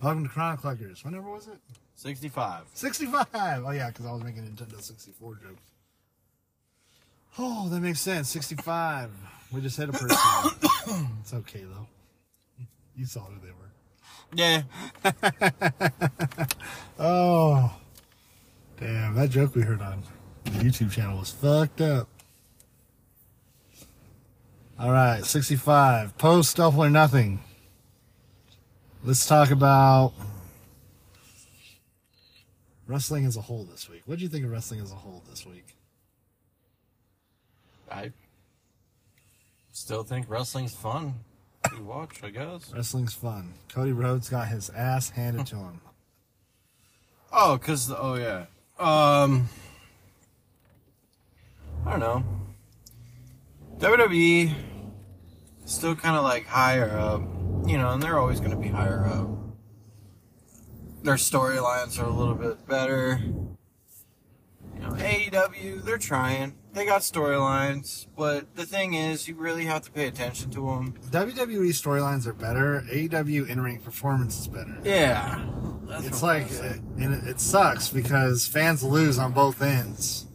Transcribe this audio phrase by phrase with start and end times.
[0.00, 1.04] Welcome to Chrono Collectors.
[1.04, 1.58] Whenever was it?
[1.96, 2.62] 65.
[2.72, 3.26] 65.
[3.34, 5.62] Oh, yeah, because I was making Nintendo 64 jokes.
[7.36, 8.28] Oh, that makes sense.
[8.28, 9.10] 65.
[9.52, 10.16] We just hit a person.
[11.20, 11.86] it's okay, though.
[12.96, 13.68] You saw who they were.
[14.34, 14.62] Yeah.
[17.00, 17.72] Oh.
[18.80, 20.02] Damn, that joke we heard on
[20.44, 22.08] the YouTube channel was fucked up.
[24.80, 26.18] All right, 65.
[26.18, 27.38] Post Double or Nothing.
[29.04, 30.12] Let's talk about
[32.86, 34.02] wrestling as a whole this week.
[34.06, 35.76] What do you think of wrestling as a whole this week?
[37.90, 38.12] I
[39.72, 41.14] still think wrestling's fun
[41.70, 42.72] to watch, I guess.
[42.74, 43.54] Wrestling's fun.
[43.68, 45.80] Cody Rhodes got his ass handed to him.
[47.32, 48.46] Oh, because, oh, yeah.
[48.78, 49.48] Um,
[51.86, 52.24] I don't know.
[53.78, 54.52] WWE
[55.66, 57.22] still kind of like higher up,
[57.68, 59.28] you know, and they're always going to be higher up.
[61.02, 63.20] Their storylines are a little bit better.
[63.22, 66.54] You know, AEW, they're trying.
[66.72, 70.94] They got storylines, but the thing is, you really have to pay attention to them.
[71.10, 72.84] WWE storylines are better.
[72.92, 74.76] AEW in-ring performance is better.
[74.84, 75.44] Yeah.
[75.84, 76.94] That's It's like, saying.
[77.00, 80.26] and it, it sucks because fans lose on both ends.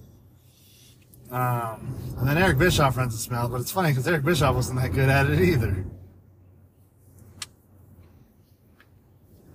[1.31, 4.79] Um, and then Eric Bischoff runs the smell, but it's funny because Eric Bischoff wasn't
[4.81, 5.85] that good at it either.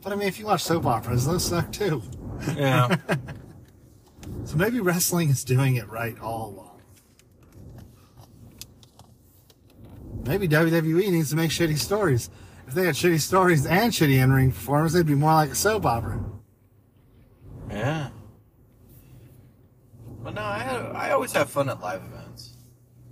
[0.08, 2.02] But I mean, if you watch soap operas, those suck too.
[2.56, 2.96] yeah.
[4.44, 6.80] So maybe wrestling is doing it right all along.
[10.24, 12.30] Maybe WWE needs to make shitty stories.
[12.66, 15.84] If they had shitty stories and shitty in-ring performers, they'd be more like a soap
[15.84, 16.24] opera.
[17.70, 18.08] Yeah.
[20.22, 22.56] But no, I have, I always have fun at live events.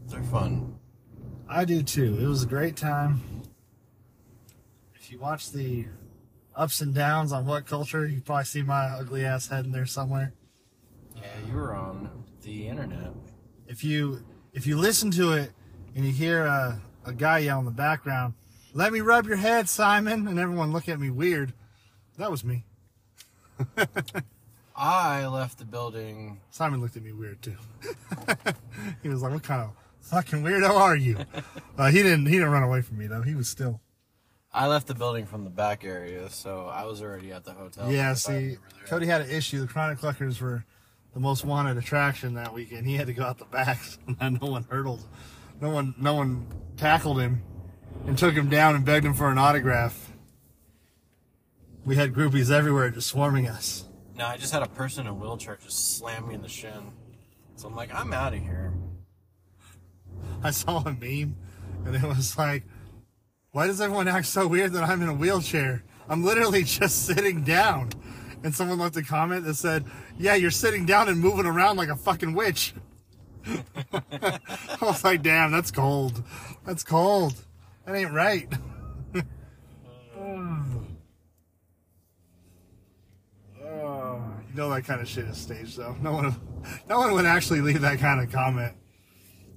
[0.07, 0.79] They're fun.
[1.47, 2.17] I do too.
[2.19, 3.21] It was a great time.
[4.95, 5.85] If you watch the
[6.57, 10.33] ups and downs on WhatCulture, you probably see my ugly ass head in there somewhere.
[11.15, 13.13] Yeah, you were on the internet.
[13.69, 15.53] If you if you listen to it
[15.95, 18.35] and you hear a, a guy yell in the background,
[18.73, 21.53] "Let me rub your head, Simon," and everyone look at me weird,
[22.19, 22.65] that was me.
[24.77, 26.41] I left the building.
[26.51, 27.57] Simon looked at me weird too.
[29.03, 29.71] he was like, "What kind of
[30.01, 31.19] fucking weirdo are you?"
[31.79, 33.21] Uh, he didn't he didn't run away from me though.
[33.21, 33.83] He was still.
[34.57, 37.93] I left the building from the back area, so I was already at the hotel.
[37.93, 38.87] Yeah, see, you were there.
[38.87, 39.61] Cody had an issue.
[39.61, 40.65] The Chronic Cluckers were
[41.13, 42.87] the most wanted attraction that weekend.
[42.87, 43.79] He had to go out the back,
[44.21, 45.05] and no one hurdled,
[45.61, 46.47] no one, no one
[46.79, 47.43] tackled him,
[48.07, 50.11] and took him down and begged him for an autograph.
[51.85, 53.85] We had groupies everywhere just swarming us.
[54.17, 56.93] No, I just had a person in a wheelchair just slam me in the shin.
[57.57, 58.73] So I'm like, I'm out of here.
[60.43, 61.37] I saw a meme,
[61.85, 62.63] and it was like,
[63.57, 65.83] "Why does everyone act so weird that I'm in a wheelchair?
[66.11, 67.89] I'm literally just sitting down."
[68.45, 69.87] And someone left a comment that said,
[70.19, 72.75] "Yeah, you're sitting down and moving around like a fucking witch."
[73.47, 74.39] I
[74.83, 76.23] was like, "Damn, that's cold.
[76.67, 77.35] That's cold.
[77.87, 78.53] That ain't right."
[84.51, 85.95] You know that kind of shit is staged, though.
[86.01, 86.35] No one,
[86.89, 88.75] no one would actually leave that kind of comment.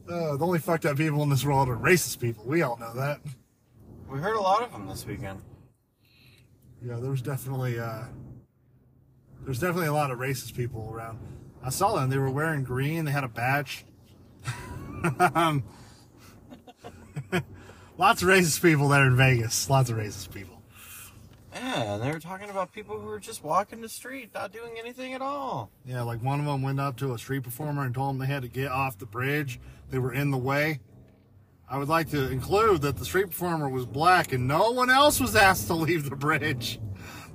[0.09, 2.43] Uh, the only fucked up people in this world are racist people.
[2.45, 3.21] We all know that.
[4.09, 5.39] We heard a lot of them this weekend.
[6.83, 8.05] Yeah, there was definitely uh,
[9.43, 11.19] there's definitely a lot of racist people around.
[11.63, 12.09] I saw them.
[12.09, 13.05] They were wearing green.
[13.05, 13.85] They had a badge.
[15.35, 15.63] um,
[17.97, 19.69] lots of racist people there in Vegas.
[19.69, 20.59] Lots of racist people.
[21.53, 24.73] Yeah, and they were talking about people who were just walking the street, not doing
[24.79, 25.69] anything at all.
[25.85, 28.33] Yeah, like one of them went up to a street performer and told them they
[28.33, 29.59] had to get off the bridge.
[29.89, 30.79] They were in the way.
[31.69, 35.19] I would like to include that the street performer was black and no one else
[35.19, 36.79] was asked to leave the bridge.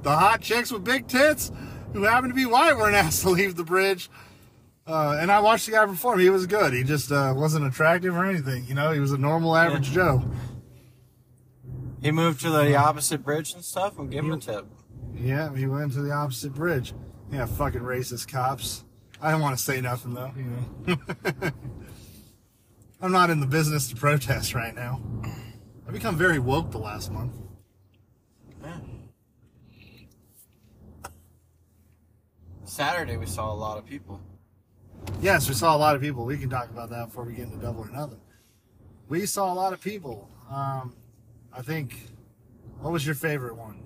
[0.03, 1.53] The hot chicks with big tits
[1.93, 4.11] who happened to be white weren't asked to leave the bridge.
[4.87, 6.19] Uh, and I watched the guy perform.
[6.19, 6.75] He was good.
[6.75, 8.67] He just uh, wasn't attractive or anything.
[8.67, 10.29] You know, he was a normal average Joe.
[12.03, 14.67] He moved to the opposite bridge and stuff and gave him a tip.
[15.15, 16.93] Yeah, he went to the opposite bridge.
[17.33, 18.85] Yeah, fucking racist cops.
[19.23, 20.33] I don't want to say nothing though.
[20.37, 20.45] You
[20.87, 20.97] know,
[23.01, 25.01] I'm not in the business to protest right now.
[25.87, 27.35] I've become very woke the last month.
[28.63, 28.79] Yeah.
[32.65, 34.21] Saturday we saw a lot of people.
[35.21, 36.25] Yes, we saw a lot of people.
[36.25, 38.21] We can talk about that before we get into double or nothing.
[39.09, 40.31] We saw a lot of people.
[40.51, 40.97] Um,
[41.53, 42.11] I think.
[42.81, 43.83] What was your favorite one?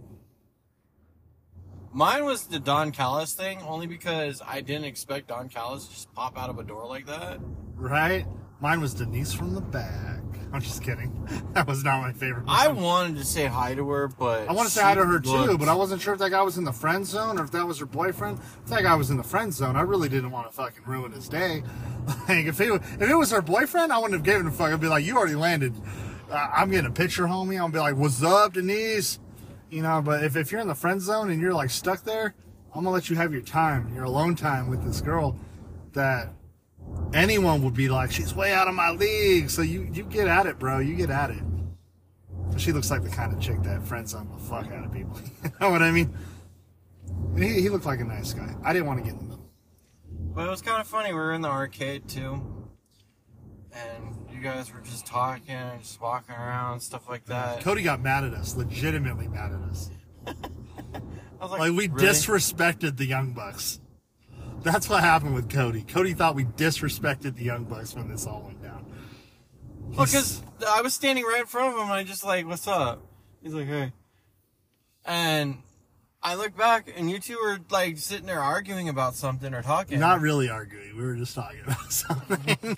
[1.92, 6.12] Mine was the Don Callis thing, only because I didn't expect Don Callis to just
[6.14, 7.38] pop out of a door like that.
[7.76, 8.26] Right?
[8.60, 10.20] Mine was Denise from the back.
[10.52, 11.14] I'm just kidding.
[11.52, 12.44] That was not my favorite.
[12.46, 15.18] I wanted to say hi to her, but I want to say hi to her
[15.18, 17.50] too, but I wasn't sure if that guy was in the friend zone or if
[17.50, 18.38] that was her boyfriend.
[18.62, 21.12] If that guy was in the friend zone, I really didn't want to fucking ruin
[21.12, 21.62] his day.
[22.28, 24.72] Like if it if it was her boyfriend, I wouldn't have given a fuck.
[24.72, 25.74] I'd be like, you already landed.
[26.30, 27.58] Uh, I'm getting a picture, homie.
[27.58, 29.18] I'll be like, what's up, Denise?
[29.68, 30.00] You know.
[30.00, 32.34] But if if you're in the friend zone and you're like stuck there,
[32.74, 35.36] I'm gonna let you have your time, your alone time with this girl
[35.92, 36.32] that
[37.14, 39.50] anyone would be like, she's way out of my league.
[39.50, 40.78] So you you get at it, bro.
[40.78, 41.42] You get at it.
[42.56, 45.18] She looks like the kind of chick that friends on the fuck out of people.
[45.44, 46.14] you know what I mean?
[47.36, 48.54] He, he looked like a nice guy.
[48.64, 49.50] I didn't want to get in the middle.
[50.34, 51.10] But it was kind of funny.
[51.12, 52.42] We were in the arcade too,
[53.72, 57.60] and you guys were just talking, and just walking around, stuff like that.
[57.60, 59.90] Cody got mad at us, legitimately mad at us.
[60.26, 60.32] I
[61.40, 62.06] was like, Like we really?
[62.08, 63.80] disrespected the Young Bucks.
[64.72, 65.82] That's what happened with Cody.
[65.82, 68.84] Cody thought we disrespected the Young Bucks when this all went down.
[69.90, 72.68] Well, because I was standing right in front of him, and I just like, "What's
[72.68, 73.00] up?"
[73.42, 73.92] He's like, "Hey,"
[75.06, 75.58] and
[76.22, 79.98] I look back, and you two were like sitting there arguing about something or talking.
[79.98, 80.96] Not really arguing.
[80.96, 82.76] We were just talking about something.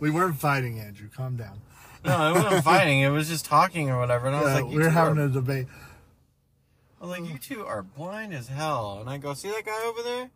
[0.00, 1.08] we weren't fighting, Andrew.
[1.08, 1.60] Calm down.
[2.04, 3.00] no, it wasn't fighting.
[3.00, 4.28] It was just talking or whatever.
[4.28, 5.66] And I was Yeah, like, we were having are, a debate.
[7.00, 9.82] I was like, "You two are blind as hell." And I go, "See that guy
[9.84, 10.30] over there?"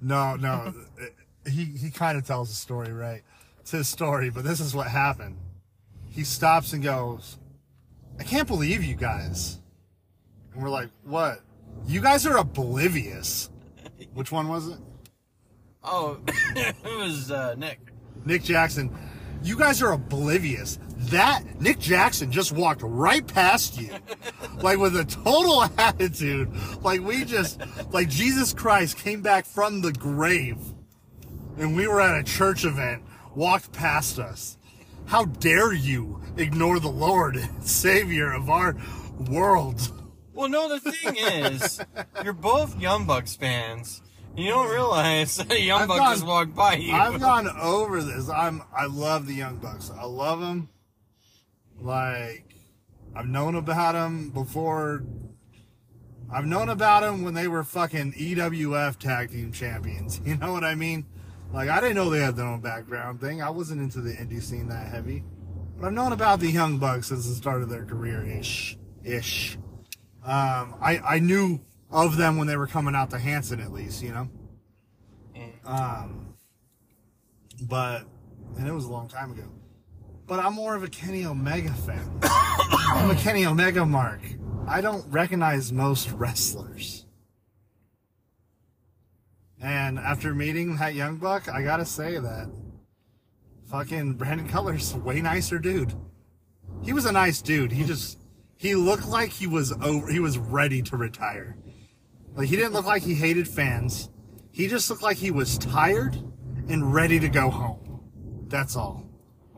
[0.00, 0.72] No, no.
[1.46, 3.22] he he kind of tells the story right.
[3.60, 5.36] It's his story, but this is what happened.
[6.08, 7.38] He stops and goes,
[8.18, 9.58] "I can't believe you guys."
[10.52, 11.40] And we're like, "What?
[11.86, 13.50] You guys are oblivious."
[14.14, 14.78] Which one was it?
[15.82, 17.80] Oh, it was uh, Nick.
[18.24, 18.96] Nick Jackson.
[19.42, 20.78] You guys are oblivious.
[20.98, 23.90] That Nick Jackson just walked right past you.
[24.62, 26.50] like with a total attitude.
[26.82, 27.60] Like we just
[27.92, 30.58] like Jesus Christ came back from the grave
[31.56, 33.02] and we were at a church event,
[33.34, 34.58] walked past us.
[35.06, 38.76] How dare you ignore the Lord and Savior of our
[39.30, 39.92] world?
[40.34, 41.80] Well, no, the thing is,
[42.22, 44.02] you're both Young Bucks fans.
[44.36, 46.92] You don't realize that Young I've Bucks gone- just walked by you.
[46.92, 48.28] I've gone over this.
[48.28, 49.90] I'm I love the Young Bucks.
[49.90, 50.68] I love them.
[51.80, 52.54] Like
[53.14, 55.04] I've known about them before.
[56.30, 60.20] I've known about them when they were fucking EWF tag team champions.
[60.24, 61.06] You know what I mean?
[61.52, 63.40] Like I didn't know they had their own background thing.
[63.40, 65.24] I wasn't into the indie scene that heavy.
[65.78, 68.76] But I've known about the Young Bucks since the start of their career ish.
[69.04, 69.56] Ish.
[70.24, 71.60] Um, I, I knew
[71.90, 74.28] of them when they were coming out to Hanson at least, you know?
[75.64, 76.34] Um,
[77.62, 78.04] but,
[78.56, 79.44] and it was a long time ago.
[80.28, 82.06] But I'm more of a Kenny Omega fan.
[82.22, 84.20] I'm a Kenny Omega mark.
[84.66, 87.06] I don't recognize most wrestlers.
[89.60, 92.50] And after meeting that young buck, I gotta say that
[93.70, 95.94] fucking Brandon Cutler's way nicer dude.
[96.82, 97.72] He was a nice dude.
[97.72, 98.18] He just
[98.56, 101.56] he looked like he was over he was ready to retire.
[102.34, 104.10] Like he didn't look like he hated fans.
[104.52, 106.16] He just looked like he was tired
[106.68, 108.02] and ready to go home.
[108.48, 109.07] That's all.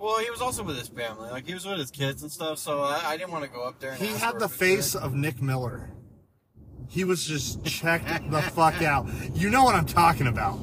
[0.00, 1.30] Well, he was also with his family.
[1.30, 3.62] Like, he was with his kids and stuff, so I, I didn't want to go
[3.62, 5.90] up there and He had the face of Nick Miller.
[6.88, 9.06] He was just checked the fuck out.
[9.34, 10.58] You know what I'm talking about.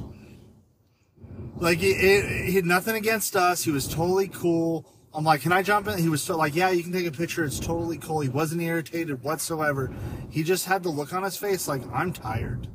[1.55, 3.63] Like, it, it, he had nothing against us.
[3.63, 4.85] He was totally cool.
[5.13, 5.97] I'm like, can I jump in?
[5.97, 7.43] He was so like, yeah, you can take a picture.
[7.43, 8.19] It's totally cool.
[8.19, 9.91] He wasn't irritated whatsoever.
[10.29, 12.67] He just had the look on his face like, I'm tired.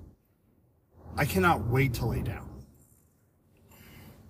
[1.16, 2.49] I cannot wait to lay down.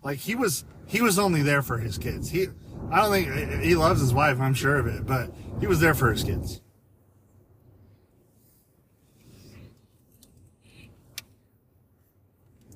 [0.03, 2.29] Like he was, he was only there for his kids.
[2.29, 2.49] He,
[2.91, 4.39] I don't think he loves his wife.
[4.39, 6.61] I'm sure of it, but he was there for his kids.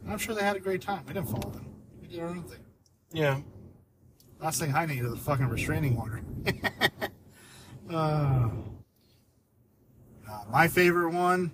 [0.09, 1.05] I'm sure they had a great time.
[1.07, 1.67] We didn't follow them.
[2.01, 2.61] We did our own thing.
[3.13, 3.41] Yeah.
[4.41, 6.23] Last thing I need is a fucking restraining order.
[7.91, 8.49] uh, uh,
[10.51, 11.51] my favorite one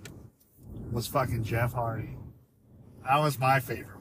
[0.93, 2.15] was fucking Jeff Hardy.
[3.05, 3.92] That was my favorite.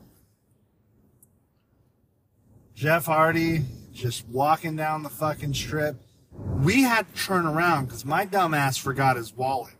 [2.82, 3.62] Jeff Hardy
[3.92, 6.02] just walking down the fucking strip.
[6.32, 9.74] We had to turn around because my dumbass forgot his wallet.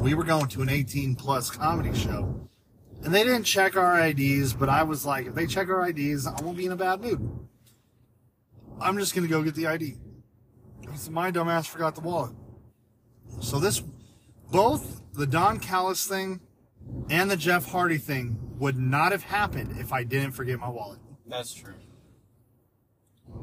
[0.00, 2.48] We were going to an 18 plus comedy show.
[3.02, 6.26] And they didn't check our IDs, but I was like, if they check our IDs,
[6.26, 7.20] I won't be in a bad mood.
[8.80, 9.96] I'm just gonna go get the ID.
[10.96, 12.32] So my dumbass forgot the wallet.
[13.42, 13.82] So this,
[14.50, 16.40] both the Don Callis thing
[17.10, 21.00] and the Jeff Hardy thing would not have happened if I didn't forget my wallet.
[21.26, 21.74] That's true.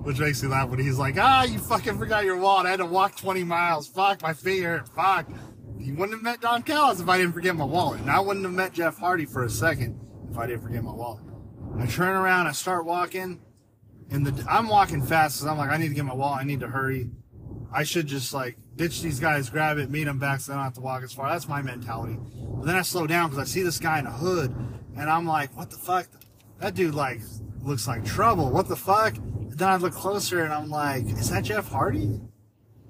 [0.03, 2.65] Which makes me laugh when he's like, ah, you fucking forgot your wallet.
[2.65, 3.87] I had to walk 20 miles.
[3.87, 4.85] Fuck, my finger.
[4.95, 5.29] Fuck.
[5.77, 7.99] You wouldn't have met Don Callis if I didn't forget my wallet.
[8.01, 9.99] And I wouldn't have met Jeff Hardy for a second
[10.31, 11.23] if I didn't forget my wallet.
[11.77, 13.41] I turn around, I start walking,
[14.09, 16.41] And the I'm walking fast because I'm like, I need to get my wallet.
[16.41, 17.09] I need to hurry.
[17.71, 20.63] I should just like ditch these guys, grab it, meet them back, so I don't
[20.63, 21.29] have to walk as far.
[21.29, 22.17] That's my mentality.
[22.57, 24.55] But then I slow down because I see this guy in a hood,
[24.97, 26.07] and I'm like, what the fuck?
[26.59, 27.21] That dude like
[27.61, 28.49] looks like trouble.
[28.49, 29.15] What the fuck?
[29.57, 32.21] Then I look closer, and I'm like, is that Jeff Hardy?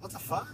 [0.02, 0.50] What the fuck?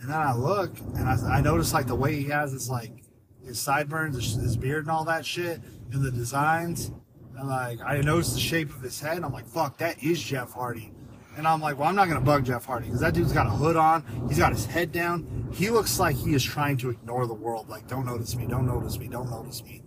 [0.00, 3.04] And then I look, and I, I notice like the way he has his like
[3.44, 5.60] his sideburns, his, his beard, and all that shit,
[5.92, 6.90] and the designs.
[7.38, 10.20] And like I noticed the shape of his head, and I'm like, fuck, that is
[10.20, 10.90] Jeff Hardy.
[11.36, 13.50] And I'm like, well, I'm not gonna bug Jeff Hardy because that dude's got a
[13.50, 14.04] hood on.
[14.28, 15.48] He's got his head down.
[15.52, 17.68] He looks like he is trying to ignore the world.
[17.68, 19.84] Like, don't notice me, don't notice me, don't notice me.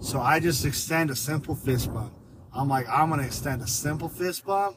[0.00, 2.14] So I just extend a simple fist bump.
[2.54, 4.76] I'm like, I'm gonna extend a simple fist bump.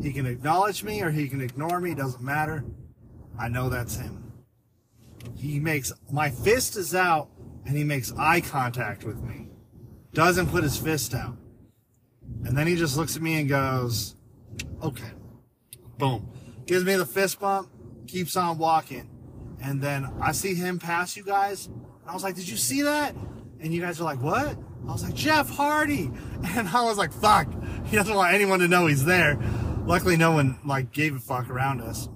[0.00, 1.94] He can acknowledge me or he can ignore me.
[1.94, 2.64] Doesn't matter.
[3.38, 4.32] I know that's him.
[5.36, 7.28] He makes my fist is out
[7.66, 9.48] and he makes eye contact with me.
[10.12, 11.36] Doesn't put his fist out.
[12.44, 14.16] And then he just looks at me and goes,
[14.82, 15.10] okay.
[15.98, 16.28] Boom.
[16.66, 17.70] Gives me the fist bump,
[18.06, 19.08] keeps on walking.
[19.62, 21.66] And then I see him pass you guys.
[21.66, 23.14] And I was like, did you see that?
[23.60, 24.58] And you guys are like, what?
[24.88, 26.10] I was like, Jeff Hardy.
[26.44, 27.46] And I was like, fuck.
[27.86, 29.38] He doesn't want anyone to know he's there.
[29.86, 32.08] Luckily, no one like gave a fuck around us.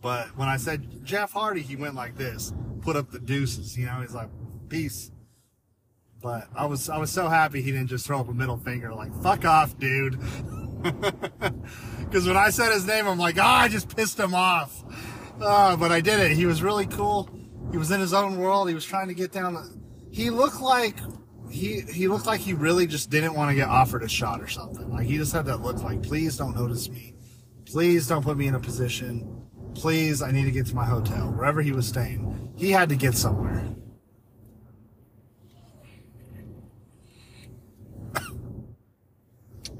[0.00, 3.78] But when I said Jeff Hardy, he went like this, put up the deuces.
[3.78, 4.28] You know, he's like,
[4.68, 5.12] peace.
[6.20, 8.92] But I was I was so happy he didn't just throw up a middle finger
[8.92, 10.18] like fuck off, dude.
[12.12, 14.84] Because when I said his name, I'm like, oh, I just pissed him off.
[15.40, 16.32] Uh, but I did it.
[16.32, 17.30] He was really cool.
[17.70, 18.68] He was in his own world.
[18.68, 19.54] He was trying to get down.
[19.54, 20.98] The, he looked like
[21.52, 24.48] he he looked like he really just didn't want to get offered a shot or
[24.48, 24.90] something.
[24.90, 27.14] Like he just had that look like, please don't notice me.
[27.66, 29.46] Please don't put me in a position.
[29.74, 32.52] Please, I need to get to my hotel, wherever he was staying.
[32.56, 33.64] He had to get somewhere.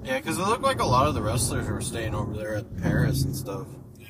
[0.05, 2.77] Yeah, because it looked like a lot of the wrestlers were staying over there at
[2.83, 3.69] Paris and stuff.
[3.99, 4.09] Yeah.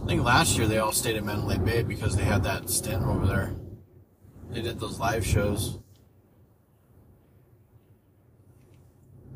[0.00, 3.02] I think last year they all stayed at Mandalay Bay because they had that stint
[3.02, 3.56] over there.
[4.54, 5.80] They did those live shows.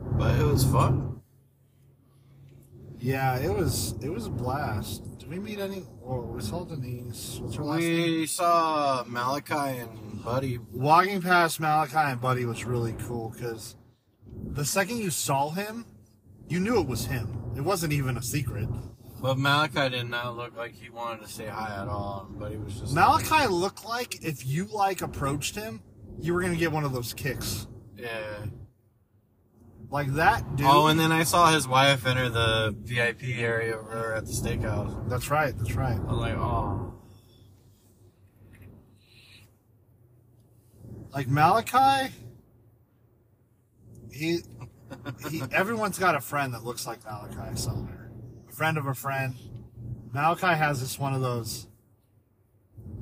[0.00, 1.20] But it was fun.
[3.00, 5.18] Yeah, it was it was a blast.
[5.18, 5.82] Did we meet any?
[6.00, 7.40] Well, we saw Denise.
[7.42, 8.20] What's her last name?
[8.20, 10.60] We saw Malakai and Buddy.
[10.72, 13.74] Walking past Malakai and Buddy was really cool because
[14.52, 15.84] the second you saw him,
[16.48, 17.52] you knew it was him.
[17.56, 18.68] It wasn't even a secret.
[19.20, 22.28] But Malakai did not look like he wanted to say hi at all.
[22.30, 25.82] But he was just Malakai looked like if you like approached him,
[26.20, 27.66] you were gonna get one of those kicks.
[27.96, 28.46] Yeah.
[29.90, 30.66] Like that dude.
[30.68, 35.08] Oh, and then I saw his wife enter the VIP area over at the steakhouse.
[35.08, 35.56] that's right.
[35.56, 35.98] That's right.
[35.98, 36.94] I was like, oh.
[41.12, 42.10] Like Malakai,
[44.12, 44.40] he,
[45.30, 45.42] he.
[45.52, 47.97] Everyone's got a friend that looks like Malakai somewhere.
[48.58, 49.36] Friend of a friend.
[50.12, 51.68] Malakai has this one of those.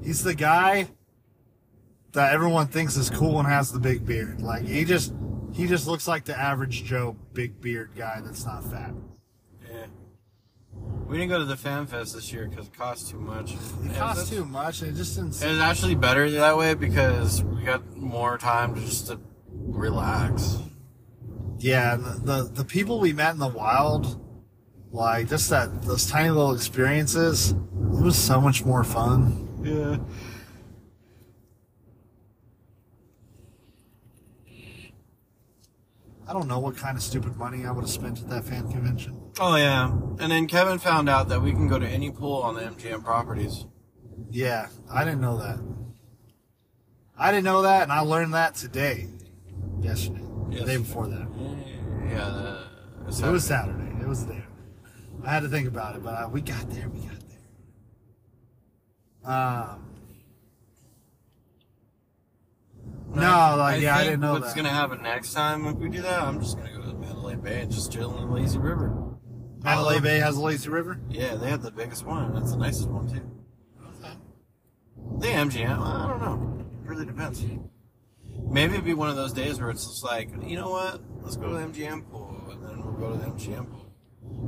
[0.04, 0.88] He's the guy
[2.12, 4.42] that everyone thinks is cool and has the big beard.
[4.42, 5.14] Like he just,
[5.54, 8.92] he just looks like the average Joe big beard guy that's not fat.
[9.66, 9.86] Yeah.
[11.06, 13.54] We didn't go to the Fan Fest this year because it cost too much.
[13.54, 15.42] It Yeah, costs too much, and it just didn't.
[15.42, 19.18] It was actually better that way because we got more time to just to
[19.52, 20.58] relax.
[21.56, 24.20] Yeah, the, the the people we met in the wild,
[24.96, 29.46] like just that those tiny little experiences, it was so much more fun.
[29.62, 29.98] Yeah.
[36.28, 38.70] I don't know what kind of stupid money I would have spent at that fan
[38.72, 39.20] convention.
[39.38, 39.92] Oh yeah.
[40.18, 43.04] And then Kevin found out that we can go to any pool on the MGM
[43.04, 43.66] properties.
[44.30, 45.60] Yeah, I didn't know that.
[47.18, 49.08] I didn't know that, and I learned that today,
[49.80, 51.28] yesterday, the day before that.
[52.08, 52.56] Yeah.
[53.06, 53.92] The, It was Saturday.
[54.00, 54.45] It was the day.
[55.26, 56.88] I had to think about it, but uh, we got there.
[56.88, 57.18] We got
[59.24, 59.34] there.
[59.34, 59.82] Um.
[63.12, 64.56] No, like yeah, I didn't know what's that.
[64.56, 66.22] gonna happen next time if we do that.
[66.22, 68.94] I'm just gonna go to Mandalay Bay and just chill in the lazy river.
[69.64, 69.98] Mandalay.
[69.98, 71.00] Bay has a lazy river.
[71.08, 72.32] Yeah, they have the biggest one.
[72.32, 73.28] That's the nicest one too.
[75.18, 76.66] The MGM, I don't know.
[76.84, 77.42] It really depends.
[78.48, 81.00] Maybe it'd be one of those days where it's just like, you know what?
[81.22, 83.85] Let's go to the MGM pool, and then we'll go to the MGM pool.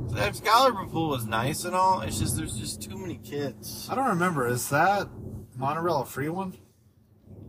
[0.09, 2.01] The Excalibur pool was nice and all.
[2.01, 3.87] It's just there's just too many kids.
[3.91, 4.47] I don't remember.
[4.47, 5.07] Is that
[5.55, 6.57] monorail a free one?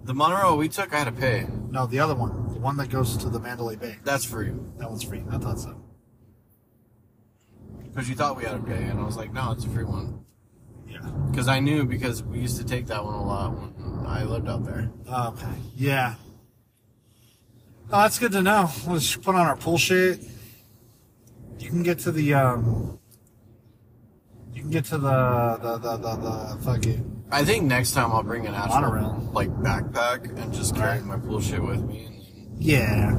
[0.04, 1.46] The monorail we took, I had to pay.
[1.70, 3.96] No, the other one, the one that goes to the Mandalay Bay.
[4.02, 5.22] That's free That one's free.
[5.30, 5.82] I thought so.
[7.84, 9.84] because you thought we had to pay, and I was like, no, it's a free
[9.84, 10.24] one.
[10.88, 11.00] Yeah.
[11.30, 14.48] Because I knew because we used to take that one a lot when I lived
[14.48, 14.90] out there.
[15.08, 15.46] Okay.
[15.76, 16.14] Yeah.
[17.92, 18.70] Oh, that's good to know.
[18.86, 20.20] Let's put on our pool shit.
[21.60, 22.98] You can get to the um.
[24.52, 27.24] You can get to the the the the, the fucking.
[27.30, 29.30] I think next time I'll bring an actual Monorail.
[29.32, 31.04] like backpack and just carry Right.
[31.04, 32.08] my bullshit with me.
[32.58, 33.16] Yeah.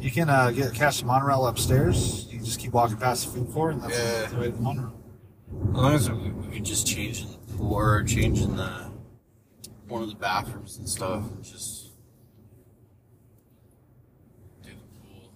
[0.00, 2.26] You can uh, get catch the monorail upstairs.
[2.30, 4.26] You can just keep walking past the food court, and that's Yeah.
[4.26, 4.94] the way to the monorail.
[5.50, 8.90] as long as we, we could just change in the pool or change in the
[9.88, 11.24] one of the bathrooms and stuff.
[11.42, 11.90] Just
[14.62, 15.32] do the pool.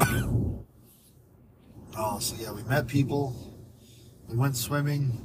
[1.98, 3.34] Oh, so yeah, we met people.
[4.28, 5.24] We went swimming.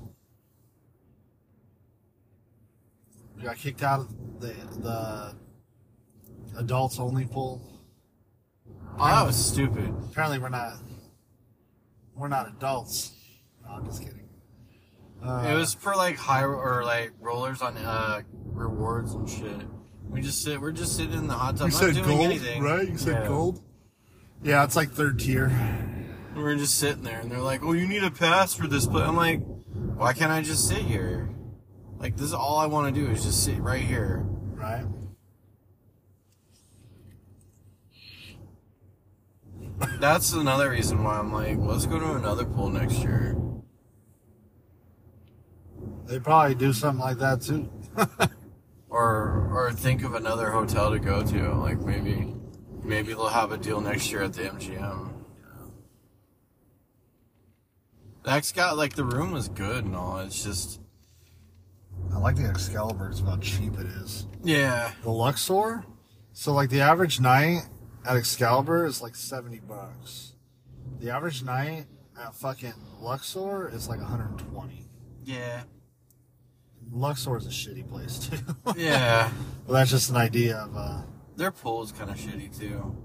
[3.36, 5.36] We got kicked out of the the
[6.60, 7.62] adults only pool.
[8.98, 9.94] Oh, that was stupid.
[10.12, 10.76] Apparently, we're not
[12.16, 13.12] we're not adults.
[13.66, 14.30] No, I'm just kidding.
[15.22, 19.62] Uh, It was for like high or like rollers on uh rewards and shit.
[20.10, 20.62] We just sit.
[20.62, 22.62] We're just sitting in the hot tub, You not said doing gold, anything.
[22.64, 22.88] right?
[22.88, 23.28] You said Yeah.
[23.28, 23.62] gold.
[24.44, 25.52] Yeah, it's like third tier.
[26.36, 28.88] We We're just sitting there, and they're like, "Oh, you need a pass for this."
[28.88, 29.42] But I'm like,
[29.98, 31.30] "Why can't I just sit here?
[31.98, 34.26] Like, this is all I want to do is just sit right here."
[34.62, 34.86] right?
[40.00, 43.36] That's another reason why I'm like, let's go to another pool next year.
[46.06, 47.70] They probably do something like that too.
[48.94, 51.54] Or or think of another hotel to go to.
[51.54, 52.36] Like maybe
[52.84, 55.10] maybe they'll have a deal next year at the MGM.
[58.24, 60.20] That's got like the room was good and all.
[60.20, 60.80] It's just
[62.14, 63.10] I like the Excalibur.
[63.10, 64.28] It's how cheap it is.
[64.44, 64.92] yeah.
[65.04, 65.84] The Luxor.
[66.34, 67.64] So like the average night
[68.06, 70.34] at Excalibur is like seventy bucks.
[71.00, 71.86] The average night
[72.20, 74.88] at fucking Luxor is like 120.
[75.24, 75.64] Yeah.
[76.92, 78.38] Luxor is a shitty place too.
[78.78, 79.32] Yeah.
[79.66, 81.02] well, that's just an idea of uh,
[81.42, 82.96] Their pool is kind of shitty too.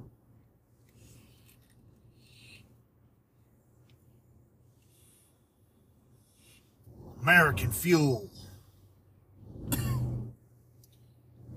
[7.23, 8.31] American fuel.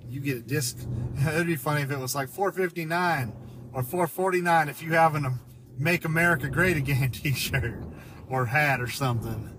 [0.07, 0.77] you get a disc.
[1.27, 3.33] It'd be funny if it was like 459
[3.73, 5.33] or 449 if you have a
[5.77, 7.83] "Make America Great Again" T-shirt
[8.29, 9.53] or hat or something.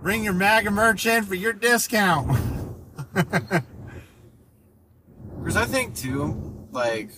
[0.00, 2.38] Bring your MAGA merch in for your discount.
[5.40, 7.10] Because I think too, like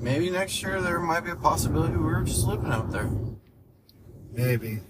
[0.00, 3.08] maybe next year there might be a possibility we're just living out there.
[4.32, 4.80] Maybe.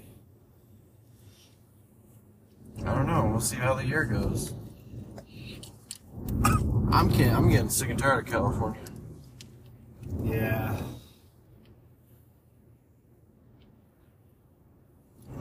[2.80, 3.28] I don't know.
[3.30, 4.54] We'll see how the year goes.
[6.90, 8.80] I'm getting, I'm getting sick and tired of California.
[10.24, 10.76] Yeah.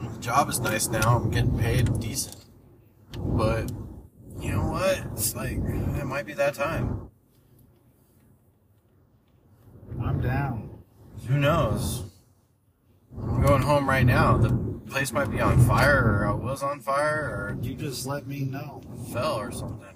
[0.00, 1.16] The job is nice now.
[1.16, 2.44] I'm getting paid decent,
[3.16, 3.70] but
[4.40, 4.98] you know what?
[5.12, 7.10] It's like it might be that time.
[10.02, 10.70] I'm down.
[11.26, 12.04] Who knows?
[13.18, 14.36] I'm going home right now.
[14.36, 14.50] The
[14.88, 17.58] place might be on fire, or I was on fire, or.
[17.62, 18.82] You just let me know.
[19.12, 19.86] fell, or something.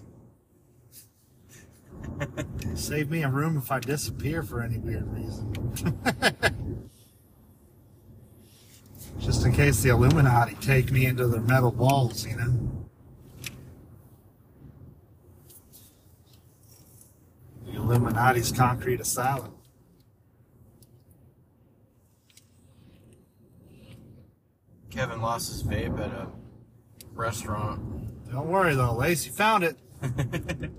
[2.74, 5.52] Save me a room if I disappear for any weird reason.
[9.18, 12.79] Just in case the Illuminati take me into their metal walls, you know?
[17.80, 19.54] Illuminati's concrete asylum.
[24.90, 26.28] Kevin lost his vape at a
[27.12, 28.30] restaurant.
[28.30, 29.76] Don't worry though, Lacey found it.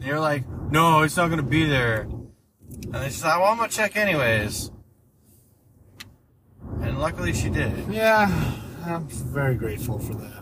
[0.00, 2.08] And you're like, no, it's not gonna be there.
[2.84, 4.70] And they said, well, I'm gonna check anyways.
[6.80, 7.86] And luckily she did.
[7.90, 8.54] Yeah,
[8.86, 10.39] I'm very grateful for that.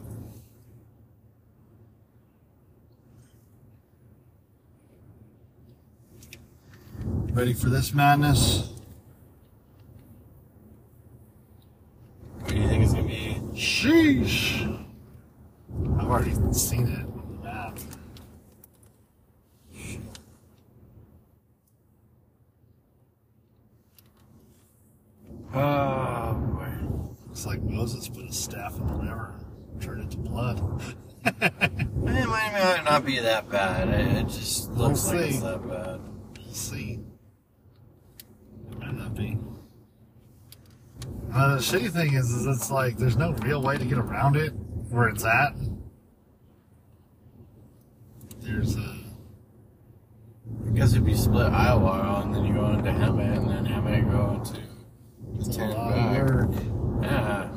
[7.33, 8.71] Ready for this madness?
[12.41, 13.41] What do you think it's gonna be?
[13.55, 14.87] Sheesh.
[15.99, 17.79] I've already seen it on the map.
[25.55, 26.69] Oh boy.
[27.27, 29.35] Looks like Moses put his staff in the river
[29.73, 30.83] and turned it to blood.
[32.11, 33.89] It might, not be that bad.
[33.89, 36.01] It, just We'll looks like it's that bad.
[36.59, 36.99] See.
[38.73, 39.39] It might not be.
[41.33, 44.37] Uh, the shitty thing is, is it's like there's no real way to get around
[44.37, 44.51] it
[44.91, 45.55] where it's at.
[48.41, 48.97] There's a
[50.67, 54.11] I guess if you split Iowa, and then you go into Hemet, and then Hemet
[54.11, 54.61] go into
[55.39, 56.21] it's a lot back.
[56.21, 56.51] of work.
[57.03, 57.49] Yeah.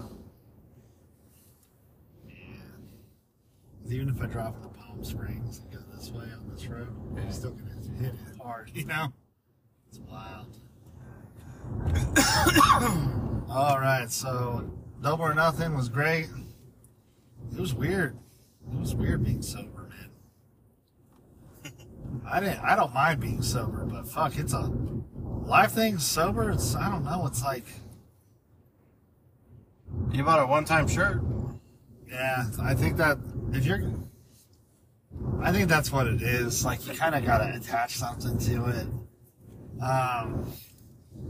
[3.90, 7.22] Even if I drop into Palm Springs and go this way on this road, Yeah.
[7.22, 9.14] I'm still gonna hit it hard, you know?
[9.88, 10.48] It's wild.
[13.50, 16.28] All right, so Double or Nothing was great.
[17.54, 18.18] It was weird.
[18.74, 19.90] It was weird being sober,
[21.64, 21.72] man.
[22.28, 22.60] I didn't.
[22.64, 24.72] I don't mind being sober, but fuck, it's a
[25.46, 26.00] life thing.
[26.00, 27.28] Sober, it's I don't know.
[27.28, 27.66] It's like
[30.12, 31.22] You bought a one-time shirt.
[32.10, 33.18] Yeah, I think that
[33.54, 33.82] if you're,
[35.44, 36.64] I think that's what it is.
[36.64, 39.84] Like you kind of gotta attach something to it.
[39.84, 40.52] Um,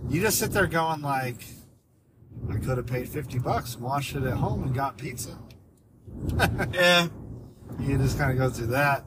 [0.10, 1.46] you just sit there going like,
[2.50, 5.38] I could have paid fifty bucks and watched it at home and got pizza.
[6.74, 7.08] Yeah.
[7.80, 9.06] You just kind of go through that.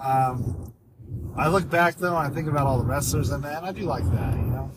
[0.00, 0.72] Um,
[1.36, 3.82] I look back though, and I think about all the wrestlers, and man, I do
[3.82, 4.34] like that.
[4.34, 4.70] You know,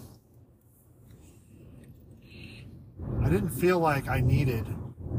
[3.23, 4.65] I didn't feel like I needed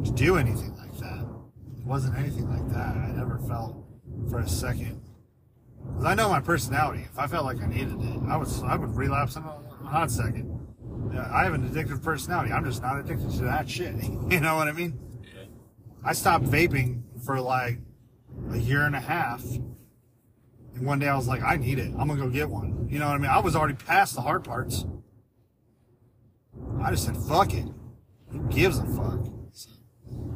[0.04, 1.20] to do anything like that.
[1.78, 2.96] It wasn't anything like that.
[2.96, 3.88] I never felt
[4.31, 5.00] for a second.
[5.96, 7.07] Cause I know my personality.
[7.11, 10.11] If I felt like I needed it, I was I would relapse in a hot
[10.11, 10.54] second.
[11.16, 12.52] I have an addictive personality.
[12.52, 13.94] I'm just not addicted to that shit.
[14.31, 14.98] You know what I mean?
[15.22, 15.44] Yeah.
[16.04, 17.78] I stopped vaping for like
[18.52, 19.42] a year and a half.
[19.42, 21.92] And one day I was like, I need it.
[21.98, 22.87] I'm gonna go get one.
[22.90, 23.31] You know what I mean?
[23.31, 24.85] I was already past the hard parts.
[26.83, 27.66] I just said, fuck it.
[28.31, 29.26] Who gives a fuck?
[29.52, 29.70] So,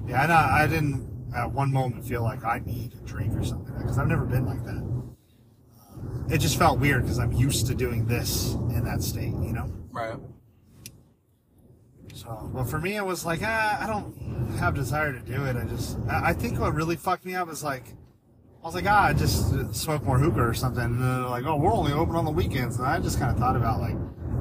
[0.09, 3.45] yeah, and I, I didn't at one moment feel like I need a drink or
[3.45, 6.35] something because I've never been like that.
[6.35, 9.71] It just felt weird because I'm used to doing this in that state, you know?
[9.91, 10.17] Right.
[12.15, 15.57] So, well, for me, it was like, ah, I don't have desire to do it.
[15.57, 17.85] I just, I I think what really fucked me up is like,
[18.63, 20.83] I was like, ah, I just smoke more hookah or something.
[20.83, 22.77] And they're like, oh, we're only open on the weekends.
[22.77, 23.97] And I just kind of thought about like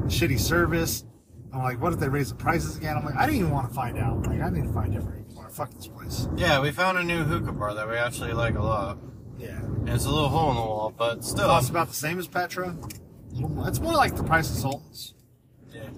[0.06, 1.06] shitty service.
[1.54, 2.98] I'm like, what if they raise the prices again?
[2.98, 4.26] I'm like, I didn't even want to find out.
[4.28, 5.21] Like, I need to find different.
[5.52, 6.28] Fuck this place.
[6.38, 8.98] Yeah, we found a new hookah bar that we actually like a lot.
[9.38, 9.60] Yeah.
[9.60, 11.46] And it's a little hole in the wall, but still.
[11.48, 12.70] Costs about the same as Petra.
[12.70, 15.14] A little more- It's more like the price of Sultans.
[15.74, 15.90] Yeah.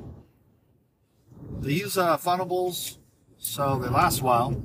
[1.59, 2.97] They use uh, funnables,
[3.37, 4.61] so they last a while.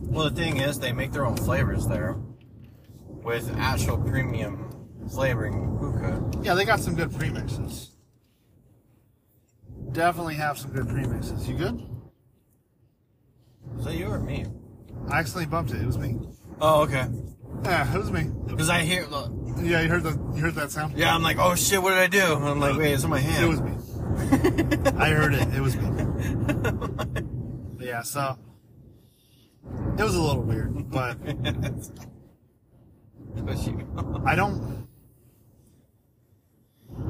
[0.00, 2.16] Well, the thing is, they make their own flavors there
[3.08, 4.70] with actual premium
[5.10, 6.42] flavoring hookah.
[6.42, 7.90] Yeah, they got some good premixes.
[9.92, 11.46] Definitely have some good premixes.
[11.48, 11.82] You good?
[13.78, 14.44] Is that you or me?
[15.08, 15.80] I accidentally bumped it.
[15.82, 16.18] It was me.
[16.60, 17.06] Oh, okay.
[17.64, 18.30] Yeah, it was me.
[18.46, 19.06] Because I hear,
[19.62, 20.98] Yeah, you heard the you heard that sound?
[20.98, 22.36] yeah, I'm like, oh shit, what did I do?
[22.36, 23.44] And I'm like, wait, it's in my hand.
[23.44, 23.72] It was me.
[24.98, 25.48] I heard it.
[25.54, 27.24] It was me.
[27.80, 28.36] Yeah, so
[29.96, 31.16] it was a little weird, but.
[34.26, 34.86] I don't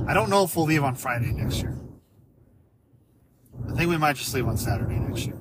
[0.06, 1.76] I don't know if we'll leave on Friday next year.
[3.68, 5.36] I think we might just leave on Saturday next year.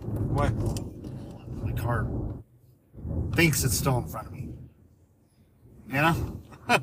[0.00, 0.52] What?
[1.64, 2.06] My car
[3.34, 4.48] thinks it's still in front of me.
[5.88, 6.40] You know?
[6.68, 6.80] that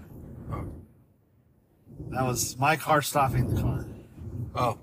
[2.23, 3.85] was my car stopping the car.
[4.55, 4.77] Oh.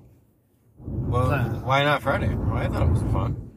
[0.78, 1.48] Well, Yeah.
[1.62, 2.34] why not Friday?
[2.34, 3.50] Well, I thought it was fun.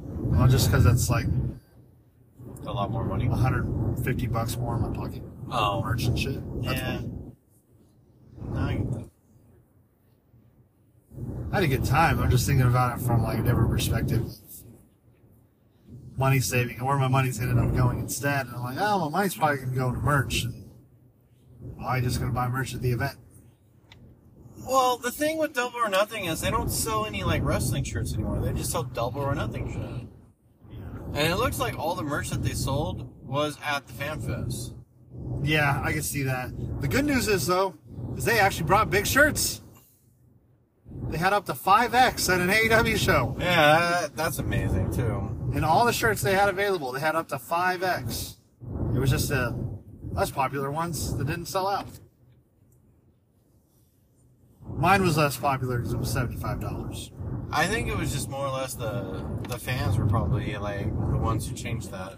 [0.00, 1.26] Well, just because it's like
[2.66, 3.28] A lot more money.
[3.28, 5.22] 150 bucks more in my pocket.
[5.50, 5.82] Oh.
[5.82, 6.62] Merch and shit.
[6.62, 7.00] That's Yeah.
[7.00, 7.10] why.
[8.54, 9.10] I get that.
[11.52, 12.20] I had a good time.
[12.20, 14.26] I'm just thinking about it from like a different perspective.
[16.16, 18.46] Money saving and where my money's ended up going instead.
[18.46, 20.44] And I'm like, oh, my money's probably going to go to merch.
[20.44, 20.66] And
[21.84, 23.18] I'm just going to buy merch at the event.
[24.66, 28.14] Well, the thing with Double or Nothing is they don't sell any like wrestling shirts
[28.14, 28.40] anymore.
[28.40, 30.76] They just sell Double or Nothing shit.
[31.14, 34.74] And it looks like all the merch that they sold was at the Fan Fest.
[35.42, 36.50] Yeah, I can see that.
[36.80, 37.74] The good news is though,
[38.24, 39.62] they actually brought big shirts.
[41.08, 43.36] They had up to 5X at an AEW show.
[43.38, 45.30] Yeah, that, that's amazing too.
[45.54, 48.36] And all the shirts they had available, they had up to 5X.
[48.94, 49.54] It was just the
[50.12, 51.86] less popular ones that didn't sell out.
[54.74, 57.10] Mine was less popular because it was $75.
[57.50, 61.18] I think it was just more or less the the fans were probably like the
[61.18, 62.16] ones who changed that.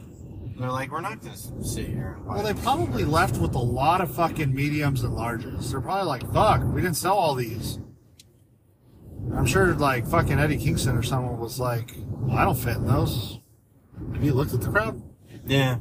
[0.58, 2.14] They're like, we're not gonna sit here.
[2.16, 5.70] And buy Well, they probably shirt." left with a lot of fucking mediums and larges.
[5.70, 7.78] They're probably like, fuck, we didn't sell all these.
[9.34, 12.86] I'm sure like fucking Eddie Kingston or someone was like, well, I don't fit in
[12.86, 13.38] those.
[14.14, 15.00] Have you looked at the crowd?
[15.46, 15.78] Yeah.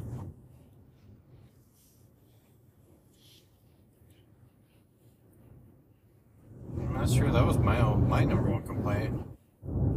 [6.96, 7.30] That's true.
[7.32, 9.22] That was my own, my number one complaint.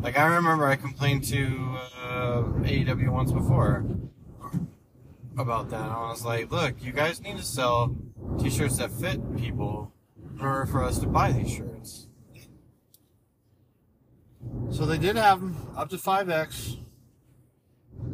[0.02, 1.46] Like I remember, I complained to
[2.04, 3.86] uh, AEW once before
[5.38, 5.82] about that.
[5.82, 7.96] I was like, "Look, you guys need to sell
[8.40, 9.94] T-shirts that fit people
[10.34, 12.08] in order for us to buy these shirts."
[14.70, 16.78] So they did have them up to 5X.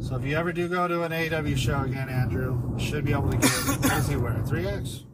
[0.00, 3.12] So if you ever do go to an AW show again, Andrew, you should be
[3.12, 3.50] able to get,
[3.82, 4.42] what is he wearing?
[4.42, 5.04] 3X?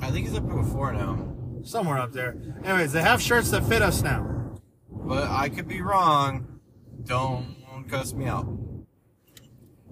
[0.00, 1.32] I think he's up to a four now.
[1.62, 2.36] Somewhere up there.
[2.64, 4.58] Anyways, they have shirts that fit us now.
[4.90, 6.60] But I could be wrong.
[7.04, 7.56] Don't
[7.88, 8.46] cuss me out.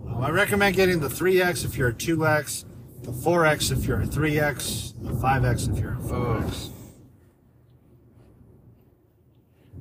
[0.06, 2.64] Um, I recommend getting the 3X if you're a 2X,
[3.02, 6.70] the 4X if you're a 3X, the 5X if you're a 4X.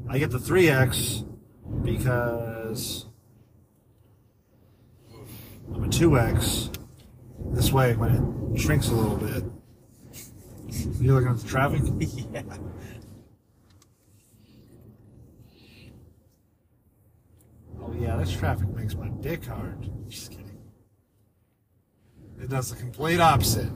[0.10, 1.25] I get the 3X
[1.84, 3.05] because
[5.73, 6.75] I'm a 2X.
[7.51, 9.43] This way, when it shrinks a little bit.
[10.99, 11.82] You looking at the traffic?
[12.34, 12.41] yeah.
[17.97, 19.89] Yeah, this traffic makes my dick hard.
[20.08, 20.45] Just kidding.
[22.41, 23.69] It does the complete opposite.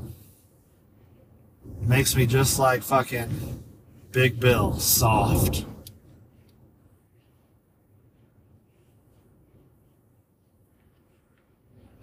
[1.81, 3.63] It Makes me just like fucking
[4.11, 5.65] Big Bill, soft.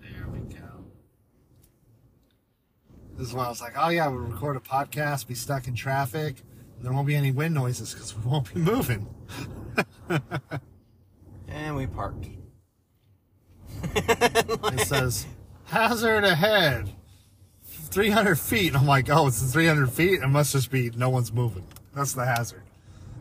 [0.03, 0.85] There we go.
[3.17, 5.75] This is why I was like, oh yeah, we'll record a podcast, be stuck in
[5.75, 6.37] traffic.
[6.81, 9.07] There won't be any wind noises because we won't be moving.
[11.51, 12.27] And we parked.
[13.95, 15.27] It says
[15.65, 16.93] hazard ahead,
[17.65, 18.69] 300 feet.
[18.69, 20.23] And I'm like, oh, it's 300 feet.
[20.23, 21.67] It must just be no one's moving.
[21.95, 22.63] That's the hazard.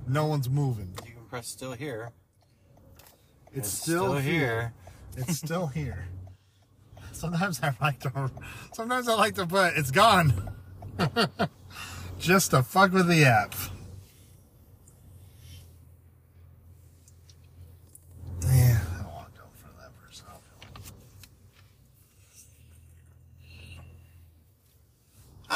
[0.07, 0.93] No one's moving.
[1.05, 2.11] You can press still here.
[3.53, 4.21] It's, still, here.
[4.21, 4.73] here.
[5.17, 6.07] It's still here.
[7.11, 8.31] Sometimes I like to.
[8.73, 10.33] Sometimes I like to put it's gone.
[12.19, 13.53] just to fuck with the app.
[18.43, 20.25] Yeah, I don't want to go for that person.
[20.29, 20.71] I'll feel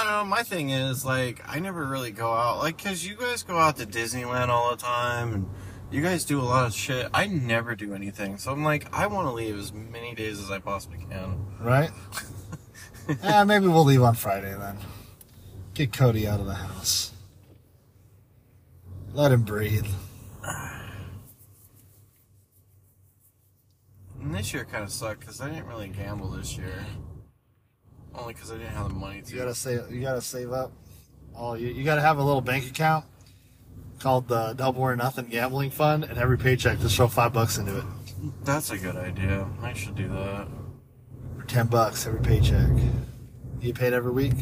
[0.04, 0.36] I don't know.
[0.36, 3.78] My thing is like I never really go out like because you guys go out
[3.78, 5.50] to Disneyland all the time and
[5.92, 7.08] you guys do a lot of shit.
[7.14, 10.52] I never do anything, so I'm like I want to leave as many days as
[10.52, 11.46] I possibly can.
[11.58, 11.90] Right?
[13.24, 14.78] yeah, maybe we'll leave on Friday then.
[15.74, 17.14] Get Cody out of the house.
[19.14, 19.88] Let him breathe.
[24.22, 26.86] And this year kind of sucked because I didn't really gamble this year.
[28.16, 29.32] Only because I didn't have the money to.
[29.34, 29.92] You gotta save.
[29.92, 30.72] You gotta save up.
[31.36, 33.06] All you, you gotta have a little bank account
[34.00, 37.78] called the Double or Nothing Gambling Fund, and every paycheck just throw five bucks into
[37.80, 37.86] it.
[38.44, 39.48] That's a good idea.
[39.62, 40.48] I should do that
[41.38, 42.70] For ten bucks every paycheck.
[43.62, 44.34] You paid every week,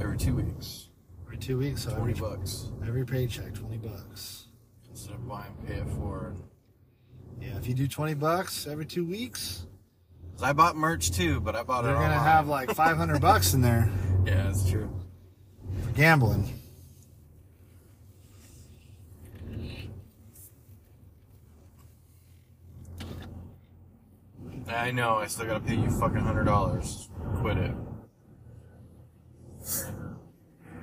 [0.00, 0.88] every two weeks.
[1.24, 4.46] every two weeks, so Twenty every bucks every paycheck twenty bucks.
[4.90, 6.36] instead of buying pay it forward.
[7.40, 9.66] Yeah, if you do twenty bucks every two weeks,
[10.42, 12.26] I bought merch too, but I bought they're it gonna online.
[12.26, 13.90] have like five hundred bucks in there
[14.26, 14.90] Yeah, that's true.
[15.82, 16.52] for gambling.
[24.68, 25.16] I know.
[25.16, 27.08] I still gotta pay you fucking hundred dollars.
[27.36, 27.72] Quit it.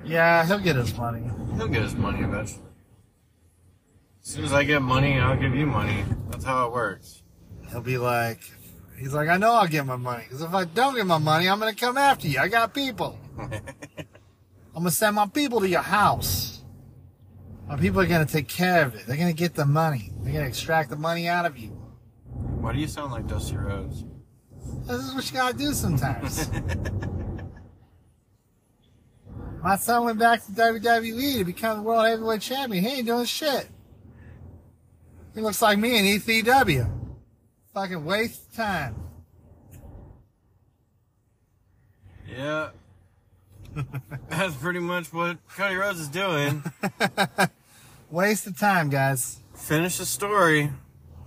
[0.03, 1.29] Yeah, he'll get his money.
[1.55, 2.63] He'll get his money eventually.
[4.23, 6.03] As soon as I get money, I'll give you money.
[6.29, 7.23] That's how it works.
[7.69, 8.39] He'll be like,
[9.01, 11.49] he's like, I know I'll get my money because if I don't get my money,
[11.49, 12.39] I'm gonna come after you.
[12.39, 13.17] I got people.
[13.39, 13.61] I'm
[14.75, 16.61] gonna send my people to your house.
[17.67, 19.07] My people are gonna take care of it.
[19.07, 20.11] They're gonna get the money.
[20.21, 21.69] They're gonna extract the money out of you.
[22.59, 24.05] Why do you sound like Dusty Rhodes?
[24.85, 26.49] This is what you gotta do sometimes.
[29.63, 32.83] My son went back to WWE to become the world heavyweight champion.
[32.83, 33.67] He ain't doing shit.
[35.35, 37.00] He looks like me in ECW.
[37.73, 38.95] Fucking waste of time.
[42.27, 42.69] Yeah.
[44.29, 46.63] That's pretty much what Cody Rhodes is doing.
[48.11, 49.39] Waste of time, guys.
[49.55, 50.71] Finish the story.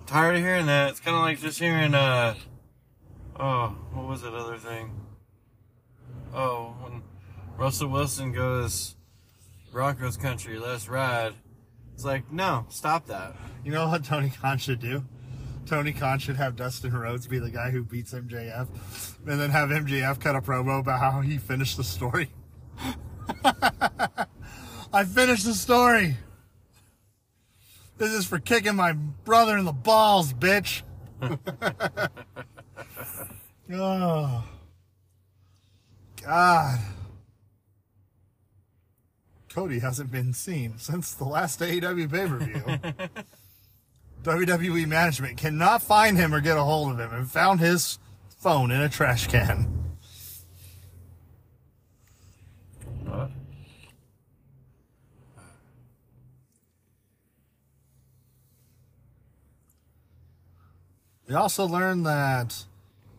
[0.06, 0.90] Tired of hearing that.
[0.90, 2.34] It's kind of like just hearing, uh,
[3.40, 5.00] oh, what was that other thing?
[6.34, 7.02] Oh, when
[7.56, 8.96] Russell Wilson goes,
[9.72, 11.32] Broncos country, let's ride.
[11.94, 13.34] It's like, no, stop that.
[13.64, 15.04] You know what Tony Khan should do?
[15.66, 18.68] Tony Khan should have Dustin Rhodes be the guy who beats MJF,
[19.26, 22.30] and then have MJF cut a promo about how he finished the story.
[24.92, 26.16] I finished the story.
[27.96, 30.82] This is for kicking my brother in the balls, bitch.
[33.72, 34.44] oh,
[36.22, 36.78] God.
[39.48, 42.94] Cody hasn't been seen since the last AEW pay per view.
[44.24, 47.98] WWE management cannot find him or get a hold of him and found his
[48.38, 49.66] phone in a trash can.
[53.04, 53.30] What?
[61.28, 62.64] We also learned that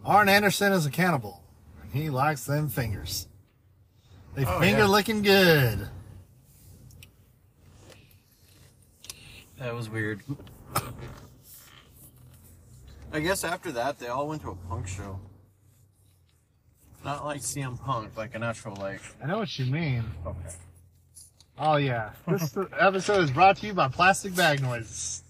[0.03, 1.43] Arn Anderson is a cannibal
[1.83, 3.27] and he likes them fingers.
[4.33, 4.87] They oh, finger yeah.
[4.87, 5.87] licking good.
[9.59, 10.21] That was weird.
[13.11, 15.19] I guess after that, they all went to a punk show.
[17.05, 18.99] Not like CM Punk, like an actual like.
[19.23, 20.03] I know what you mean.
[20.25, 20.49] Okay.
[21.57, 22.11] Oh yeah.
[22.27, 25.23] This episode is brought to you by Plastic Bag Noises.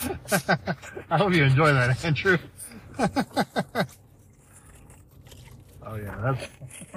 [1.10, 2.38] I hope you enjoy that, Andrew.
[2.98, 3.06] oh
[5.96, 6.48] yeah, that's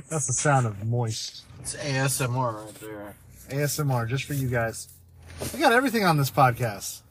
[0.10, 3.16] that's the sound of moist It's ASMR right there.
[3.50, 4.88] ASMR just for you guys.
[5.54, 7.02] We got everything on this podcast.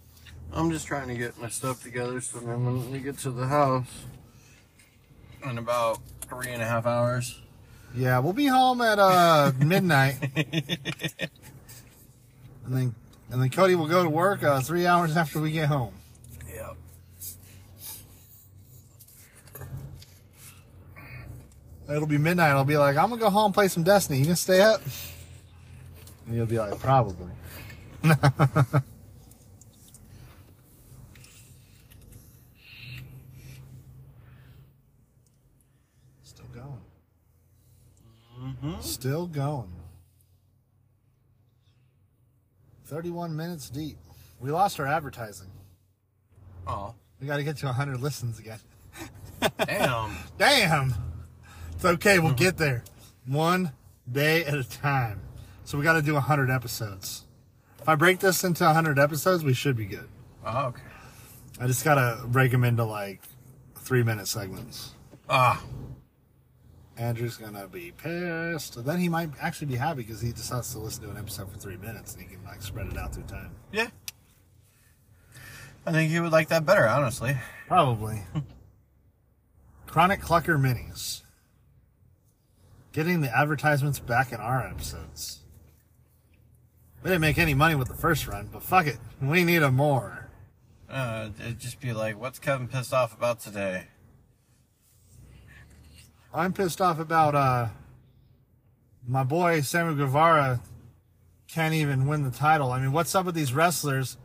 [0.52, 3.46] I'm just trying to get my stuff together so then when we get to the
[3.46, 3.86] house
[5.44, 7.40] in about three and a half hours.
[7.94, 11.30] Yeah, we'll be home at uh midnight, and
[12.66, 12.94] then
[13.30, 15.94] and then Cody will go to work uh, three hours after we get home.
[16.48, 16.76] Yep.
[21.88, 22.50] It'll be midnight.
[22.50, 24.18] I'll be like, I'm gonna go home and play some Destiny.
[24.18, 24.82] You gonna stay up?
[26.26, 27.30] And you'll be like, probably.
[36.24, 36.80] Still going.
[38.62, 38.80] Mm-hmm.
[38.80, 39.72] Still going.
[42.84, 43.98] 31 minutes deep.
[44.40, 45.50] We lost our advertising.
[46.66, 48.58] Oh, We got to get to 100 listens again.
[49.66, 50.16] damn.
[50.38, 50.94] Damn.
[51.74, 52.18] It's okay.
[52.18, 52.84] We'll get there.
[53.26, 53.72] One
[54.10, 55.20] day at a time.
[55.64, 57.26] So we got to do 100 episodes.
[57.80, 60.08] If I break this into 100 episodes, we should be good.
[60.44, 60.82] Oh, okay.
[61.60, 63.22] I just got to break them into like
[63.76, 64.94] three minute segments.
[65.28, 65.62] Ah,
[67.00, 68.84] Andrew's to be pissed.
[68.84, 71.58] Then he might actually be happy because he has to listen to an episode for
[71.58, 73.52] three minutes and he can like spread it out through time.
[73.72, 73.88] yeah.
[75.86, 77.38] I think he would like that better, honestly.
[77.66, 78.22] Probably.
[79.86, 81.22] Chronic Clucker Minis.
[82.92, 85.38] Getting the advertisements back in our episodes.
[87.02, 88.98] We didn't make any money with the first run, but fuck it.
[89.22, 90.28] We need a more.
[90.88, 93.86] Uh, it'd just be like, what's Kevin pissed off about today?
[96.32, 97.68] I'm pissed off about uh
[99.06, 100.60] my boy Samuel Guevara
[101.48, 102.70] can't even win the title.
[102.70, 104.16] I mean, what's up with these wrestlers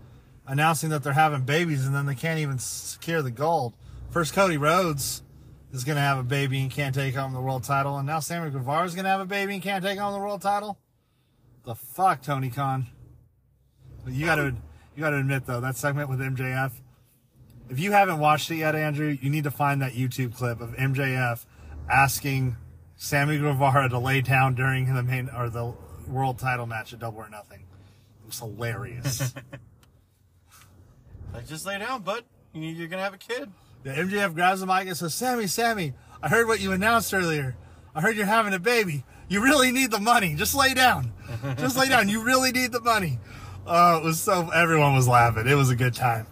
[0.46, 3.74] announcing that they're having babies and then they can't even secure the gold?
[4.12, 5.24] First Cody Rhodes
[5.74, 8.20] is going to have a baby and can't take home the world title, and now
[8.20, 10.78] Samuel Guevara is going to have a baby and can't take home the world title.
[11.64, 12.86] The fuck, Tony Khan.
[14.08, 14.56] You got to
[14.96, 16.72] you got to admit though that segment with MJF.
[17.72, 20.76] If you haven't watched it yet, Andrew, you need to find that YouTube clip of
[20.76, 21.44] MJF
[21.90, 22.56] asking
[22.96, 25.74] Sammy Guevara to lay down during the main or the
[26.08, 27.60] world title match at Double or Nothing.
[27.62, 29.34] It was hilarious.
[31.34, 32.24] Like, just lay down, bud.
[32.54, 33.52] You're gonna have a kid.
[33.84, 35.94] the MJF grabs the mic and says, "Sammy, Sammy,
[36.24, 37.58] I heard what you announced earlier.
[37.94, 39.04] I heard you're having a baby.
[39.28, 40.36] You really need the money.
[40.36, 41.12] Just lay down.
[41.58, 42.08] Just lay down.
[42.08, 43.20] You really need the money."
[43.68, 45.46] Oh, it was so everyone was laughing.
[45.46, 46.26] It was a good time.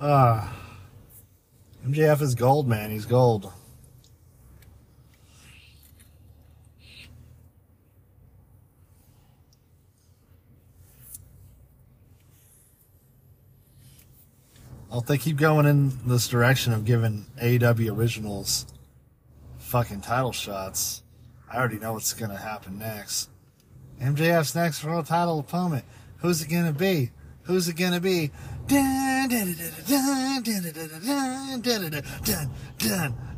[0.00, 0.48] Uh,
[1.86, 2.90] MJF is gold, man.
[2.90, 3.52] He's gold.
[14.96, 18.66] If they keep going in this direction of giving AEW originals
[19.58, 21.02] fucking title shots,
[21.50, 23.28] I already know what's going to happen next.
[24.00, 25.84] MJF's next world title opponent.
[26.18, 27.10] Who's it going to be?
[27.42, 28.30] Who's it going to be?
[28.68, 29.56] Dun, dun,
[29.88, 30.62] dun, dun, dun,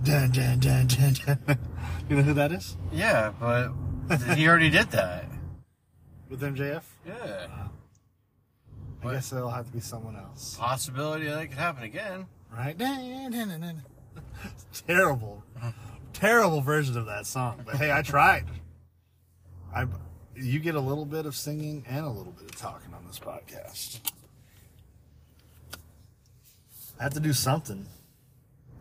[0.05, 1.59] dun, dun, dun.
[2.11, 2.77] You know who that is?
[2.93, 3.73] Yeah, but
[4.37, 5.25] he already did that.
[6.29, 6.83] With MJF?
[7.07, 7.69] Yeah.
[9.09, 10.57] I guess it'll have to be someone else.
[10.59, 12.27] Possibility that it could happen again.
[12.53, 12.79] Right?
[14.87, 15.43] Terrible.
[16.13, 17.63] Terrible version of that song.
[17.65, 18.47] But hey, I tried.
[19.75, 19.87] I
[20.35, 23.19] you get a little bit of singing and a little bit of talking on this
[23.19, 24.01] podcast.
[26.99, 27.87] I have to do something.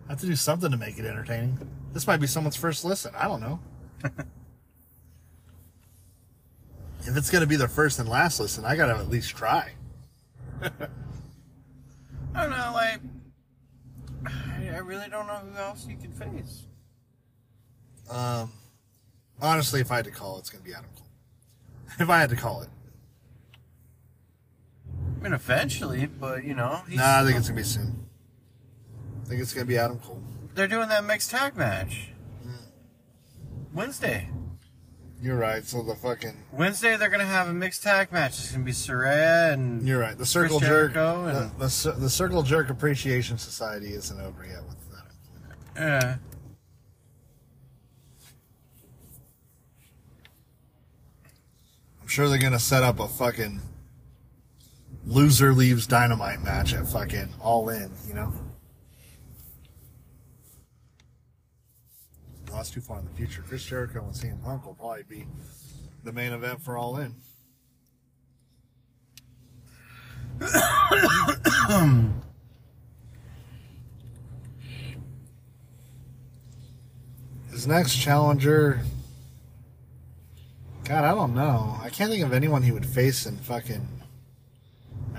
[0.08, 1.70] I have to do something to make it entertaining.
[1.93, 3.14] This might be someone's first listen.
[3.16, 3.60] I don't know.
[7.02, 9.36] if it's going to be their first and last listen, I got to at least
[9.36, 9.72] try.
[12.36, 12.99] I don't know, like,
[14.74, 16.64] I really don't know who else you could face.
[18.10, 18.51] Um,
[19.41, 21.08] honestly, if I had to call, it's going to be Adam Cole.
[21.99, 22.70] If I had to call it,
[25.20, 28.06] I mean, eventually, but you know, he's, nah, I think it's going to be soon.
[29.24, 30.22] I think it's going to be Adam Cole.
[30.56, 32.10] they're doing that mixed tag match
[33.74, 34.30] Wednesday.
[35.26, 35.65] You're right.
[35.65, 38.34] So the fucking Wednesday they're gonna have a mixed tag match.
[38.38, 40.15] It's gonna be Saraya and you're right.
[40.15, 40.93] The circle Chris jerk.
[40.93, 45.05] Jericho The, and- the, cir- the circle jerk appreciation society isn't over yet with that.
[45.76, 46.15] yeah.
[52.01, 53.61] I'm sure they're gonna set up a fucking
[55.05, 57.91] loser leaves dynamite match at fucking all in.
[58.07, 58.34] You know.
[62.56, 63.43] Well, that's too far in the future.
[63.45, 65.28] Chris Jericho and CM Punk will probably be
[66.06, 67.14] the main event for All In.
[77.51, 78.80] His next challenger.
[80.86, 81.78] God, I don't know.
[81.82, 83.86] I can't think of anyone he would face in fucking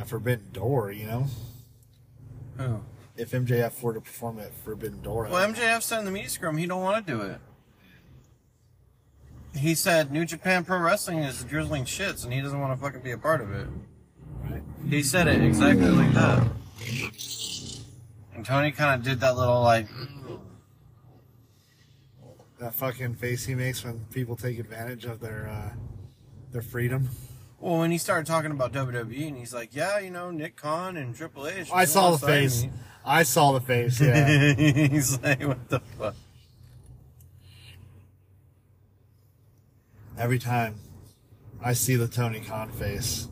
[0.01, 1.27] a Forbidden Door, you know?
[2.57, 2.81] Who?
[3.17, 5.29] If MJF were to perform at Forbidden Door.
[5.31, 7.41] Well, MJF said in the media scrum he don't want to do it.
[9.57, 13.01] He said New Japan Pro Wrestling is drizzling shits and he doesn't want to fucking
[13.01, 13.67] be a part of it.
[14.45, 14.63] Right.
[14.89, 16.47] He said it exactly like that.
[18.35, 19.89] And Tony kind of did that little like,
[22.59, 25.75] that fucking face he makes when people take advantage of their uh,
[26.53, 27.09] their freedom.
[27.61, 30.97] Well, when he started talking about WWE and he's like, yeah, you know, Nick Khan
[30.97, 32.67] and Triple H." I saw the sign me." face.
[33.05, 34.01] I saw the face.
[34.01, 34.55] Yeah.
[34.89, 36.15] he's like, what the fuck?
[40.19, 40.77] Every time
[41.63, 43.29] I see the Tony Khan face,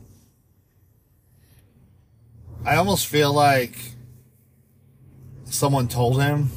[2.63, 3.77] I almost feel like
[5.45, 6.49] someone told him,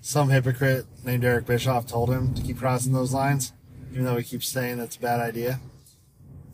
[0.00, 3.52] some hypocrite named Eric Bischoff told him to keep crossing those lines,
[3.90, 5.60] even though he keeps saying that's a bad idea.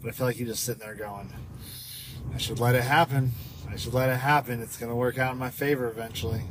[0.04, 1.32] But I feel like he's just sitting there going,
[2.34, 3.32] I should let it happen.
[3.70, 4.60] I should let it happen.
[4.60, 6.42] It's going to work out in my favor eventually.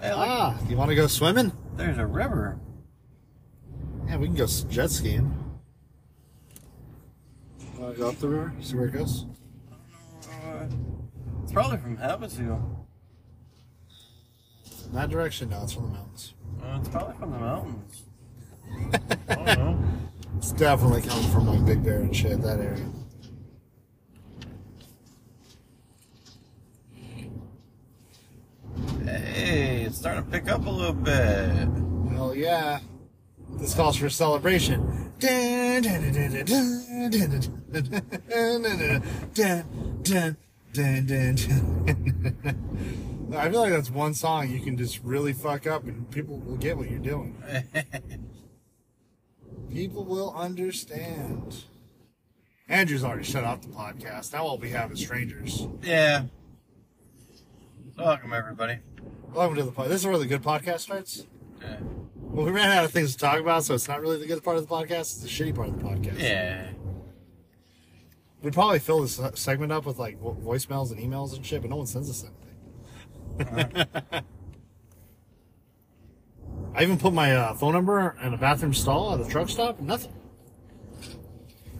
[0.00, 1.50] Hey, Ah, you want to go swimming?
[1.76, 2.60] there's a river.
[4.06, 5.34] Yeah, we can go jet skiing.
[7.76, 8.52] Want to go up the river?
[8.60, 9.26] See where it goes?
[10.30, 10.64] Uh,
[11.42, 12.76] it's probably from Havasu.
[14.86, 15.50] In that direction?
[15.50, 16.34] No, it's from the mountains.
[16.62, 18.04] Uh, it's probably from the mountains.
[19.28, 19.84] I don't know.
[20.36, 22.86] It's definitely coming from like Big Bear and shit, that area.
[29.04, 31.68] Hey, it's starting to pick up a little bit.
[32.14, 32.80] Hell yeah.
[33.52, 35.12] This calls for celebration.
[35.22, 35.80] I
[43.50, 46.76] feel like that's one song you can just really fuck up and people will get
[46.76, 47.42] what you're doing.
[49.72, 51.64] People will understand.
[52.68, 54.32] Andrew's already shut off the podcast.
[54.32, 55.66] Now all we have is strangers.
[55.82, 56.24] yeah.
[57.96, 58.78] Welcome, everybody.
[59.32, 59.88] Welcome to the podcast.
[59.88, 61.26] This is where the good podcast starts.
[61.60, 61.78] Yeah.
[62.14, 64.44] Well, we ran out of things to talk about, so it's not really the good
[64.44, 65.00] part of the podcast.
[65.00, 66.20] It's the shitty part of the podcast.
[66.20, 66.70] Yeah.
[68.42, 71.76] We'd probably fill this segment up with like voicemails and emails and shit, but no
[71.76, 72.24] one sends us
[73.38, 74.24] anything.
[76.78, 79.80] I even put my uh, phone number in a bathroom stall at a truck stop.
[79.80, 80.12] Nothing.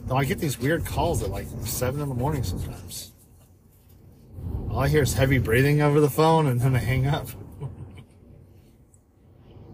[0.07, 3.13] Though I get these weird calls at like seven in the morning sometimes.
[4.69, 7.29] All I hear is heavy breathing over the phone, and then I hang up.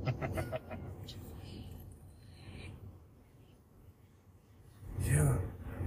[5.05, 5.39] You,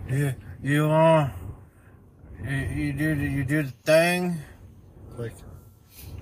[0.09, 1.29] you, you, uh,
[2.43, 4.37] you, you do, the- you do the thing.
[5.17, 5.33] Like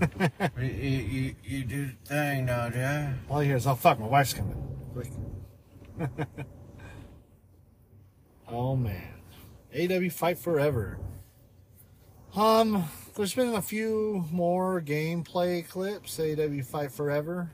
[0.02, 3.14] You, you, you, you do the thing now, yeah.
[3.30, 4.62] all I hear is, "Oh fuck, my wife's coming."
[4.93, 5.12] Quick.
[8.50, 9.14] oh man,
[9.74, 11.00] AEW Fight Forever.
[12.36, 12.84] Um,
[13.16, 16.18] there's been a few more gameplay clips.
[16.18, 17.50] AEW Fight Forever.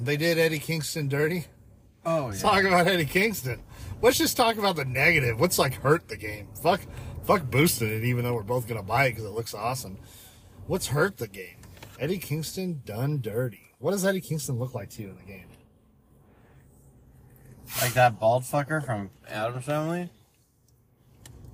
[0.00, 1.44] They did Eddie Kingston dirty.
[2.04, 3.62] Oh Let's talk about Eddie Kingston.
[4.02, 5.38] Let's just talk about the negative.
[5.38, 6.48] What's like hurt the game?
[6.60, 6.80] Fuck,
[7.24, 8.04] fuck boosting it.
[8.04, 9.98] Even though we're both gonna buy it because it looks awesome.
[10.66, 11.58] What's hurt the game?
[12.00, 13.72] Eddie Kingston done dirty.
[13.78, 15.46] What does Eddie Kingston look like to you in the game?
[17.80, 20.10] Like that bald fucker from Addams Family.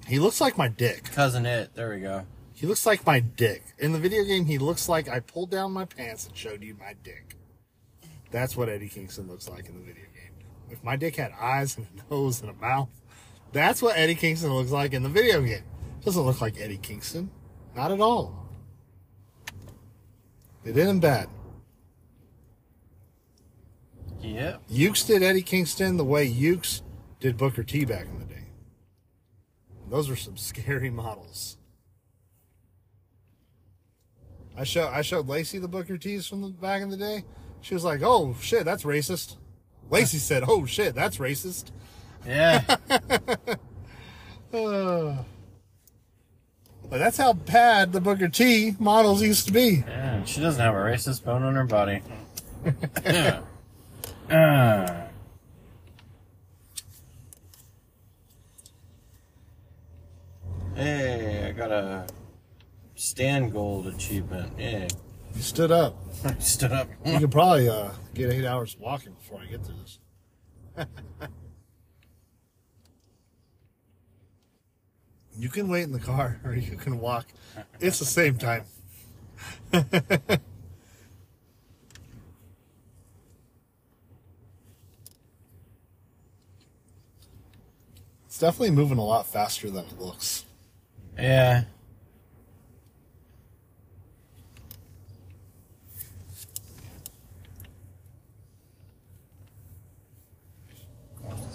[0.07, 1.05] He looks like my dick.
[1.13, 1.75] Cousin It.
[1.75, 2.27] There we go.
[2.55, 3.63] He looks like my dick.
[3.79, 6.75] In the video game, he looks like I pulled down my pants and showed you
[6.79, 7.37] my dick.
[8.31, 10.33] That's what Eddie Kingston looks like in the video game.
[10.71, 12.89] If my dick had eyes and a nose and a mouth,
[13.53, 15.65] that's what Eddie Kingston looks like in the video game.
[16.03, 17.31] Doesn't look like Eddie Kingston.
[17.77, 18.42] Not at all.
[20.65, 21.29] They did him bad.
[24.21, 24.59] Yeah.
[24.71, 26.83] Yuke's did Eddie Kingston the way Yuke's
[27.19, 28.47] did Booker T back in the day.
[29.91, 31.57] Those were some scary models.
[34.57, 37.25] I show I showed Lacey the Booker T's from the back in the day.
[37.63, 39.37] She was like, "Oh shit, that's racist."
[39.91, 41.71] Lacey said, "Oh shit, that's racist."
[42.27, 42.63] Yeah.
[44.53, 45.17] Uh,
[46.93, 49.83] but that's how bad the Booker T models used to be.
[49.89, 50.23] yeah.
[50.25, 52.03] She doesn't have a racist bone in her body.
[53.07, 53.41] yeah.
[54.31, 55.07] Uh.
[60.75, 62.07] Hey, I got a
[62.95, 64.53] stand gold achievement.
[64.59, 64.87] Yeah.
[65.35, 65.97] You stood up.
[66.27, 66.89] I stood up.
[67.07, 69.99] You could probably uh, get eight hours walking before I get to this.
[75.39, 77.27] you can wait in the car or you can walk.
[77.81, 78.65] It's the same time.
[79.73, 79.89] it's
[88.39, 90.45] definitely moving a lot faster than it looks.
[91.19, 91.65] Yeah.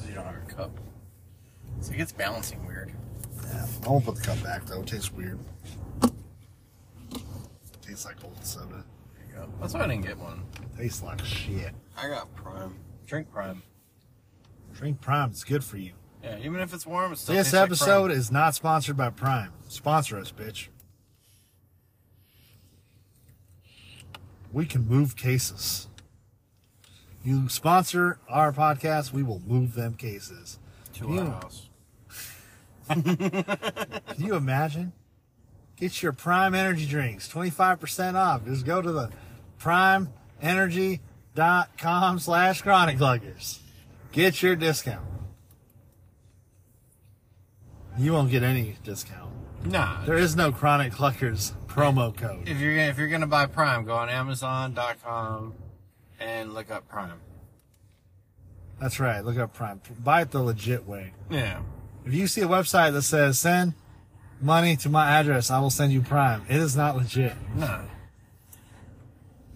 [0.07, 0.71] You don't have your cup.
[1.81, 2.91] So it gets balancing weird.
[3.47, 4.81] Yeah, I won't put the cup back though.
[4.81, 5.39] It tastes weird.
[7.81, 8.67] tastes like old soda.
[9.15, 9.49] There you go.
[9.61, 10.43] That's why I didn't get one.
[10.77, 11.73] Tastes like shit.
[11.97, 12.75] I got Prime.
[13.05, 13.63] Drink Prime.
[14.73, 15.29] Drink Prime.
[15.31, 15.93] It's good for you.
[16.23, 18.17] Yeah, even if it's warm, it still This tastes like episode Prime.
[18.17, 19.51] is not sponsored by Prime.
[19.69, 20.67] Sponsor us, bitch.
[24.51, 25.87] We can move cases.
[27.23, 30.59] You sponsor our podcast, we will move them cases.
[30.93, 31.69] to you- our house.
[32.89, 34.93] Can you imagine?
[35.75, 38.45] Get your Prime Energy drinks, 25% off.
[38.45, 39.11] Just go to the
[39.59, 43.59] primeenergy.com slash chronic cluckers.
[44.11, 45.05] Get your discount.
[47.97, 49.31] You won't get any discount.
[49.65, 50.03] Nah.
[50.05, 52.47] There is no Chronic Cluckers promo code.
[52.47, 55.53] If you're gonna, if you're gonna buy Prime, go on Amazon.com
[56.19, 57.19] and look up Prime.
[58.79, 59.25] That's right.
[59.25, 59.81] Look up Prime.
[60.03, 61.13] Buy it the legit way.
[61.29, 61.61] Yeah.
[62.07, 63.73] If you see a website that says send
[64.39, 66.45] money to my address, I will send you Prime.
[66.47, 67.33] It is not legit.
[67.53, 67.81] No.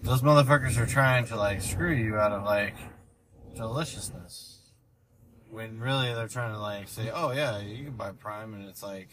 [0.02, 2.74] Those motherfuckers are trying to like screw you out of like
[3.56, 4.58] deliciousness.
[5.50, 8.82] When really they're trying to like say, oh yeah, you can buy Prime, and it's
[8.82, 9.08] like,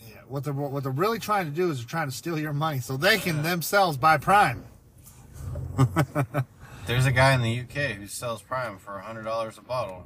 [0.00, 0.20] Yeah.
[0.28, 2.78] What they're what they're really trying to do is they're trying to steal your money
[2.78, 4.62] so they can themselves buy Prime.
[6.86, 10.04] there's a guy in the UK who sells Prime for hundred dollars a bottle.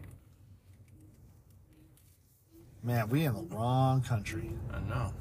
[2.83, 4.51] Man, we in the wrong country.
[4.73, 5.13] I know.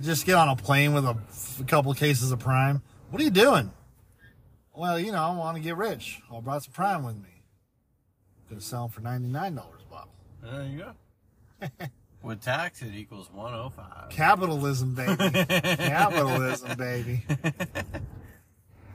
[0.00, 1.16] Just get on a plane with a,
[1.60, 2.82] a couple of cases of Prime.
[3.10, 3.70] What are you doing?
[4.74, 6.20] Well, you know, I want to get rich.
[6.32, 7.42] I brought some Prime with me.
[8.48, 10.12] Gonna sell them for ninety nine dollars a bottle.
[10.42, 11.86] There you go.
[12.22, 14.10] With tax, it equals one hundred five.
[14.10, 15.16] Capitalism, baby.
[15.48, 17.24] Capitalism, baby.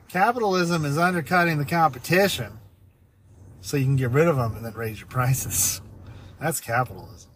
[0.08, 2.58] Capitalism is undercutting the competition
[3.60, 5.80] so you can get rid of them and then raise your prices.
[6.40, 7.30] That's capitalism.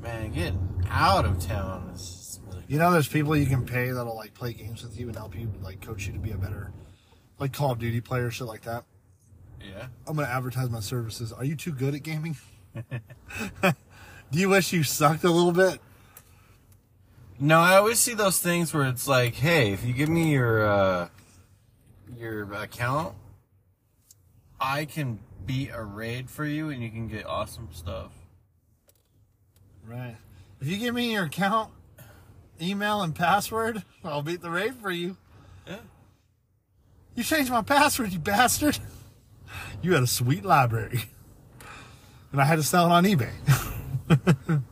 [0.00, 4.16] Man, getting out of town is really You know, there's people you can pay that'll
[4.16, 6.72] like play games with you and help you, like coach you to be a better,
[7.38, 8.84] like Call of Duty player, shit like that.
[9.60, 9.88] yeah.
[10.06, 11.32] I'm gonna advertise my services.
[11.32, 12.36] Are you too good at gaming?
[13.62, 15.80] Do you wish you sucked a little bit?
[17.38, 20.64] No, I always see those things where it's like, hey, if you give me your
[20.64, 21.08] uh,
[22.16, 23.14] your account,
[24.60, 28.12] I can beat a raid for you, and you can get awesome stuff.
[29.86, 30.16] Right.
[30.60, 31.72] If you give me your account,
[32.60, 35.16] email, and password, I'll beat the raid for you.
[35.66, 35.78] Yeah.
[37.14, 38.78] You changed my password, you bastard.
[39.82, 41.04] You had a sweet library.
[42.32, 43.32] And I had to sell it on eBay.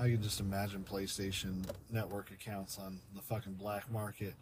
[0.00, 4.32] I can just imagine PlayStation network accounts on the fucking black market.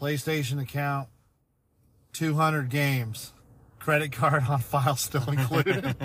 [0.00, 1.10] PlayStation account,
[2.14, 3.34] 200 games,
[3.78, 5.84] credit card on file still included.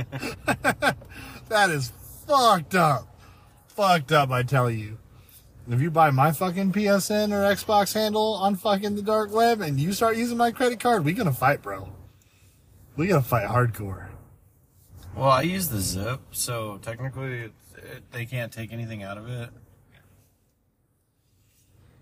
[1.48, 1.94] that is
[2.28, 3.22] fucked up.
[3.70, 4.98] Fucked up, I tell you.
[5.70, 9.80] If you buy my fucking PSN or Xbox handle on fucking the dark web and
[9.80, 11.88] you start using my credit card, we gonna fight, bro.
[12.98, 14.10] We gonna fight hardcore.
[15.16, 19.28] Well, I use the zip, so technically it's, it, they can't take anything out of
[19.28, 19.50] it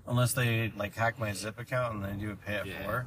[0.07, 3.03] unless they like hack my Zip account and they do a pay it Yeah.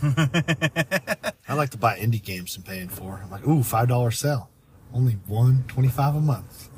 [1.48, 3.20] I like to buy indie games and paying for.
[3.22, 4.48] I'm like, ooh, five dollar sale,
[4.94, 6.68] only one twenty five a month.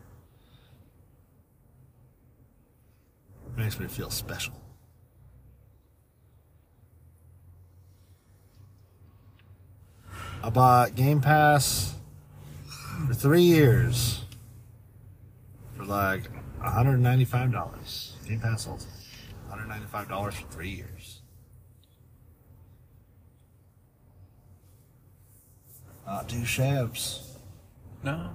[3.57, 4.55] Makes me feel special.
[10.43, 11.94] I bought Game Pass
[13.07, 14.25] for three years
[15.77, 16.31] for like
[16.63, 18.27] $195.
[18.27, 18.93] Game Pass Ultimate.
[19.51, 21.21] $195 for three years.
[26.07, 27.23] Not two shabs.
[28.03, 28.31] No.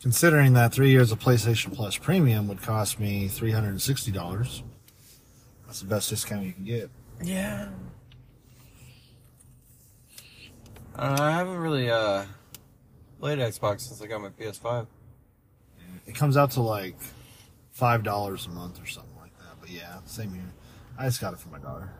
[0.00, 4.62] Considering that three years of PlayStation Plus Premium would cost me $360,
[5.64, 6.90] that's the best discount you can get.
[7.22, 7.68] Yeah.
[10.96, 12.24] I haven't really uh
[13.18, 14.86] played Xbox since I got my PS5.
[16.06, 16.96] It comes out to like
[17.70, 19.60] five dollars a month or something like that.
[19.60, 20.52] But yeah, same here.
[20.98, 21.90] I just got it for my daughter.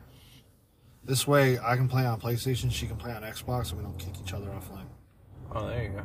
[1.04, 3.98] This way, I can play on PlayStation, she can play on Xbox, and we don't
[3.98, 4.86] kick each other offline.
[5.50, 6.02] Oh, there you go.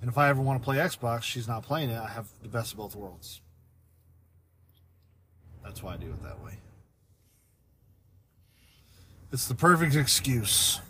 [0.00, 1.98] And if I ever want to play Xbox, she's not playing it.
[1.98, 3.40] I have the best of both worlds.
[5.64, 6.58] That's why I do it that way.
[9.36, 10.80] It's the perfect excuse.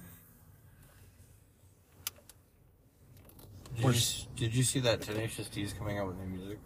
[3.75, 4.01] Did you,
[4.37, 6.61] did you see that Tenacious D is coming out with new music?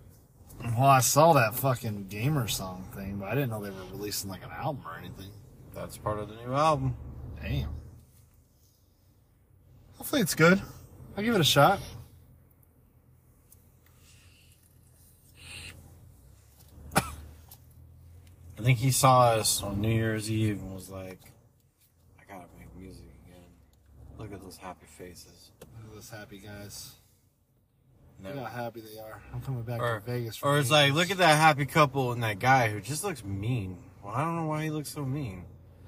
[0.62, 4.28] Well, I saw that fucking gamer song thing, but I didn't know they were releasing
[4.28, 5.31] like an album or anything.
[5.74, 6.95] That's part of the new album.
[7.41, 7.70] Damn.
[9.97, 10.61] Hopefully it's good.
[11.16, 11.81] I'll give it a shot.
[16.95, 17.03] I
[18.61, 21.20] think he saw us on New Year's Eve and was like,
[22.31, 23.43] I gotta make music again.
[24.21, 25.51] Look at those happy faces.
[25.61, 26.93] Look at those happy guys.
[28.23, 28.29] No.
[28.35, 29.23] Look how happy they are.
[29.33, 30.37] I'm coming back Or, to Vegas.
[30.37, 33.25] for or it's like, look at that happy couple and that guy who just looks
[33.25, 33.79] mean.
[34.05, 35.45] Well, I don't know why he looks so mean.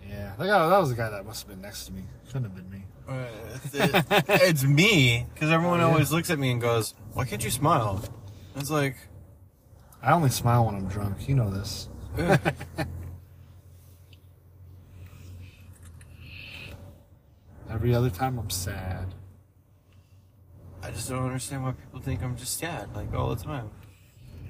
[0.08, 2.04] Yeah, that, guy, that was the guy that must have been next to me.
[2.28, 2.84] Couldn't have been me.
[3.06, 3.26] Uh,
[3.74, 5.92] it- it's me, because everyone Oh, yeah.
[5.92, 8.02] always looks at me and goes, Why can't you smile?
[8.56, 8.96] It's like,
[10.02, 11.28] I only smile when I'm drunk.
[11.28, 11.88] You know this.
[17.72, 19.14] Every other time I'm sad.
[20.82, 23.70] I just don't understand why people think I'm just sad, like, all the time.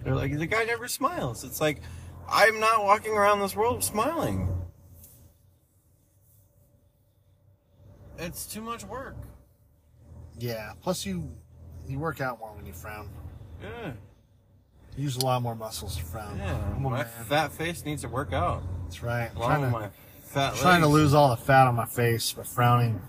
[0.03, 1.45] They're like, the guy never smiles.
[1.45, 1.83] It's like,
[2.29, 4.49] I'm not walking around this world smiling.
[8.19, 9.17] It's too much work.
[10.39, 10.73] Yeah.
[10.81, 11.31] Plus, you
[11.87, 13.09] you work out more when you frown.
[13.63, 13.93] Yeah.
[14.97, 16.39] You use a lot more muscles to frown.
[16.39, 16.57] Yeah.
[16.75, 17.07] I'm My man.
[17.29, 18.63] fat face needs to work out.
[18.85, 19.31] That's right.
[19.31, 19.89] I'm Along trying to, my
[20.23, 23.01] fat trying to lose all the fat on my face by frowning.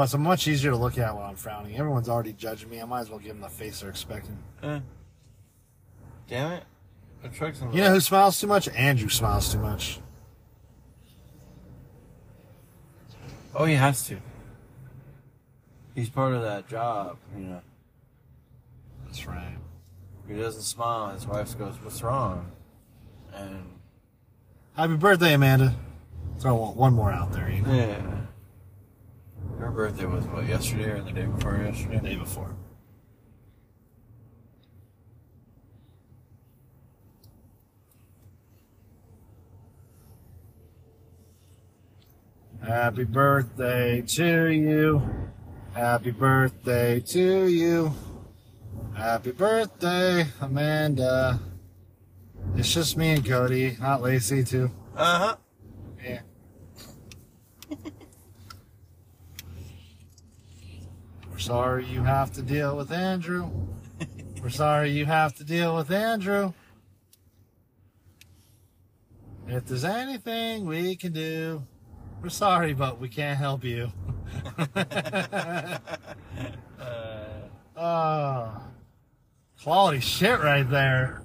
[0.00, 1.76] Plus, I'm much easier to look at when I'm frowning.
[1.76, 2.80] Everyone's already judging me.
[2.80, 4.38] I might as well give them the face they're expecting.
[4.62, 4.80] Eh.
[6.26, 6.62] Damn it.
[7.22, 8.66] The truck's in the You know who smiles too much?
[8.70, 10.00] Andrew smiles too much.
[13.54, 14.16] Oh, he has to.
[15.94, 17.60] He's part of that job, you know.
[19.04, 19.58] That's right.
[20.24, 22.50] If he doesn't smile, his wife goes, What's wrong?
[23.34, 23.66] And,
[24.78, 25.74] Happy birthday, Amanda.
[26.38, 27.50] Throw one, one more out there.
[27.50, 27.74] You know?
[27.74, 28.20] yeah.
[29.58, 31.98] Her birthday was, what, yesterday or the day before yesterday?
[31.98, 32.56] The day before.
[42.62, 45.02] Happy birthday to you.
[45.72, 47.92] Happy birthday to you.
[48.94, 51.40] Happy birthday, Amanda.
[52.56, 54.70] It's just me and Cody, not Lacey, too.
[54.94, 55.36] Uh huh.
[56.04, 56.20] Yeah.
[61.29, 63.50] We're sorry you have to deal with Andrew.
[64.42, 66.52] We're sorry you have to deal with Andrew.
[69.48, 71.62] If there's anything we can do,
[72.22, 73.90] we're sorry, but we can't help you.
[77.76, 78.62] oh,
[79.62, 81.22] quality shit right there.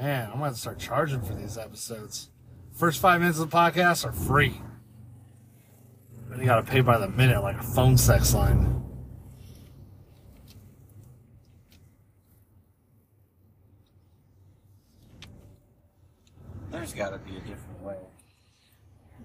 [0.00, 2.30] Man, I'm gonna start charging for these episodes.
[2.72, 4.60] First five minutes of the podcast are free.
[6.38, 8.82] You gotta pay by the minute like a phone sex line.
[16.70, 17.96] There's gotta be a different way.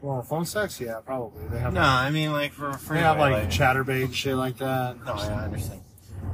[0.01, 1.45] Well, phone sex, yeah, probably.
[1.47, 4.57] They have No, I mean, like, for a free they have like Chaturbate shit like
[4.59, 5.03] that.
[5.05, 5.81] No, yeah, I understand.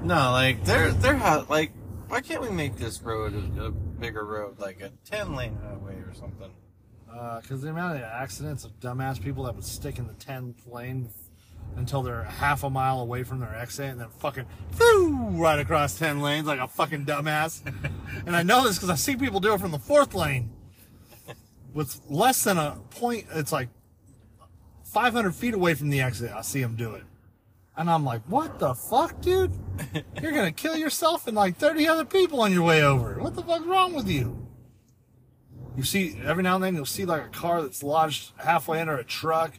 [0.04, 1.72] No, like there, there ha like,
[2.08, 5.96] why can't we make this road a, a bigger road, like a ten lane highway
[5.96, 6.52] or something?
[7.16, 10.68] Because Uh, the amount of accidents of dumbass people that would stick in the 10th
[10.70, 11.10] lane
[11.78, 14.46] until they're half a mile away from their exit and then fucking
[14.78, 17.62] whoo, right across 10 lanes like a fucking dumbass.
[18.26, 20.52] and I know this because I see people do it from the fourth lane
[21.74, 23.28] with less than a point.
[23.34, 23.70] It's like
[24.84, 26.32] 500 feet away from the exit.
[26.34, 27.04] I see them do it.
[27.78, 29.52] And I'm like, what the fuck, dude?
[30.22, 33.20] You're going to kill yourself and like 30 other people on your way over.
[33.20, 34.45] What the fuck's wrong with you?
[35.78, 38.96] You see, every now and then you'll see like a car that's lodged halfway under
[38.96, 39.54] a truck.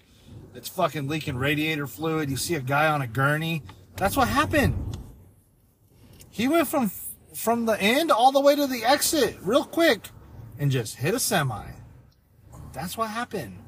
[0.55, 2.31] It's fucking leaking radiator fluid.
[2.31, 3.62] You see a guy on a gurney.
[3.97, 4.97] That's what happened.
[6.31, 6.91] He went from
[7.35, 10.09] from the end all the way to the exit real quick
[10.59, 11.67] and just hit a semi.
[12.73, 13.59] That's what happened.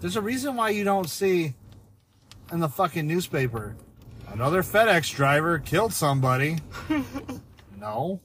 [0.00, 1.54] There's a reason why you don't see
[2.52, 3.76] in the fucking newspaper
[4.32, 6.58] another FedEx driver killed somebody.
[7.80, 8.20] no.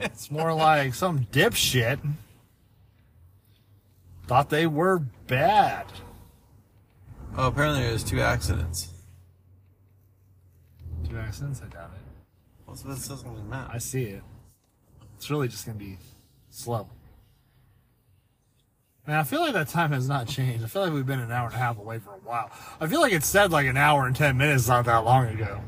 [0.00, 1.98] It's more like some dipshit
[4.26, 5.86] thought they were bad.
[7.36, 8.94] Oh, apparently there's two accidents.
[11.08, 11.60] Two accidents?
[11.64, 12.00] I doubt it.
[12.64, 13.70] What's this says on the map?
[13.72, 14.22] I see it.
[15.16, 15.98] It's really just gonna be
[16.48, 16.88] slow.
[19.04, 20.62] Man, I feel like that time has not changed.
[20.62, 22.52] I feel like we've been an hour and a half away for a while.
[22.80, 25.60] I feel like it said like an hour and ten minutes not that long ago.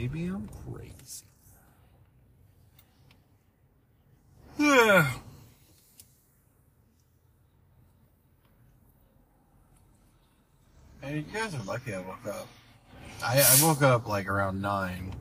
[0.00, 1.26] Maybe I'm crazy.
[4.58, 5.10] Yeah.
[11.02, 12.46] Hey, you guys are lucky I woke up.
[13.24, 15.14] I, I woke up like around 9.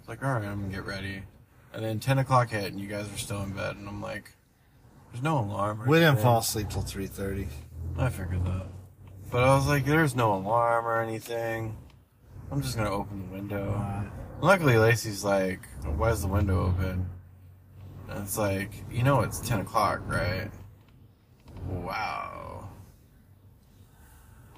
[0.00, 1.22] It's like, alright, I'm gonna get ready.
[1.74, 3.76] And then 10 o'clock hit and you guys are still in bed.
[3.76, 4.32] And I'm like,
[5.12, 5.82] there's no alarm.
[5.82, 6.22] Or We didn't anything.
[6.24, 7.48] fall asleep till three thirty.
[7.98, 8.66] I figured that.
[9.30, 11.76] But I was like, there's no alarm or anything.
[12.50, 14.04] I'm just gonna open the window.
[14.40, 15.66] Luckily, Lacey's like,
[15.96, 17.08] why is the window open?
[18.08, 20.50] And it's like, you know it's 10 o'clock, right?
[21.68, 22.68] Wow.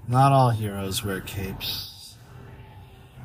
[0.09, 2.17] Not all heroes wear capes.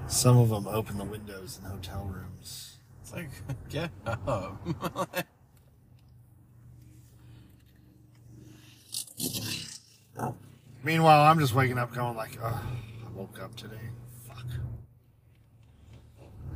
[0.07, 2.77] Some of them open the windows in hotel rooms.
[3.01, 3.29] It's like,
[3.69, 4.63] get up.
[10.83, 12.61] Meanwhile, I'm just waking up going like, oh,
[13.05, 13.89] I woke up today.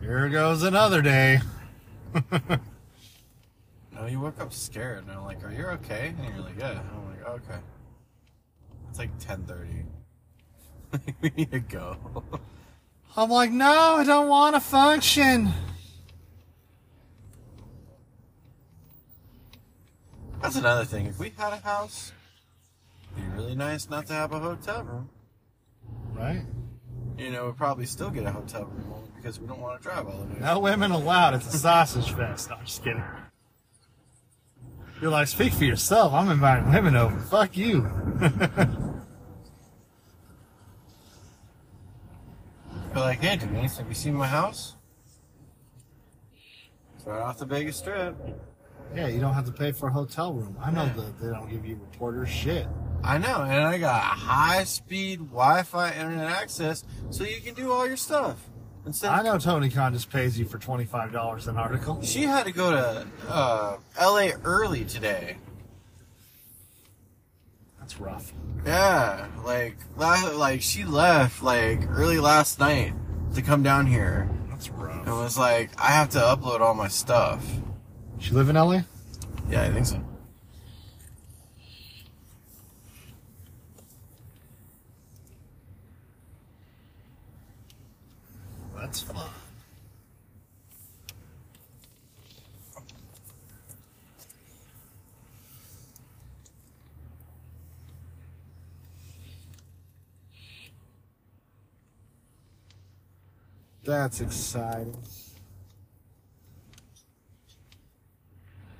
[0.07, 1.41] Here goes another day.
[3.91, 4.99] no, you woke up scared.
[5.03, 6.13] And I'm like, are you okay?
[6.17, 6.79] And you're like, yeah.
[6.79, 7.59] And I'm like, okay.
[8.89, 9.83] It's like 10.30.
[11.21, 11.97] we need to go.
[13.17, 15.51] I'm like, no, I don't want to function.
[20.41, 21.07] That's another thing.
[21.07, 22.13] If we had a house,
[23.11, 25.09] it'd be really nice not to have a hotel room.
[26.13, 26.45] Right?
[27.17, 29.83] You know, we'd probably still get a hotel room only because we don't want to
[29.83, 30.39] drive all the way.
[30.39, 31.33] No women allowed.
[31.33, 32.49] It's a sausage fest.
[32.49, 33.03] No, I'm just kidding.
[35.01, 36.13] You're like, speak for yourself.
[36.13, 37.19] I'm inviting women over.
[37.19, 37.81] Fuck you.
[42.93, 44.75] Be like, hey, Denise, have you seen my house?
[46.95, 48.15] It's right off the Vegas Strip.
[48.95, 50.57] yeah, you don't have to pay for a hotel room.
[50.59, 52.67] I know that they don't give you reporters shit.
[53.07, 57.71] I know, and I got high speed Wi Fi internet access so you can do
[57.71, 58.37] all your stuff.
[58.85, 62.01] Instead I know Tony Khan just pays you for $25 an article.
[62.01, 65.37] She had to go to uh, LA early today.
[67.79, 68.33] That's rough.
[68.65, 72.93] Yeah, like like she left like early last night
[73.35, 74.29] to come down here.
[74.49, 75.07] That's rough.
[75.07, 77.45] It was like I have to upload all my stuff.
[78.19, 78.81] She live in LA?
[79.49, 80.03] Yeah, I think so.
[88.87, 89.29] That's fun.
[103.83, 104.95] That's exciting.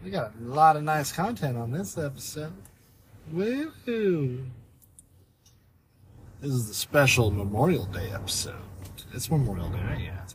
[0.05, 2.53] We got a lot of nice content on this episode.
[3.33, 4.45] Woohoo!
[6.39, 8.55] This is the special Memorial Day episode.
[9.17, 9.99] It's Memorial Day, right?
[9.99, 10.25] Yeah.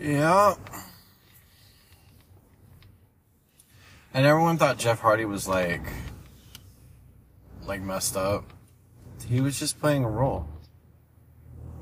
[0.00, 0.54] Yeah.
[4.14, 5.82] And everyone thought Jeff Hardy was like
[7.64, 8.52] like messed up.
[9.26, 10.46] He was just playing a role.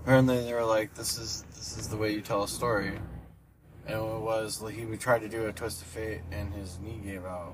[0.01, 2.99] Apparently they were like, This is this is the way you tell a story.
[3.87, 6.79] And it was like he would try to do a twist of fate and his
[6.81, 7.53] knee gave out.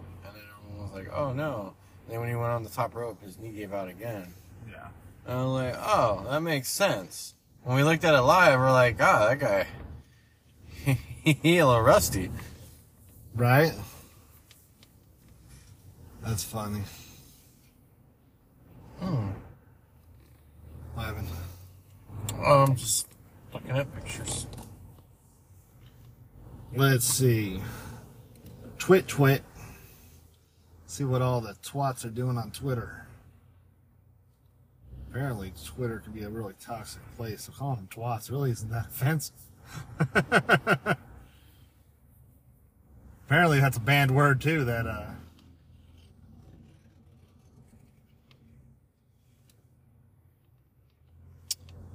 [0.83, 1.74] And then everyone was like, Oh no.
[2.05, 4.35] And then when he went on the top rope his knee gave out again.
[4.70, 4.89] Yeah.
[5.26, 7.35] And I'm like, Oh, that makes sense.
[7.62, 9.66] When we looked at it live, we're like, ah, that guy
[11.22, 12.30] he a little rusty.
[13.35, 13.72] Right?
[16.22, 16.83] That's funny.
[19.01, 19.28] Hmm.
[20.95, 21.28] What happened?
[22.45, 23.09] I'm just
[23.53, 24.47] looking at pictures.
[26.74, 27.61] Let's see.
[28.78, 29.43] Twit twit.
[30.93, 33.07] See what all the twats are doing on Twitter.
[35.09, 38.88] Apparently, Twitter can be a really toxic place, so calling them twats really isn't that
[38.90, 39.32] offensive.
[43.24, 44.66] Apparently, that's a banned word too.
[44.66, 45.07] That uh,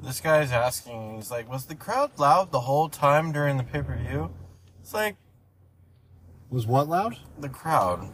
[0.01, 3.83] This guy's asking, he's like, was the crowd loud the whole time during the pay
[3.83, 4.31] per view?
[4.81, 5.17] It's like,
[6.49, 7.15] was what loud?
[7.37, 8.09] the crowd.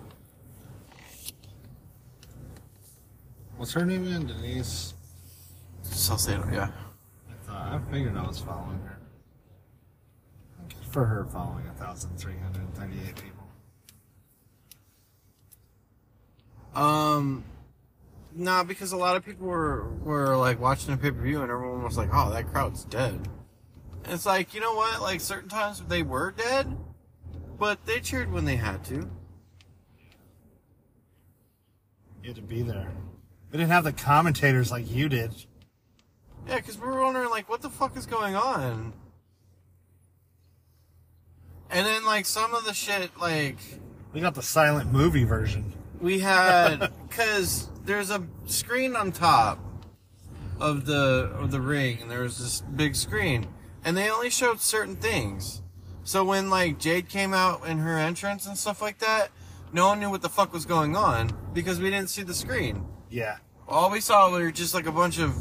[3.64, 4.28] What's her name again?
[4.28, 4.94] Denise.
[5.84, 6.68] Salcedo, yeah.
[7.30, 9.00] I thought I figured I was following her.
[10.92, 13.48] For her following 1,338 people.
[16.76, 17.46] Um,
[18.36, 21.50] nah, because a lot of people were, were like watching the pay per view and
[21.50, 23.30] everyone was like, oh, that crowd's dead.
[24.04, 25.02] And it's like, you know what?
[25.02, 26.76] Like, certain times they were dead,
[27.58, 29.10] but they cheered when they had to.
[32.22, 32.92] You had to be there.
[33.54, 35.32] They didn't have the commentators like you did.
[36.48, 38.94] Yeah, because we were wondering, like, what the fuck is going on?
[41.70, 43.58] And then, like, some of the shit, like,
[44.12, 45.72] We got the silent movie version.
[46.02, 49.60] we had, because there's a screen on top
[50.60, 53.46] of the of the ring, and there was this big screen,
[53.86, 55.62] and they only showed certain things.
[56.04, 59.30] So when like Jade came out in her entrance and stuff like that,
[59.72, 62.88] no one knew what the fuck was going on because we didn't see the screen.
[63.14, 63.38] Yeah.
[63.68, 65.36] All we saw were just like a bunch of,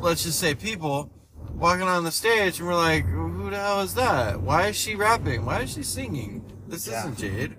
[0.00, 1.12] let's just say, people
[1.52, 4.40] walking on the stage, and we're like, who the hell is that?
[4.40, 5.44] Why is she rapping?
[5.44, 6.42] Why is she singing?
[6.66, 7.00] This Yeah.
[7.00, 7.56] isn't Jade.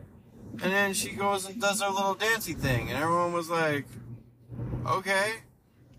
[0.63, 3.85] And then she goes and does her little dancey thing, and everyone was like,
[4.87, 5.33] okay,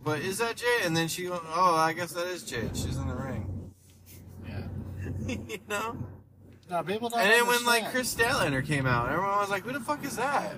[0.03, 0.85] but is that Jade?
[0.85, 1.41] And then she, oh,
[1.77, 2.77] I guess that is Jade.
[2.77, 3.73] She's in the ring.
[4.49, 4.67] Yeah.
[5.49, 5.97] you know?
[6.69, 7.93] No, people don't And then when like.
[7.93, 10.55] Kris Statlander came out, everyone was like, who the fuck is that?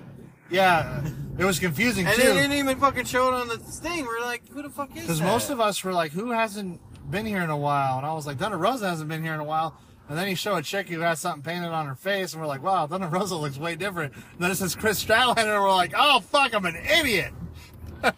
[0.49, 1.03] Yeah,
[1.37, 2.21] it was confusing And too.
[2.21, 4.05] they didn't even fucking show it on the thing.
[4.05, 5.01] We're like, who the fuck is that?
[5.03, 6.79] Because most of us were like, who hasn't
[7.09, 7.97] been here in a while?
[7.97, 9.77] And I was like, Thunder Rosa hasn't been here in a while.
[10.09, 12.47] And then he showed a chick who has something painted on her face, and we're
[12.47, 14.13] like, wow, Thunder Rosa looks way different.
[14.13, 17.31] And then it says Kris Statlander, and we're like, oh, fuck, I'm an idiot.
[18.03, 18.13] I'm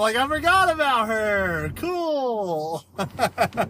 [0.00, 1.72] like, I forgot about her.
[1.74, 2.84] Cool.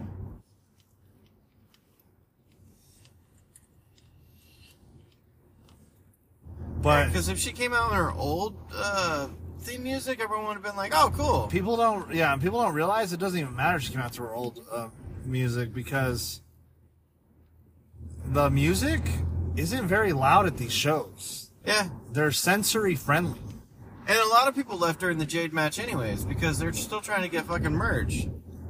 [6.83, 9.27] but Because if she came out in her old uh,
[9.61, 13.13] theme music, everyone would have been like, "Oh, cool." people don't yeah people don't realize
[13.13, 14.89] it doesn't even matter if she came out to her old uh,
[15.25, 16.41] music because
[18.25, 19.01] the music
[19.55, 23.39] isn't very loud at these shows Yeah, they're sensory friendly
[24.07, 27.21] and a lot of people left during the Jade match, anyways, because they're still trying
[27.21, 28.27] to get fucking merch.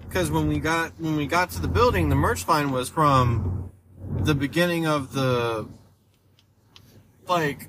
[0.07, 3.71] Because when we got when we got to the building, the merch line was from
[4.19, 5.67] the beginning of the
[7.27, 7.67] like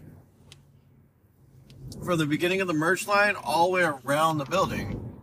[2.05, 5.23] from the beginning of the merch line all the way around the building.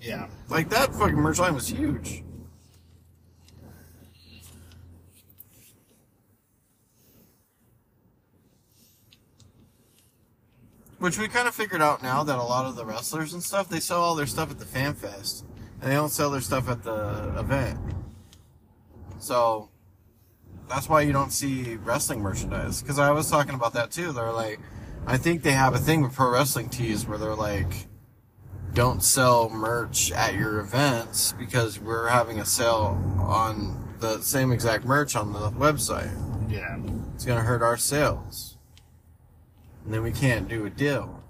[0.00, 2.22] yeah Like that fucking merch line was huge.
[10.98, 13.68] Which we kind of figured out now that a lot of the wrestlers and stuff,
[13.68, 15.44] they sell all their stuff at the fan fest.
[15.82, 17.78] And they don't sell their stuff at the event.
[19.18, 19.68] So
[20.66, 22.80] that's why you don't see wrestling merchandise.
[22.80, 24.12] Because I was talking about that too.
[24.12, 24.60] They're like,
[25.06, 27.86] I think they have a thing with pro wrestling tees where they're like,
[28.72, 34.84] don't sell merch at your events because we're having a sale on the same exact
[34.84, 36.10] merch on the website.
[36.50, 36.78] yeah
[37.14, 38.56] It's going to hurt our sales.
[39.84, 41.22] And then we can't do a deal.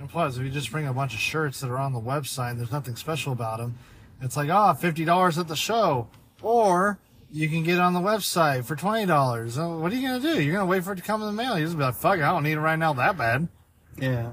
[0.00, 2.52] and plus if you just bring a bunch of shirts that are on the website
[2.52, 3.78] and there's nothing special about them
[4.22, 6.08] it's like oh $50 at the show
[6.42, 6.98] or
[7.32, 10.34] you can get it on the website for $20 oh, what are you going to
[10.34, 11.84] do you're going to wait for it to come in the mail you're just be
[11.84, 13.48] like fuck it, i don't need it right now that bad
[13.98, 14.32] Yeah.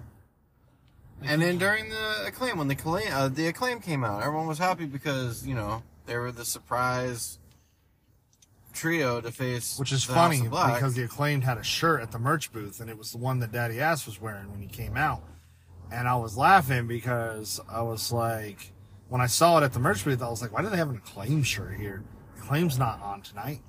[1.23, 4.59] And then during the acclaim, when the acclaim, uh, the acclaim came out, everyone was
[4.59, 7.39] happy because you know they were the surprise
[8.73, 9.79] trio to face.
[9.79, 10.75] Which is the House funny of Black.
[10.75, 13.39] because the acclaimed had a shirt at the merch booth and it was the one
[13.39, 15.23] that Daddy Ass was wearing when he came out.
[15.91, 18.71] And I was laughing because I was like,
[19.09, 20.89] when I saw it at the merch booth, I was like, why do they have
[20.89, 22.03] an acclaim shirt here?
[22.47, 23.59] Acclaim's not on tonight.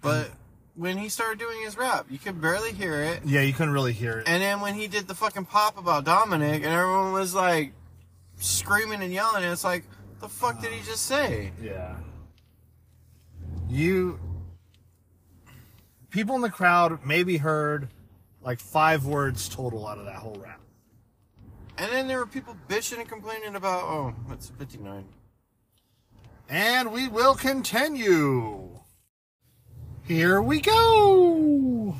[0.00, 0.30] but
[0.74, 3.20] when he started doing his rap, you could barely hear it.
[3.22, 4.26] Yeah, you couldn't really hear it.
[4.26, 7.74] And then when he did the fucking pop about Dominic, and everyone was like
[8.38, 9.84] screaming and yelling, and it's like,
[10.20, 11.52] the fuck did he just say?
[11.62, 11.96] Yeah.
[13.68, 14.18] You.
[16.08, 17.88] People in the crowd maybe heard
[18.40, 20.62] like five words total out of that whole rap.
[21.76, 25.04] And then there were people bitching and complaining about, oh, it's 59.
[26.48, 28.70] And we will continue.
[30.04, 31.96] Here we go.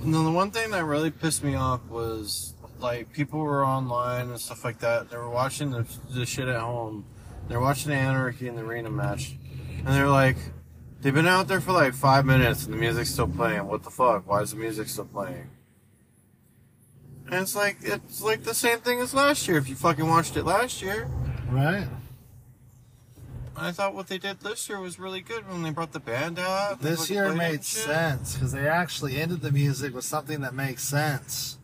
[0.00, 4.30] And then the one thing that really pissed me off was like people were online
[4.30, 5.10] and stuff like that.
[5.10, 7.04] They were watching the, the shit at home.
[7.48, 9.36] They're watching the Anarchy in the arena match,
[9.78, 10.36] and they're like,
[11.00, 13.66] they've been out there for like five minutes and the music's still playing.
[13.66, 14.26] What the fuck?
[14.26, 15.50] Why is the music still playing?
[17.26, 19.58] And it's like it's like the same thing as last year.
[19.58, 21.10] If you fucking watched it last year,
[21.50, 21.88] Right.
[23.60, 26.38] I thought what they did this year was really good when they brought the band
[26.38, 26.80] out.
[26.80, 31.58] This year made sense because they actually ended the music with something that makes sense.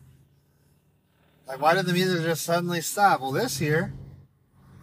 [1.47, 3.21] Like, why did the music just suddenly stop?
[3.21, 3.93] Well, this year,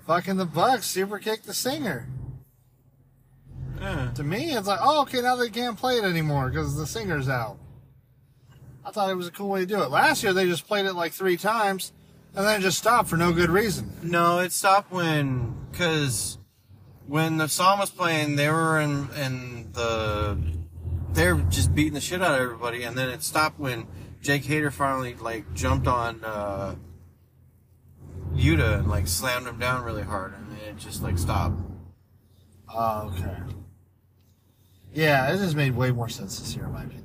[0.07, 2.09] fucking the Bucks super kicked the singer.
[3.81, 4.11] Yeah.
[4.15, 7.29] To me, it's like, oh, okay, now they can't play it anymore because the singer's
[7.29, 7.59] out.
[8.85, 9.91] I thought it was a cool way to do it.
[9.91, 11.93] Last year, they just played it like three times
[12.35, 13.93] and then it just stopped for no good reason.
[14.03, 16.39] No, it stopped when, cause
[17.07, 20.39] when the song was playing, they were in, in the,
[21.13, 23.87] they were just beating the shit out of everybody, and then it stopped when
[24.21, 26.75] Jake Hager finally like jumped on uh,
[28.35, 31.61] Yuta and like slammed him down really hard, and it just like stopped.
[32.75, 33.37] Oh, okay.
[34.93, 37.05] Yeah, it just made way more sense this year, in my opinion.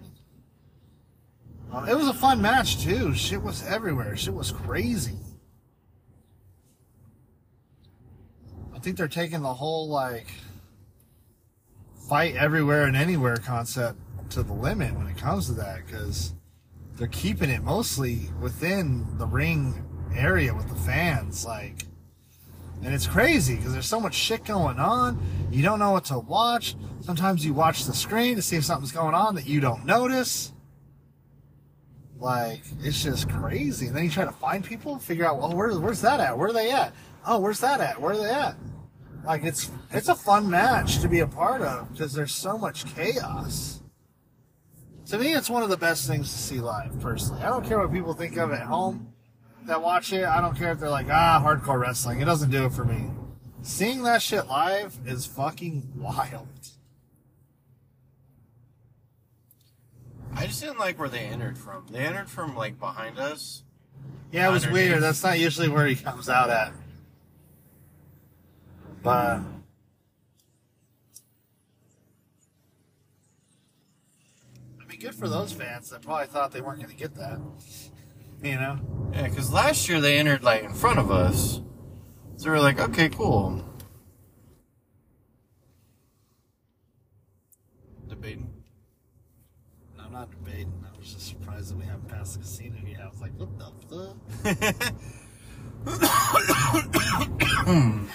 [1.71, 3.13] Um, it was a fun match too.
[3.13, 4.15] Shit was everywhere.
[4.15, 5.17] Shit was crazy.
[8.73, 10.25] I think they're taking the whole like
[12.09, 13.99] fight everywhere and anywhere concept
[14.31, 16.33] to the limit when it comes to that because
[16.95, 19.85] they're keeping it mostly within the ring
[20.15, 21.45] area with the fans.
[21.45, 21.83] Like,
[22.83, 25.21] and it's crazy because there's so much shit going on.
[25.51, 26.75] You don't know what to watch.
[27.01, 30.51] Sometimes you watch the screen to see if something's going on that you don't notice.
[32.17, 33.85] Like, it's just crazy.
[33.85, 36.35] And then you try to find people, figure out, well, where, where's that at?
[36.35, 36.91] Where are they at?
[37.25, 38.01] Oh, where's that at?
[38.01, 38.55] Where are they at?
[39.25, 42.85] Like, it's it's a fun match to be a part of because there's so much
[42.95, 43.81] chaos.
[45.07, 47.41] To me, it's one of the best things to see live, personally.
[47.41, 49.13] I don't care what people think of at home
[49.65, 50.25] that watch it.
[50.25, 52.21] I don't care if they're like, ah, hardcore wrestling.
[52.21, 53.09] It doesn't do it for me.
[53.61, 56.47] Seeing that shit live is fucking wild.
[60.35, 61.85] I just didn't like where they entered from.
[61.91, 63.63] They entered from like behind us.
[64.31, 64.89] Yeah, it was Underneath.
[64.91, 65.03] weird.
[65.03, 66.71] That's not usually where he comes out at.
[69.01, 69.39] But
[74.81, 77.39] I mean, good for those fans that probably thought they weren't going to get that.
[78.41, 78.79] You know?
[79.11, 81.59] Yeah, because last year they entered like in front of us,
[82.37, 83.61] so we were like, okay, cool.
[88.07, 88.49] Debating.
[89.97, 90.71] No, I'm not debating.
[90.85, 93.01] I was just surprised that we haven't passed the casino yet.
[93.01, 94.93] I was like, what the fuck?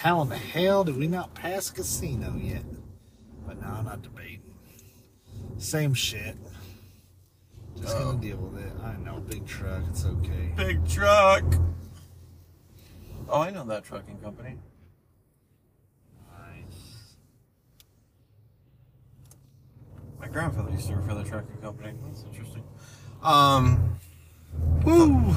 [0.01, 2.65] How in the hell did we not pass casino yet?
[3.47, 4.43] But no, I'm not debating.
[5.59, 6.37] Same shit.
[7.81, 8.73] Just gonna deal with it.
[8.83, 9.83] I know, big truck.
[9.89, 10.53] It's okay.
[10.57, 11.45] Big truck.
[13.29, 14.57] Oh, I know that trucking company.
[16.39, 17.17] Nice.
[20.21, 21.95] My grandfather used to work for the trucking company.
[22.05, 22.65] That's interesting.
[23.23, 23.99] Um,
[24.85, 25.35] woo.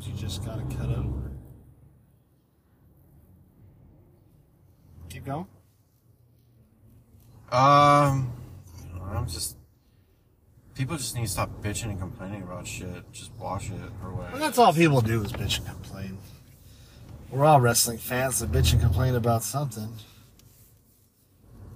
[0.00, 1.30] Sometimes you just gotta cut over.
[5.08, 5.46] Keep going.
[7.50, 8.32] Um,
[9.12, 9.56] I'm just.
[10.74, 13.12] People just need to stop bitching and complaining about shit.
[13.12, 14.32] Just watch it or whatever.
[14.32, 16.18] Well, that's all people do is bitch and complain.
[17.30, 19.92] We're all wrestling fans that bitch and complain about something.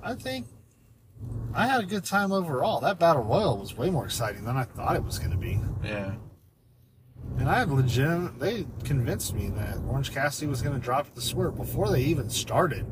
[0.02, 0.46] I think
[1.52, 2.80] I had a good time overall.
[2.80, 5.60] That battle royal was way more exciting than I thought it was going to be.
[5.82, 6.14] Yeah.
[7.38, 8.38] And I legitimate.
[8.38, 12.30] They convinced me that Orange Cassidy was going to drop the swerve before they even
[12.30, 12.86] started.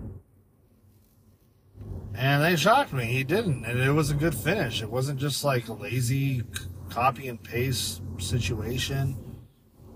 [2.14, 3.04] And they shocked me.
[3.04, 4.82] He didn't, and it was a good finish.
[4.82, 6.42] It wasn't just like a lazy
[6.90, 9.16] copy and paste situation.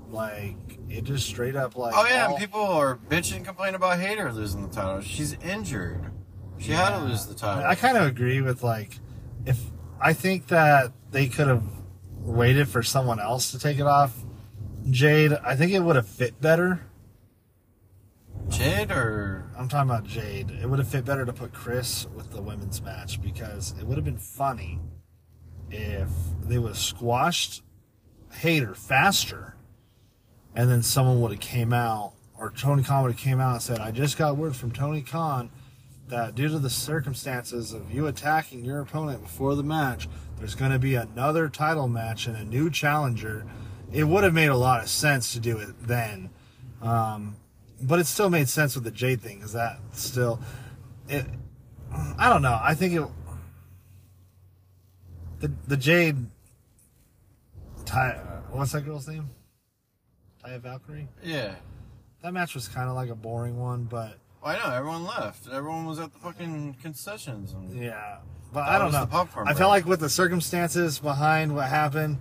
[0.09, 1.93] Like it just straight up like.
[1.95, 5.03] Oh yeah, and all- people are bitching and complaining about Hayter losing the title.
[5.03, 6.11] She's injured.
[6.59, 7.65] She had to lose the title.
[7.65, 8.99] I kind of agree with like,
[9.45, 9.61] if
[10.01, 11.65] I think that they could have
[12.15, 14.15] waited for someone else to take it off
[14.91, 15.32] Jade.
[15.45, 16.80] I think it would have fit better.
[18.49, 20.51] Jade or I'm talking about Jade.
[20.51, 23.97] It would have fit better to put Kris with the women's match because it would
[23.97, 24.78] have been funny
[25.70, 26.09] if
[26.43, 27.62] they would have squashed
[28.41, 29.57] Hayter faster,
[30.55, 33.62] and then someone would have came out or Tony Khan would have came out and
[33.62, 35.51] said, "I just got word from Tony Khan
[36.09, 40.09] that due to the circumstances of you attacking your opponent before the match,
[40.39, 43.45] there's going to be another title match and a new challenger.
[43.93, 46.30] It would have made a lot of sense to do it then.
[46.82, 47.37] Um,
[47.80, 50.41] but it still made sense with the Jade thing because that still,
[51.09, 51.24] it,
[52.18, 52.59] I don't know.
[52.61, 53.07] I think it,
[55.41, 56.16] the the Jade,
[57.84, 58.12] Ty,
[58.51, 59.30] what's that girl's name?
[60.45, 61.09] Taya Valkyrie.
[61.22, 61.55] Yeah.
[62.22, 65.49] That match was kind of like a boring one, but Well, I know everyone left.
[65.49, 67.53] Everyone was at the fucking concessions.
[67.53, 68.18] And yeah.
[68.53, 69.09] But I don't know.
[69.12, 69.57] I break.
[69.57, 72.18] felt like with the circumstances behind what happened,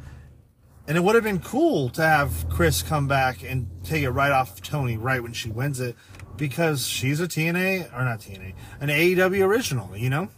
[0.87, 4.31] and it would have been cool to have Kris come back and take it right
[4.31, 5.95] off Toni right when she wins it,
[6.37, 9.95] because she's a TNA or not TNA, an AEW original.
[9.95, 10.29] You know,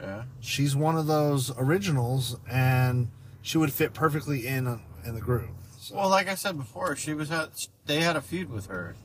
[0.00, 0.24] yeah.
[0.40, 3.08] she's one of those originals, and
[3.42, 5.50] she would fit perfectly in in the group.
[5.78, 7.50] So, Well, like I said before, she was at,
[7.86, 8.96] they had a feud with her,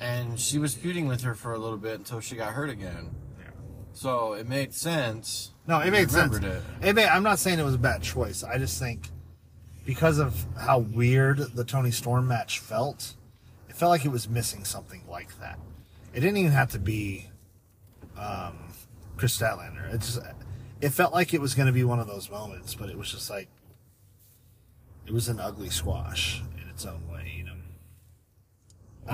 [0.00, 3.10] and she was feuding with her for a little bit until she got hurt again.
[3.38, 3.50] Yeah.
[3.92, 5.52] So it made sense.
[5.68, 6.38] No, it made sense.
[6.38, 6.62] It.
[6.82, 8.42] It made, I'm not saying it was a bad choice.
[8.42, 9.10] I just think
[9.84, 13.14] because of how weird the Toni Storm match felt,
[13.68, 15.58] it felt like it was missing something like that.
[16.14, 17.28] It didn't even have to be
[18.18, 18.56] um,
[19.18, 19.92] Kris Statlander.
[19.92, 20.18] It just
[20.80, 23.10] it felt like it was going to be one of those moments, but it was
[23.10, 23.48] just like
[25.06, 27.37] it was an ugly squash in its own way,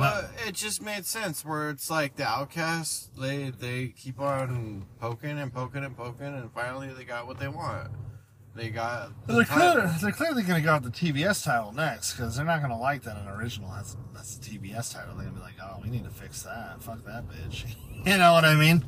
[0.00, 0.28] know.
[0.46, 5.52] It just made sense where it's like the outcasts, they they keep on poking and
[5.52, 7.90] poking and poking, and finally they got what they want.
[8.54, 9.10] They got.
[9.26, 12.44] the They're, clear, they're clearly going to go out the TBS title next because they're
[12.44, 15.16] not going to like that an original has that's the TBS title.
[15.16, 16.80] They're going to be like, oh, we need to fix that.
[16.80, 17.74] Fuck that bitch.
[18.06, 18.84] you know what I mean?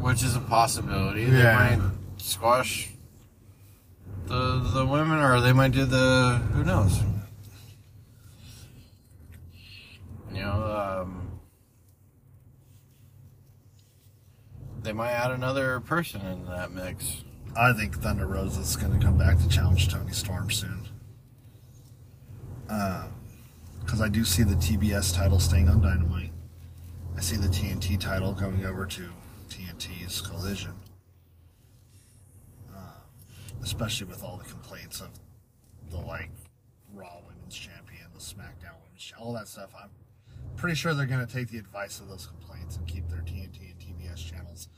[0.00, 1.22] which is a possibility.
[1.22, 1.68] Yeah.
[1.68, 2.90] They might squash
[4.26, 7.00] the the women, or they might do the who knows.
[10.34, 11.40] You know, um,
[14.82, 17.22] they might add another person in that mix.
[17.56, 20.88] I think Thunder Rosa is going to come back to challenge Toni Storm soon.
[22.66, 26.32] Because I do see the TBS title staying on Dynamite.
[27.16, 29.08] I see the TNT title going over to
[29.48, 30.74] TNT's Collision.
[32.74, 32.80] Uh,
[33.62, 35.10] especially with all the complaints of
[35.90, 36.30] the like
[36.92, 39.70] Raw Women's Champion, the SmackDown Women's Champion, all that stuff.
[39.80, 39.90] I'm
[40.56, 43.72] pretty sure they're going to take the advice of those complaints and keep their TNT
[43.72, 44.68] and TBS channels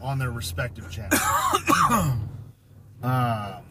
[0.00, 1.20] on their respective channels.
[3.02, 3.64] um,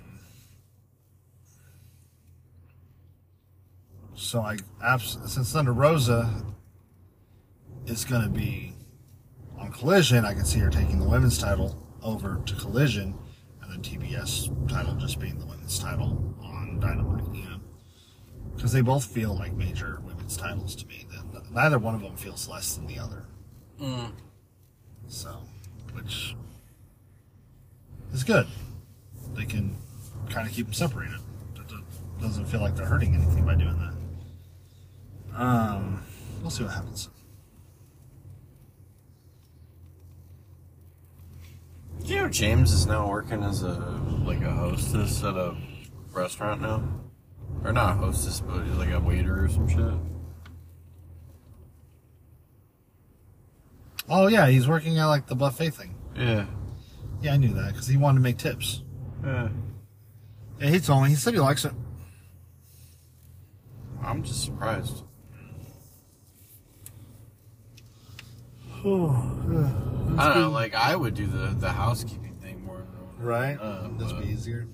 [4.16, 4.58] so I
[4.98, 6.46] since Thunder Rosa
[7.86, 8.74] is going to be
[9.58, 13.18] on Collision, I can see her taking the women's title over to Collision,
[13.62, 17.34] and the TBS title just being the women's title on Dynamite.
[17.34, 17.60] You know,
[18.56, 21.08] because they both feel like major women's titles to me.
[21.12, 21.25] That
[21.56, 23.24] neither one of them feels less than the other.
[23.82, 24.12] Mm.
[25.08, 25.38] So,
[25.94, 26.36] which
[28.14, 28.46] is good.
[29.34, 29.76] They can
[30.30, 31.20] kind of keep them separated.
[31.56, 35.42] It doesn't feel like they're hurting anything by doing that.
[35.42, 36.04] Um,
[36.42, 37.10] we'll see what happens.
[42.04, 43.74] You know James is now working as a
[44.26, 45.58] like a hostess at a
[46.12, 46.84] restaurant now,
[47.64, 50.15] or not a hostess, but like a waiter or some shit.
[54.10, 55.96] Oh yeah, he's working at like the buffet thing.
[56.16, 56.46] Yeah.
[57.22, 58.84] Yeah, I knew that because he wanted to make tips.
[59.24, 59.50] Yeah.
[60.60, 61.10] Yeah, he told me.
[61.10, 61.74] He said he likes it.
[64.04, 65.04] I'm just surprised.
[68.84, 73.58] I don't know, like I would do the the housekeeping thing more than Right?
[73.60, 74.68] Uh, this but- be easier.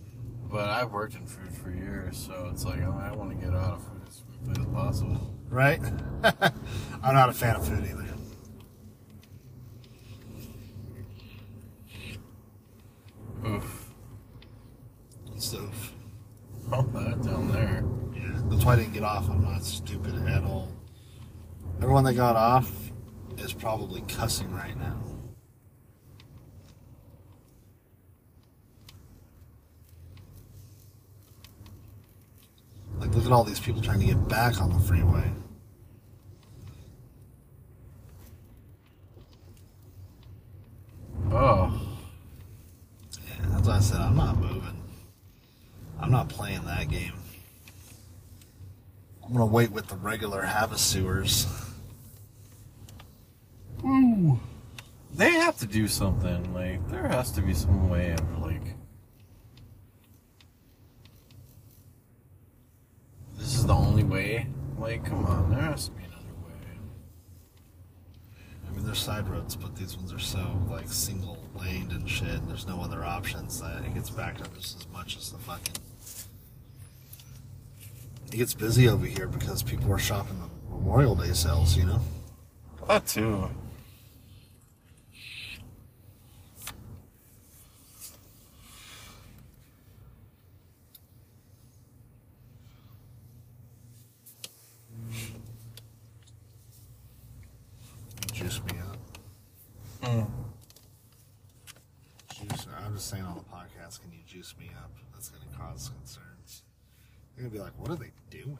[0.51, 3.55] But I've worked in food for years, so it's like I, I want to get
[3.55, 5.33] out of food as quickly as possible.
[5.49, 5.79] Right?
[7.01, 8.10] I'm not a fan of food either.
[13.45, 13.89] Oof.
[15.37, 15.93] Stove.
[16.71, 17.83] Oh, that down there.
[18.13, 19.29] Yeah, that's why I didn't get off.
[19.29, 20.69] I'm not stupid at all.
[21.77, 22.71] Everyone that got off
[23.37, 25.01] is probably cussing right now.
[32.99, 35.31] Like, look at all these people trying to get back on the freeway.
[41.31, 41.90] Oh.
[43.49, 44.81] That's why I said I'm not moving.
[45.99, 47.13] I'm not playing that game.
[49.23, 51.47] I'm gonna wait with the regular Havasuers.
[53.83, 54.39] Ooh.
[55.13, 56.53] They have to do something.
[56.53, 58.75] Like there has to be some way of like.
[63.37, 64.47] This is the only way.
[64.77, 66.53] Like, come on, there has to be another way.
[68.67, 72.27] I mean, they're side roads, but these ones are so like single laned and shit.
[72.27, 75.37] And there's no other options that it gets backed up just as much as the
[75.39, 75.75] fucking.
[78.31, 82.01] It gets busy over here because people are shopping the Memorial Day sales, you know.
[82.87, 83.49] That too.
[98.33, 98.97] Juice me up.
[100.01, 100.40] Mm.
[103.01, 103.09] Juice.
[103.09, 104.91] Just saying on the podcast, can you juice me up?
[105.13, 106.61] That's going to cause concerns.
[107.35, 108.59] They're going to be like, what are they doing?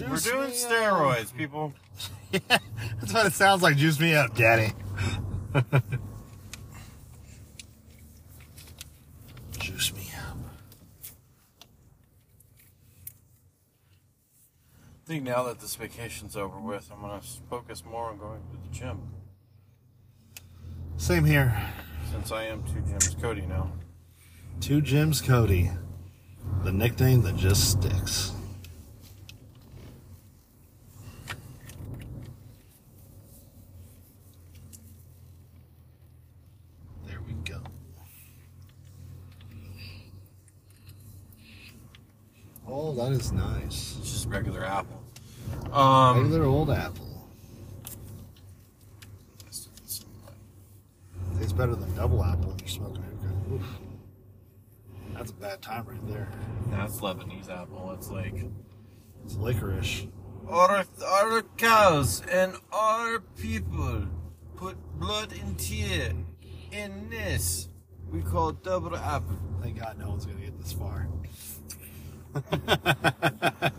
[0.00, 0.52] We're doing me up.
[0.52, 1.72] steroids, people.
[2.32, 2.40] Yeah,
[3.00, 3.76] that's what it sounds like.
[3.76, 4.72] Juice me up, daddy.
[9.58, 10.36] Juice me up.
[14.82, 18.56] I think now that this vacation's over with, I'm gonna focus more on going to
[18.68, 19.14] the gym.
[20.96, 21.56] Same here.
[22.16, 23.70] Since I am two Jim's Cody now.
[24.62, 25.70] Two Jims Cody.
[26.64, 28.32] The nickname that just sticks.
[37.06, 37.60] There we go.
[42.66, 43.98] Oh, that is nice.
[44.00, 45.02] It's just regular apple.
[45.70, 47.06] Um, Regular old apple.
[51.38, 53.54] Tastes better than double apple when you're smoking hookah.
[53.54, 53.66] Oof.
[55.14, 56.28] That's a bad time right there.
[56.70, 57.92] that's Lebanese apple.
[57.94, 58.34] It's like
[59.24, 60.06] It's licorice.
[60.48, 64.06] our our cows and our people
[64.56, 66.12] put blood and tear
[66.72, 67.68] in this.
[68.10, 69.38] We call double apple.
[69.62, 71.08] Thank God no one's gonna get this far.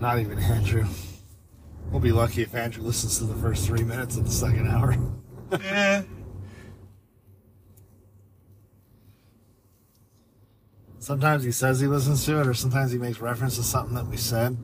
[0.00, 0.86] Not even Andrew.
[1.90, 4.96] We'll be lucky if Andrew listens to the first three minutes of the second hour.
[5.62, 6.02] yeah.
[10.98, 14.08] Sometimes he says he listens to it, or sometimes he makes reference to something that
[14.08, 14.56] we said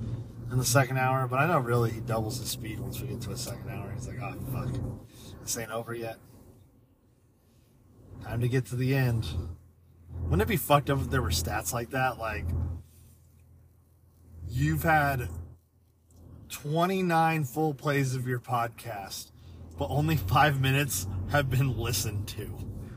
[0.50, 1.28] in the second hour.
[1.28, 3.92] But I know really he doubles his speed once we get to a second hour.
[3.94, 4.68] He's like, oh, fuck.
[5.40, 6.18] This ain't over yet.
[8.24, 9.26] Time to get to the end.
[10.22, 12.18] Wouldn't it be fucked up if there were stats like that?
[12.18, 12.46] Like,
[14.48, 15.28] you've had
[16.52, 19.30] 29 full plays of your podcast,
[19.78, 22.50] but only five minutes have been listened to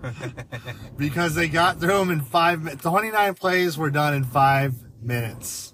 [0.98, 2.84] because they got through them in five minutes.
[2.84, 5.73] 29 plays were done in five minutes.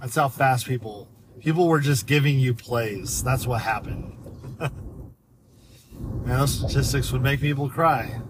[0.00, 1.08] That's how fast people
[1.40, 3.24] people were just giving you plays.
[3.24, 4.16] That's what happened.
[4.60, 8.20] Man, those statistics would make people cry.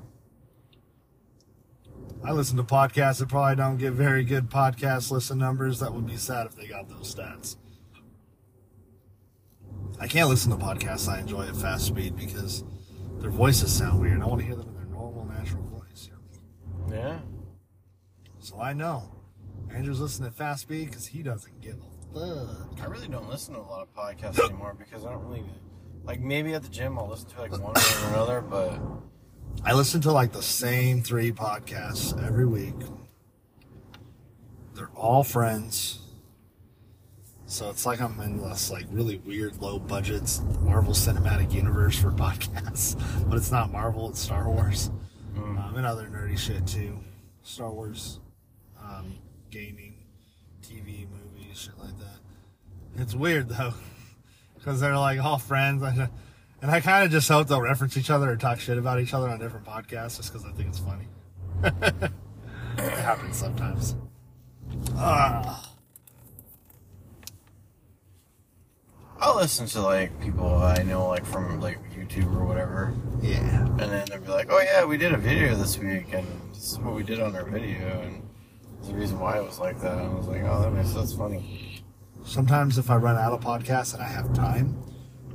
[2.24, 5.80] I listen to podcasts that probably don't get very good podcast listen numbers.
[5.80, 7.56] That would be sad if they got those stats.
[10.00, 12.64] I can't listen to podcasts I enjoy at fast speed because
[13.18, 14.20] their voices sound weird.
[14.20, 16.10] I want to hear them in their normal, natural voice.
[16.90, 17.20] Yeah.
[18.40, 19.10] So I know.
[19.72, 21.76] Andrew's listening at fast speed because he doesn't give
[22.14, 22.80] a fuck.
[22.80, 25.44] I really don't listen to a lot of podcasts anymore because I don't really
[26.04, 26.20] like.
[26.20, 28.78] Maybe at the gym I'll listen to like one or another, but
[29.64, 32.74] I listen to like the same three podcasts every week.
[34.74, 36.00] They're all friends.
[37.54, 42.10] So it's like I'm in this like really weird low budget Marvel Cinematic Universe for
[42.10, 43.00] podcasts.
[43.30, 44.90] But it's not Marvel, it's Star Wars.
[45.36, 46.98] Um, and other nerdy shit too.
[47.44, 48.18] Star Wars,
[48.82, 49.14] um,
[49.52, 49.94] gaming,
[50.62, 53.00] TV, movies, shit like that.
[53.00, 53.74] It's weird though.
[54.56, 55.82] Because they're like all friends.
[55.82, 59.12] And I kind of just hope they'll reference each other or talk shit about each
[59.12, 61.06] other on different podcasts just because I think it's funny.
[62.78, 63.94] it happens sometimes.
[64.96, 65.63] Ah.
[69.24, 72.92] I'll listen to like people I know like from like YouTube or whatever,
[73.22, 73.64] Yeah.
[73.64, 76.72] and then they'll be like, "Oh yeah, we did a video this week, and this
[76.72, 78.22] is what we did on our video, and
[78.86, 81.14] the reason why it was like that." And I was like, "Oh, that makes that's
[81.14, 81.82] funny."
[82.26, 84.76] Sometimes if I run out of podcasts and I have time,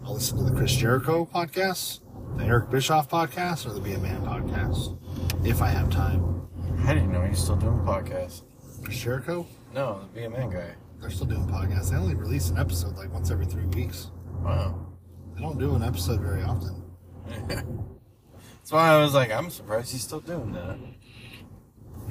[0.06, 2.02] I'll listen to the Chris Jericho podcast,
[2.38, 4.98] the Eric Bischoff podcast, or the Be a Man podcast.
[5.44, 6.48] If I have time.
[6.86, 8.44] I didn't know he's still doing podcasts.
[8.84, 10.76] Chris Jericho, No, the Be a Man guy.
[11.00, 11.92] They're still doing podcasts.
[11.92, 14.12] They only release an episode like once every three weeks.
[14.42, 14.88] Wow.
[15.36, 16.84] They don't do an episode very often.
[17.48, 20.78] That's why I was like, I'm surprised he's still doing that.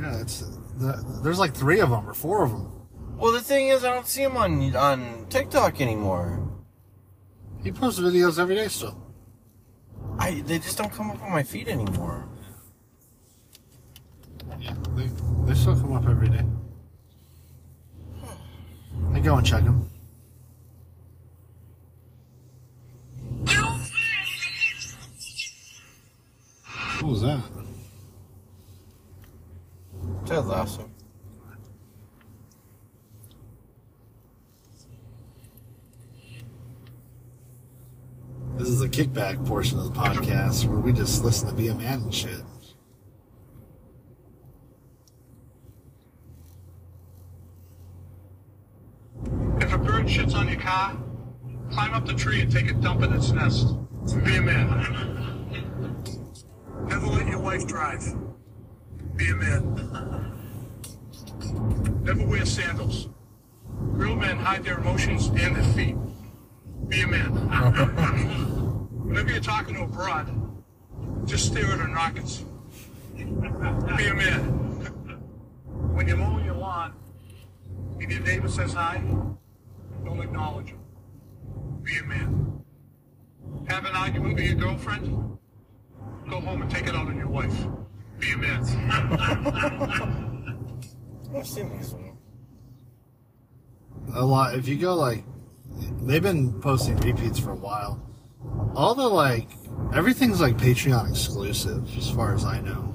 [0.00, 0.46] Yeah, it's uh,
[0.76, 2.72] the, there's like three of them or four of them.
[3.16, 6.48] Well, the thing is, I don't see him on on TikTok anymore.
[7.62, 8.96] He posts videos every day still.
[10.18, 12.28] I they just don't come up on my feed anymore.
[14.60, 15.10] Yeah, they,
[15.44, 16.44] they still come up every day.
[19.12, 19.90] I go and check them.
[27.00, 27.42] What was that?
[30.26, 30.90] Ted Lasso.
[38.56, 42.12] This is a kickback portion of the podcast where we just listen to BM and
[42.12, 42.42] shit.
[50.08, 50.96] Shits on your car,
[51.70, 53.74] climb up the tree and take a dump in its nest.
[54.24, 55.48] Be a man.
[56.86, 58.02] Never let your wife drive.
[59.16, 60.34] Be a man.
[62.02, 63.08] Never wear sandals.
[63.70, 65.96] Real men hide their emotions and their feet.
[66.88, 67.30] Be a man.
[69.04, 70.30] Whenever you're talking to a broad,
[71.26, 72.44] just stare at her knockers.
[73.14, 74.42] Be a man.
[75.94, 76.94] When you're mowing your lawn,
[77.98, 79.02] if your neighbor says hi,
[80.04, 80.80] don't acknowledge them.
[81.82, 82.62] Be a man.
[83.68, 85.38] Have an argument with your girlfriend?
[86.28, 87.54] Go home and take it out on your wife.
[88.18, 88.60] Be a man.
[91.34, 92.16] I've seen this one.
[94.14, 94.54] A lot.
[94.54, 95.24] If you go like,
[96.02, 98.02] they've been posting repeats for a while.
[98.74, 99.48] All the like,
[99.94, 102.94] everything's like Patreon exclusive, as far as I know.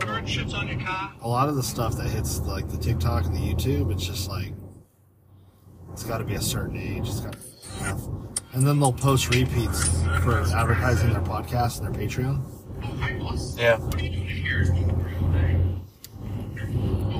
[0.00, 1.12] Bird shits on your car.
[1.22, 4.28] A lot of the stuff that hits like the TikTok and the YouTube, it's just
[4.28, 4.52] like,
[5.96, 7.08] it's got to be a certain age.
[7.08, 7.44] It's got to be
[7.80, 8.06] enough.
[8.52, 12.42] And then they'll post repeats for advertising their podcast and their Patreon.
[13.56, 13.78] Yeah.
[13.78, 14.66] What you doing here?
[14.68, 14.76] Oh,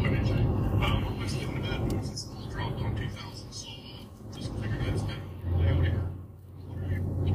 [0.03, 0.35] what did you?
[0.35, 2.05] Um, I'm just getting to bed.
[2.05, 5.23] Since it's dropped on 2000, so uh, just figured I'd spend
[5.55, 6.03] a day over here.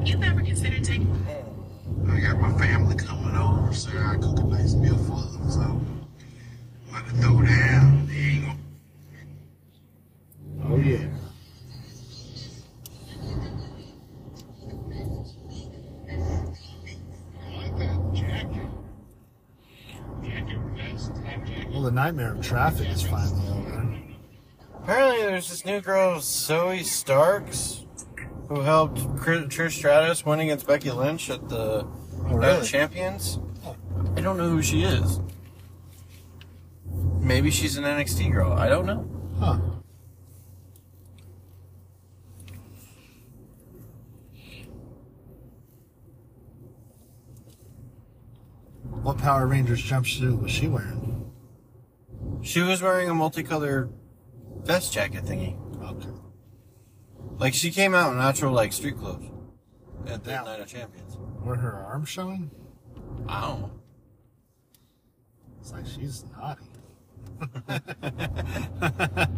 [0.04, 1.26] You ever considered taking
[2.08, 5.50] I got my family coming over, so I cook a nice meal for them.
[5.50, 5.84] So I'm
[6.88, 8.06] about to throw down.
[8.06, 8.58] They ain't gonna
[10.64, 11.08] Oh yeah.
[17.40, 18.68] I like that jacket.
[20.22, 21.70] Jacket vest, hat jacket.
[21.70, 23.98] Well, the nightmare of traffic is finally over.
[24.82, 27.84] Apparently, there's this new girl, Zoey Starks,
[28.48, 32.66] who helped Cri- Trish Stratus win against Becky Lynch at the oh, Night really?
[32.66, 33.38] Champions.
[34.16, 35.20] I don't know who she is.
[37.20, 38.52] Maybe she's an NXT girl.
[38.52, 39.08] I don't know.
[39.38, 39.58] Huh.
[49.02, 51.01] What Power Rangers jumpsuit was she wearing?
[52.42, 53.92] She was wearing a multicolored
[54.64, 55.56] vest jacket thingy.
[55.82, 56.08] Okay.
[57.38, 59.24] Like she came out in natural like street clothes
[60.06, 60.42] at the Yeah.
[60.42, 61.16] Night of Champions.
[61.44, 62.50] Were her arms showing?
[63.28, 63.70] I don't know.
[65.60, 66.66] It's like she's naughty.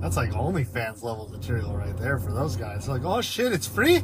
[0.00, 2.88] That's like OnlyFans level material right there for those guys.
[2.88, 4.02] Like, oh shit, it's free?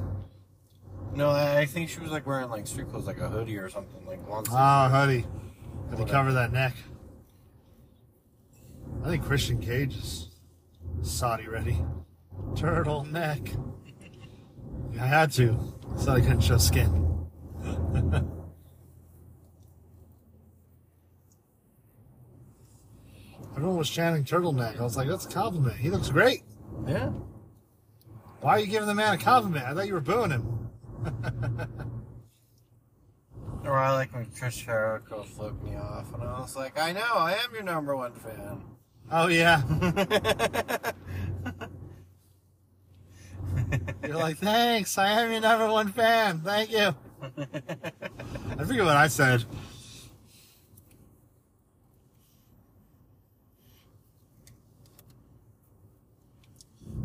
[1.15, 3.69] No, I I think she was like wearing like street clothes, like a hoodie or
[3.69, 4.57] something, like long sleeve.
[4.59, 5.21] Ah, hoodie.
[5.21, 6.11] Had to Whatever.
[6.11, 6.75] cover that neck.
[9.05, 10.31] I think Christian Cage is
[11.03, 11.85] Saudi ready.
[12.57, 13.41] Turtle neck.
[15.01, 15.59] I had to.
[15.99, 17.27] So I couldn't show skin.
[23.55, 24.81] Everyone was chanting turtleneck.
[24.81, 25.77] I was like, that's a compliment.
[25.77, 26.43] He looks great.
[26.87, 27.11] yeah.
[28.41, 29.67] Why are you giving the man a compliment?
[29.67, 30.69] I thought you were booing him.
[33.65, 37.15] Or I like when Trish Jericho flipped me off, and I was like, I know,
[37.15, 38.63] I am your number one fan.
[39.17, 39.63] Oh, yeah.
[44.05, 44.99] You're like, thanks.
[44.99, 46.41] I am your number one fan.
[46.41, 46.97] Thank you.
[47.23, 49.45] I forget what I said.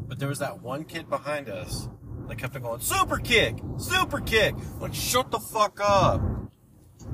[0.08, 1.90] But there was that one kid behind us
[2.28, 4.56] that kept on going, super kick, super kick.
[4.80, 6.24] Like, shut the fuck up.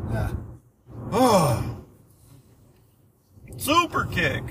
[0.10, 0.32] Yeah.
[1.12, 1.84] Oh.
[3.58, 4.46] super kick.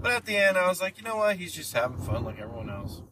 [0.00, 1.36] But at the end, I was like, you know what?
[1.36, 3.02] He's just having fun like everyone else.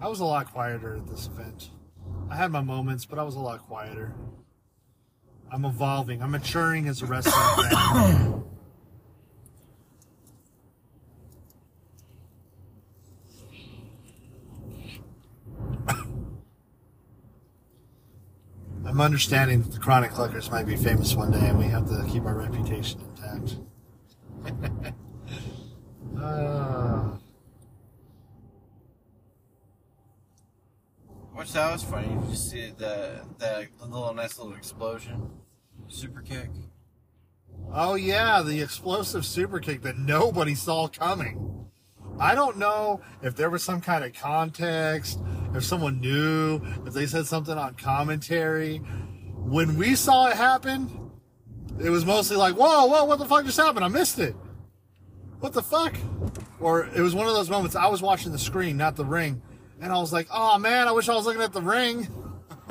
[0.00, 1.70] I was a lot quieter at this event.
[2.28, 4.12] I had my moments, but I was a lot quieter.
[5.52, 6.20] I'm evolving.
[6.20, 8.44] I'm maturing as a wrestling fan.
[18.86, 22.04] I'm understanding that the Chronic Cluckers might be famous one day, and we have to
[22.08, 23.56] keep our reputation intact.
[26.18, 27.14] Uh,
[31.34, 32.08] Which that was funny.
[32.08, 35.30] You just see the, the little nice little explosion.
[35.88, 36.48] Super kick.
[37.72, 41.66] Oh yeah, the explosive super kick that nobody saw coming.
[42.20, 45.18] I don't know if there was some kind of context,
[45.54, 48.78] if someone knew, if they said something on commentary.
[48.78, 51.03] When we saw it happen,
[51.80, 53.84] it was mostly like, whoa, whoa, what the fuck just happened?
[53.84, 54.34] I missed it.
[55.40, 55.94] What the fuck?
[56.60, 59.42] Or it was one of those moments I was watching the screen, not the ring.
[59.80, 62.08] And I was like, oh man, I wish I was looking at the ring.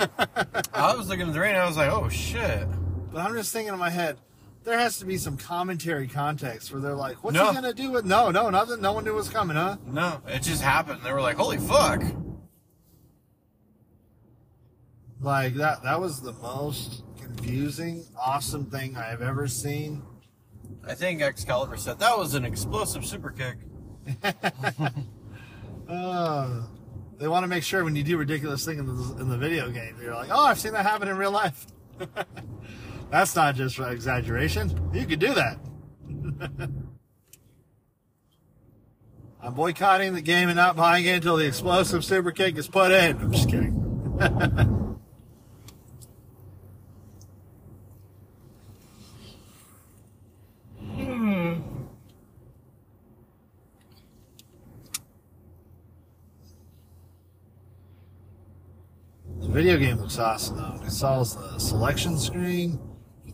[0.73, 2.67] I was looking at the ring and I was like, oh shit.
[3.11, 4.17] But I'm just thinking in my head,
[4.63, 7.49] there has to be some commentary context where they're like, what's No.
[7.49, 9.75] he gonna do with no, no, nothing no one knew what was coming, huh?
[9.85, 11.01] No, it just happened.
[11.03, 12.01] They were like, holy fuck.
[15.21, 20.03] Like that that was the most confusing, awesome thing I have ever seen.
[20.85, 23.57] I think Excalibur said that was an explosive super kick.
[25.89, 26.63] Uh,
[27.19, 29.69] they want to make sure when you do ridiculous things in the, in the video
[29.69, 31.67] game, you're like, oh, I've seen that happen in real life.
[33.11, 34.89] That's not just for exaggeration.
[34.93, 35.59] You could do that.
[39.41, 42.91] I'm boycotting the game and not buying it until the explosive super kick is put
[42.91, 43.17] in.
[43.17, 44.89] I'm just kidding.
[59.43, 60.75] The video game looks awesome though.
[60.81, 62.79] It installs the selection screen,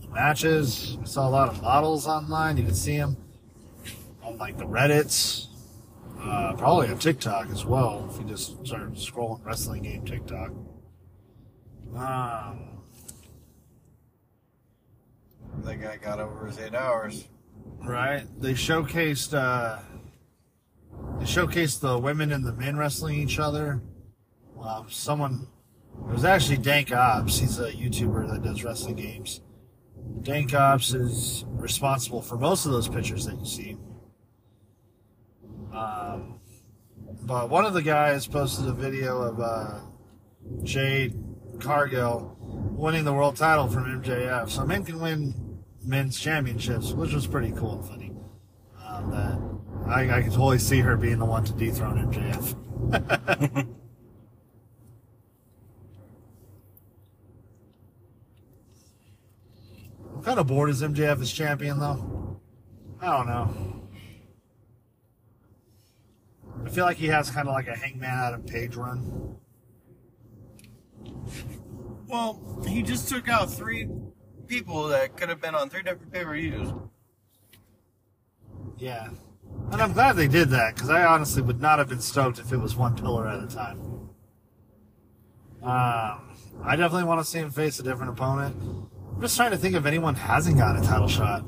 [0.01, 0.97] the matches.
[1.01, 2.57] I saw a lot of models online.
[2.57, 3.15] You can see them
[4.23, 5.47] on like the Reddits,
[6.19, 8.09] uh, probably on TikTok as well.
[8.11, 10.51] If you just start scrolling wrestling game TikTok.
[11.95, 12.65] Um,
[15.63, 17.27] That guy got over his eight hours.
[17.83, 18.23] right?
[18.41, 19.79] They showcased uh,
[21.19, 23.81] they showcased the women and the men wrestling each other.
[24.61, 25.47] Um, someone
[26.07, 27.39] it was actually Dank Ops.
[27.39, 29.41] He's a YouTuber that does wrestling games.
[30.21, 33.77] Dank Ops is responsible for most of those pictures that you see.
[35.73, 36.39] Um,
[37.23, 39.79] but one of the guys posted a video of uh,
[40.63, 41.15] Jade
[41.59, 44.49] Cargill winning the world title from MJF.
[44.49, 48.11] So men can win men's championships, which was pretty cool and funny.
[48.85, 49.39] Um, that
[49.89, 53.67] I, I could totally see her being the one to dethrone MJF.
[60.19, 62.41] I'm kind of bored as MJF as champion, though.
[63.01, 63.87] I don't know.
[66.65, 69.37] I feel like he has kind of like a Hangman Adam Page run.
[72.05, 73.87] Well, he just took out three
[74.47, 76.67] people that could have been on three different pay per views.
[78.77, 79.11] Yeah.
[79.71, 82.51] And I'm glad they did that because I honestly would not have been stoked if
[82.51, 83.79] it was one pillar at a time.
[85.63, 88.89] Um, I definitely want to see him face a different opponent.
[89.19, 91.43] I'm just trying to think if anyone hasn't got a title shot.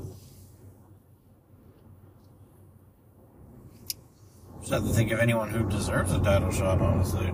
[4.60, 7.32] Just have to think of anyone who deserves a title shot, honestly.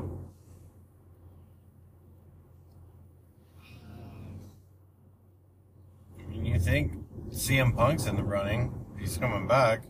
[6.20, 6.92] I mean, you think
[7.30, 8.72] CM Punk's in the running?
[8.96, 9.86] He's coming back.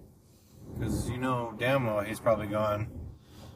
[0.73, 2.98] Because you know damn well he's probably gone.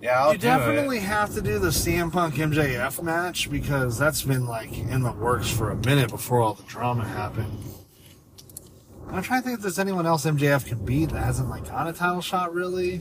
[0.02, 1.04] Yeah, I'll you definitely it.
[1.04, 5.48] have to do the CM Punk MJF match because that's been like in the works
[5.48, 7.56] for a minute before all the drama happened.
[9.08, 11.86] I'm trying to think if there's anyone else MJF can beat that hasn't like got
[11.86, 13.00] a title shot really.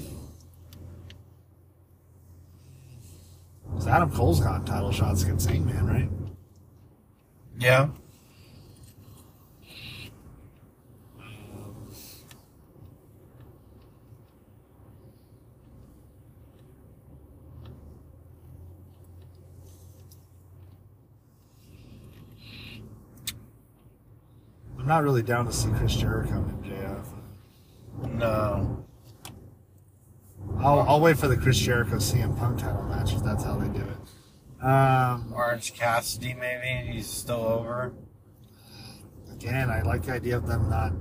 [3.66, 6.10] Because Adam Cole's gotten title shots against Hangman, right?
[7.58, 7.90] Yeah.
[24.92, 27.06] Not really down to see Chris Jericho and MJF.
[28.10, 28.86] No.
[30.60, 33.70] I'll, I'll wait for the Chris Jericho CM Punk title match if that's how they
[33.70, 34.66] do it.
[34.66, 37.94] Um, Orange Cassidy, maybe he's still over.
[39.32, 40.92] again, I like the idea of them not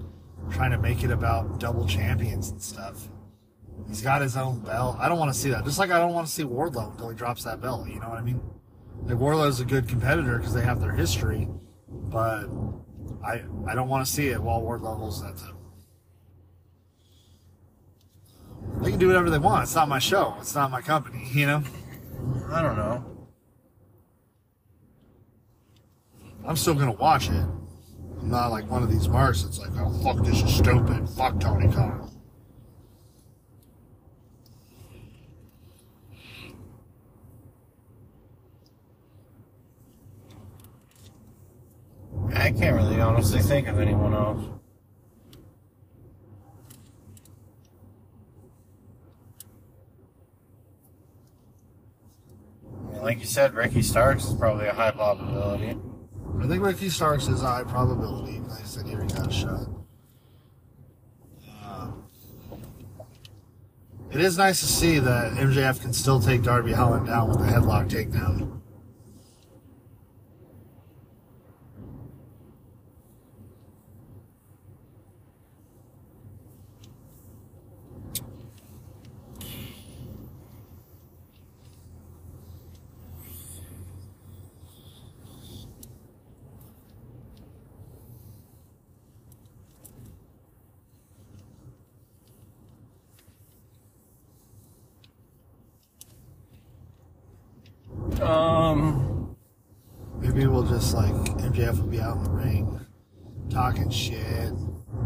[0.52, 3.08] trying to make it about double champions and stuff.
[3.88, 4.98] He's got his own belt.
[5.00, 5.64] I don't want to see that.
[5.64, 7.88] Just like I don't want to see Wardlow until he drops that belt.
[7.88, 8.40] You know what I mean?
[9.02, 11.48] Like Wardlow's a good competitor because they have their history,
[11.88, 12.46] but
[13.24, 15.56] I I don't want to see it while Ward holds that title.
[18.82, 19.64] They can do whatever they want.
[19.64, 20.36] It's not my show.
[20.40, 21.28] It's not my company.
[21.32, 21.62] You know.
[22.51, 23.05] I don't know.
[26.47, 27.44] I'm still gonna watch it.
[28.20, 31.09] I'm not like one of these marks that's like, oh fuck, this is stupid.
[31.10, 32.10] Fuck Tony Khan.
[42.35, 44.44] I can't really honestly think of anyone else.
[53.02, 55.77] Like you said, Ricky Starks is probably a high probability.
[56.39, 58.40] I think Ricky Starks is a high probability.
[58.40, 59.69] Like I said, he got a shot.
[61.65, 61.90] Uh,
[64.12, 67.44] it is nice to see that MJF can still take Darby Allin down with a
[67.44, 68.60] headlock takedown.
[98.31, 99.36] Um,
[100.20, 102.81] Maybe we'll just like MJF will be out in the ring,
[103.48, 104.52] talking shit.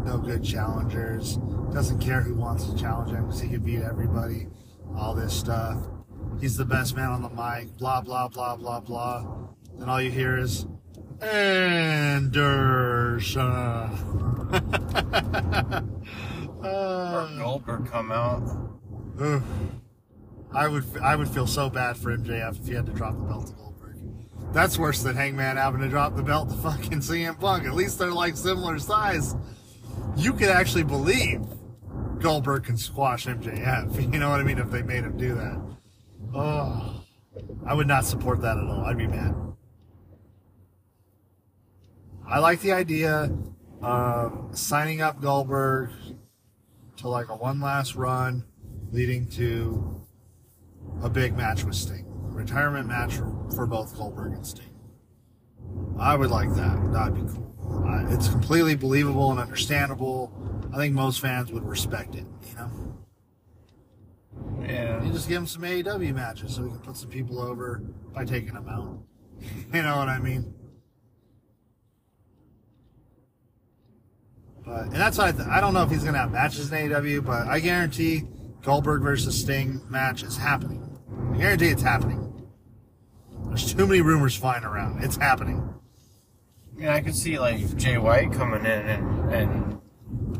[0.03, 1.37] No good challengers.
[1.73, 4.47] Doesn't care who wants to challenge him because he can beat everybody.
[4.95, 5.77] All this stuff.
[6.39, 7.77] He's the best man on the mic.
[7.77, 9.25] Blah blah blah blah blah.
[9.79, 10.65] Then all you hear is
[11.21, 13.41] Anderson.
[16.61, 18.43] or Uh, Goldberg come out.
[19.21, 19.43] Oof.
[20.55, 23.23] I would I would feel so bad for MJF if he had to drop the
[23.23, 23.97] belt to Goldberg.
[24.53, 27.65] That's worse than Hangman having to drop the belt to fucking CM Punk.
[27.65, 29.35] At least they're like similar size.
[30.15, 31.41] You could actually believe
[32.19, 33.95] Goldberg can squash MJF.
[34.13, 34.57] You know what I mean?
[34.57, 35.61] If they made him do that.
[36.33, 37.03] Oh,
[37.65, 38.85] I would not support that at all.
[38.85, 39.35] I'd be mad.
[42.25, 43.29] I like the idea
[43.81, 45.91] of signing up Goldberg
[46.97, 48.45] to like a one last run
[48.91, 49.94] leading to
[51.01, 52.05] a big match with Sting.
[52.07, 53.15] Retirement match
[53.55, 54.73] for, both Goldberg and Sting.
[55.99, 56.91] I would like that.
[56.91, 57.85] That'd be cool.
[57.87, 60.31] Uh, it's completely believable and understandable.
[60.73, 62.71] I think most fans would respect it, you know?
[64.61, 65.03] Yeah.
[65.03, 67.81] You just give them some AEW matches so we can put some people over
[68.13, 68.99] by taking them out.
[69.73, 70.53] you know what I mean?
[74.65, 76.89] But and that's why I, th- I don't know if he's gonna have matches in
[76.89, 78.23] AEW, but I guarantee
[78.63, 80.84] Goldberg versus Sting match is happening.
[81.33, 82.21] I guarantee it's happening.
[83.47, 85.03] There's too many rumors flying around.
[85.03, 85.73] It's happening.
[86.77, 89.81] Yeah, I could see like Jay White coming in and, and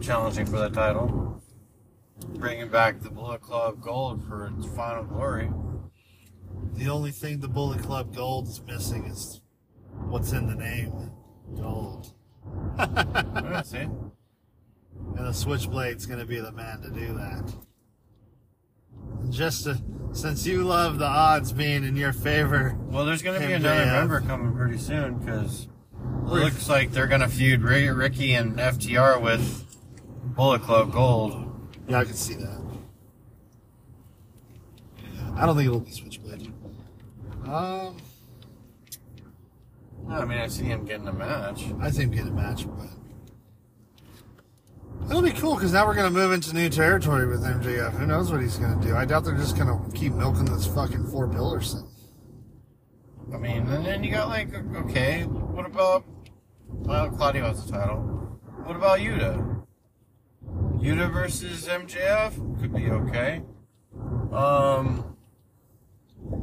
[0.02, 1.42] challenging for the title,
[2.36, 5.50] bringing back the Bullet Club Gold for its final glory.
[6.74, 9.42] The only thing the Bullet Club Gold is missing is
[10.10, 11.12] what's in the name,
[11.56, 12.14] gold.
[12.78, 14.18] Yeah, see, And
[15.16, 17.54] the Switchblade's going to be the man to do that.
[19.30, 19.82] Just to,
[20.14, 23.86] since you love the odds being in your favor, well, there's going to be another
[23.86, 25.68] member coming pretty soon because
[26.26, 29.78] it looks like they're going to feud Ricky and FTR with
[30.24, 31.70] Bullet Club Gold.
[31.88, 32.62] yeah, I can see that.
[35.36, 36.52] I don't think it'll be Switchblade.
[37.46, 37.98] Um,
[40.10, 41.66] I mean, I see him getting a match.
[41.82, 42.88] I think get a match, but
[45.10, 47.92] it'll be cool because now we're gonna move into new territory with MJF.
[47.94, 48.96] Who knows what he's gonna do?
[48.96, 51.88] I doubt they're just gonna keep milking this fucking four pillars thing.
[53.34, 56.06] I mean, and then you got like, okay, what about?
[56.68, 57.98] Well, Claudio has the title.
[58.66, 59.64] What about Yuta?
[60.78, 63.42] Yuta versus MJF could be okay.
[64.32, 65.16] Um,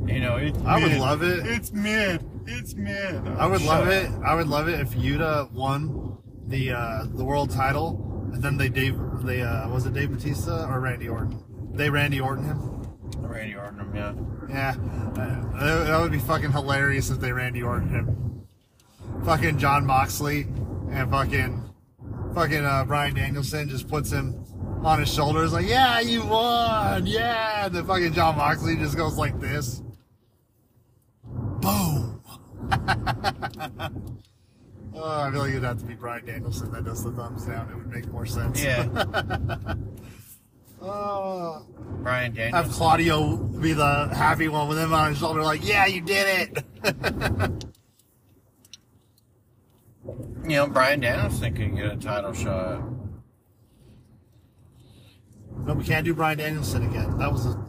[0.06, 1.46] you know, it's I would love it.
[1.46, 2.24] It's mid.
[2.46, 3.28] It's mid.
[3.28, 3.92] I would love up.
[3.92, 4.10] it.
[4.24, 8.68] I would love it if Yuta won the uh, the world title, and then they
[8.68, 11.42] Dave they uh, was it Dave Batista or Randy Orton?
[11.74, 12.72] They Randy Orton him.
[13.18, 14.14] Randy Orton, him, yeah.
[14.48, 14.74] Yeah,
[15.58, 18.46] uh, that would be fucking hilarious if they Randy Orton him.
[19.24, 20.46] Fucking Jon Moxley
[20.90, 21.62] and fucking
[22.34, 24.44] fucking uh, Bryan Danielson just puts him
[24.84, 27.66] on his shoulders like, yeah, you won, yeah.
[27.66, 29.82] And then fucking Jon Moxley just goes like this.
[31.24, 32.22] Boom.
[34.94, 37.70] oh, I feel like it'd have to be Bryan Danielson that does the thumbs down.
[37.70, 38.62] It would make more sense.
[38.62, 38.86] Yeah.
[40.80, 41.64] Oh.
[42.02, 42.64] Bryan Danielson.
[42.64, 46.64] Have Claudio be the happy one with him on his shoulder, like, yeah, you did
[46.84, 47.64] it.
[50.44, 52.82] You know, Bryan Danielson could get a title shot.
[55.64, 57.16] no, we can't do Bryan Danielson again.
[57.18, 57.64] That was a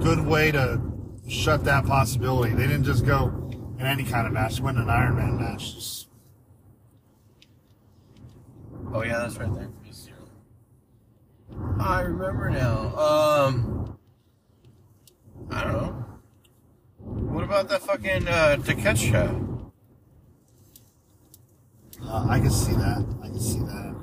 [0.00, 0.80] good way to
[1.28, 2.54] shut that possibility.
[2.54, 5.74] They didn't just go in any kind of match, went an Iron Man match.
[5.74, 6.05] Just,
[8.92, 9.68] Oh yeah, that's right there.
[11.78, 12.96] I remember now.
[12.96, 13.98] Um,
[15.50, 16.04] I don't know.
[16.98, 18.56] What about that fucking uh,
[22.02, 23.06] uh, I can see that.
[23.22, 23.94] I can see that.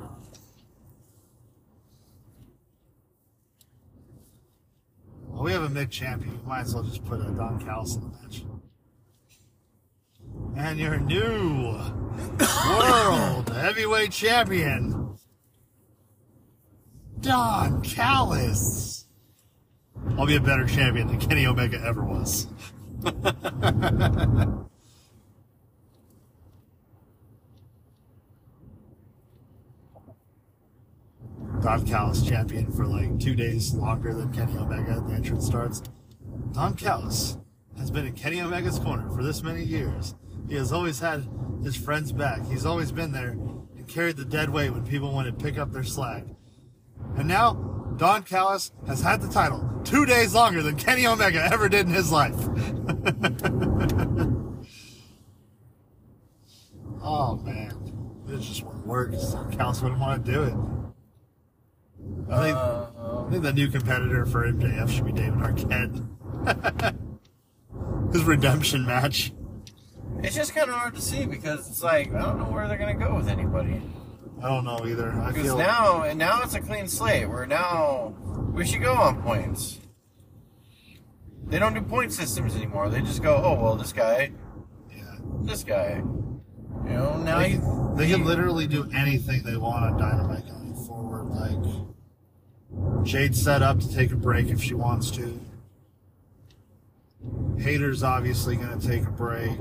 [5.28, 6.40] Well, we have a mid champion.
[6.42, 8.44] We might as well just put a Don Callis in the match.
[10.56, 11.80] And your new
[12.68, 15.18] world heavyweight champion,
[17.20, 19.08] Don Callis.
[20.18, 22.48] I'll be a better champion than Kenny Omega ever was.
[31.62, 35.02] Don Callis champion for like two days longer than Kenny Omega.
[35.08, 35.82] The entrance starts.
[36.52, 37.38] Don Callis
[37.78, 40.14] has been in Kenny Omega's corner for this many years.
[40.48, 41.28] He has always had
[41.64, 42.46] his friends back.
[42.48, 45.72] He's always been there and carried the dead weight when people wanted to pick up
[45.72, 46.26] their slack.
[47.16, 47.54] And now,
[47.98, 51.94] Don Callis has had the title two days longer than Kenny Omega ever did in
[51.94, 52.34] his life.
[57.02, 59.14] oh man, this just wouldn't work.
[59.52, 60.54] Callis wouldn't want to do it.
[62.30, 66.04] I think, I think the new competitor for MJF should be David Arquette.
[68.14, 69.34] His redemption match.
[70.22, 72.78] It's just kind of hard to see because it's like I don't know where they're
[72.78, 73.82] gonna go with anybody.
[74.42, 75.12] I don't know either.
[75.12, 77.28] I Because feel now and now it's a clean slate.
[77.30, 78.14] We're now
[78.54, 79.80] we should go on points.
[81.46, 82.90] They don't do point systems anymore.
[82.90, 84.32] They just go, oh well, this guy,
[84.90, 85.16] yeah.
[85.42, 86.04] this guy.
[86.86, 90.76] You know, now They, you, they can literally do anything they want on Dynamite going
[90.86, 91.26] forward.
[91.30, 95.40] Like Jade's set up to take a break if she wants to.
[97.60, 99.60] Hayter's obviously going to take a break.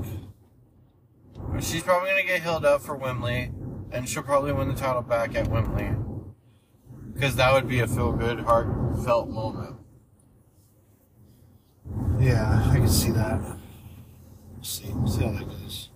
[1.59, 3.51] She's probably gonna get held up for Wembley,
[3.91, 5.89] and she'll probably win the title back at Wembley.
[7.13, 9.77] Because that would be a feel good, heartfelt moment.
[12.19, 13.39] Yeah, I can see that.
[13.41, 14.91] We'll see.
[14.93, 15.89] We'll see how that goes.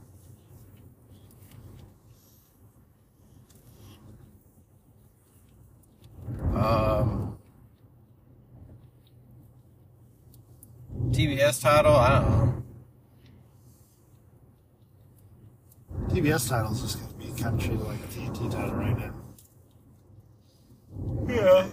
[6.53, 7.37] Um,
[11.11, 12.63] TBS title, I don't know.
[16.09, 19.13] TBS title's just going to be kind of treated like a TNT title right now.
[21.27, 21.67] Yeah.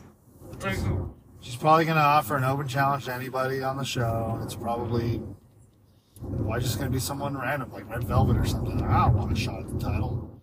[1.41, 5.21] She's probably going to offer an open challenge to anybody on the show, it's probably
[6.21, 8.83] why just going to be someone random like Red Velvet or something.
[8.83, 10.41] I don't want a shot at the title.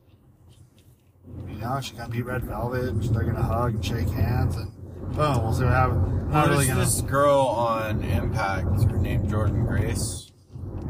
[1.47, 3.01] You know, she's going to beat Red Velvet.
[3.13, 4.71] They're going to hug and shake hands, and
[5.15, 6.31] boom, we'll see what happens.
[6.31, 7.07] Not Well, really there's going this to.
[7.07, 10.31] girl on Impact, her name Jordynne Grace,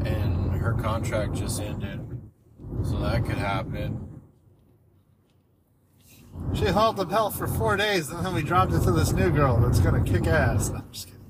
[0.04, 2.11] and her contract just ended,
[2.84, 4.08] so that could happen.
[6.54, 9.30] She hauled the belt for four days, and then we dropped it to this new
[9.30, 10.70] girl that's to kick ass.
[10.70, 11.20] I'm just kidding.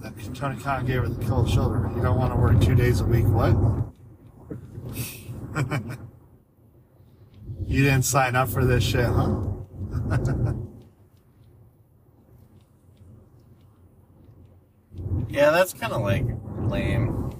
[0.00, 1.90] Then Tony Khan gave her the cold shoulder.
[1.96, 3.26] You don't want to work two days a week.
[3.26, 3.56] What?
[7.66, 9.42] you didn't sign up for this shit, huh?
[15.28, 16.24] Yeah, that's kind of like
[16.58, 17.30] lame.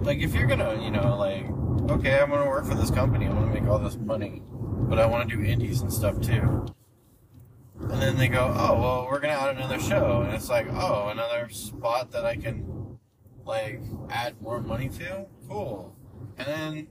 [0.00, 1.44] Like, if you're gonna, you know, like,
[1.90, 5.06] okay, I'm gonna work for this company, I'm gonna make all this money, but I
[5.06, 6.66] wanna do indies and stuff too.
[7.80, 10.22] And then they go, oh, well, we're gonna add another show.
[10.22, 12.98] And it's like, oh, another spot that I can,
[13.44, 15.26] like, add more money to?
[15.48, 15.96] Cool.
[16.38, 16.86] And then.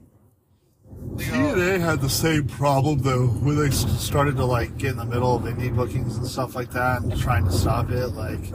[1.17, 5.35] TNA had the same problem though when they started to like get in the middle
[5.35, 8.07] of indie bookings and stuff like that and trying to stop it.
[8.09, 8.53] Like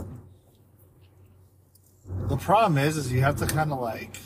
[2.27, 4.17] the problem is, is you have to kind of like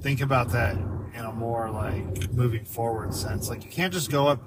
[0.00, 3.48] think about that in a more like moving forward sense.
[3.48, 4.42] Like you can't just go up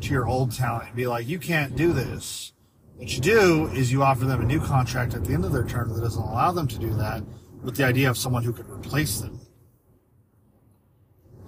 [0.00, 2.52] to your old talent and be like, you can't do this.
[2.96, 5.64] What you do is you offer them a new contract at the end of their
[5.64, 7.22] term that doesn't allow them to do that
[7.62, 9.40] with the idea of someone who could replace them.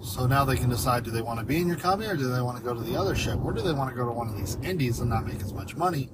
[0.07, 2.29] So now they can decide do they want to be in your company or do
[2.29, 4.11] they want to go to the other ship or do they want to go to
[4.11, 6.09] one of these indies and not make as much money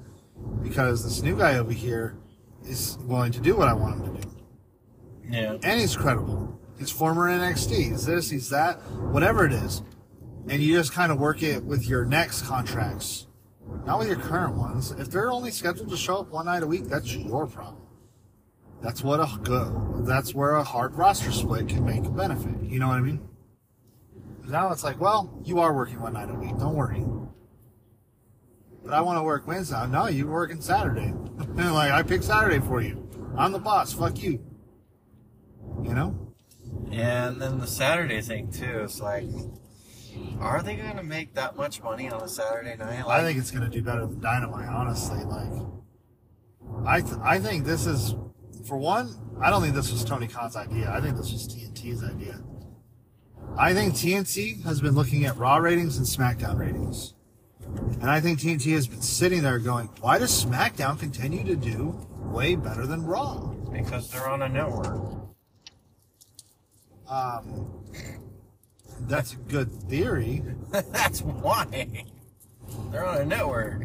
[0.63, 2.17] because this new guy over here
[2.65, 4.29] is willing to do what I want him to do.
[5.29, 5.57] Yeah.
[5.63, 6.59] And he's credible.
[6.79, 7.91] He's former NXT.
[7.91, 9.83] He's this, he's that, whatever it is.
[10.47, 13.27] And you just kind of work it with your next contracts,
[13.85, 14.91] not with your current ones.
[14.91, 17.83] If they're only scheduled to show up one night a week, that's your problem.
[18.81, 20.01] That's what a go.
[20.05, 22.61] that's where a hard roster split can make a benefit.
[22.63, 23.21] You know what I mean?
[24.47, 26.57] Now it's like, well, you are working one night a week.
[26.57, 27.03] Don't worry.
[28.83, 29.87] But I want to work Wednesday.
[29.87, 31.05] No, you're working Saturday.
[31.39, 33.09] and like, I picked Saturday for you.
[33.37, 33.93] I'm the boss.
[33.93, 34.43] Fuck you.
[35.81, 36.33] You know?
[36.91, 38.81] And then the Saturday thing too.
[38.83, 39.25] It's like,
[40.39, 43.05] are they going to make that much money on a Saturday night?
[43.07, 45.23] I think it's going to do better than Dynamite, honestly.
[45.23, 45.49] Like,
[46.85, 48.15] I, th- I think this is,
[48.67, 50.91] for one, I don't think this was Tony Khan's idea.
[50.91, 52.41] I think this was TNT's idea.
[53.57, 57.13] I think TNT has been looking at Raw ratings and SmackDown ratings.
[58.01, 62.07] And I think TNT has been sitting there going, why does SmackDown continue to do
[62.17, 63.37] way better than Raw?
[63.71, 65.01] Because they're on a network.
[67.07, 67.85] Um,
[69.01, 70.43] that's a good theory.
[70.71, 72.05] That's why.
[72.91, 73.83] They're on a network.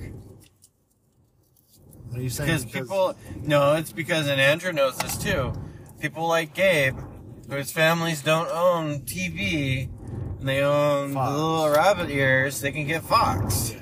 [2.09, 2.49] What are you saying?
[2.49, 5.53] Because people, no, it's because, and Andrew knows this too.
[6.01, 6.97] People like Gabe,
[7.49, 9.89] whose families don't own TV,
[10.39, 13.75] and they own the little rabbit ears, they can get Fox.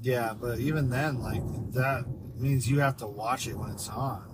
[0.00, 1.42] Yeah, but even then, like,
[1.72, 2.04] that
[2.36, 4.24] means you have to watch it when it's on.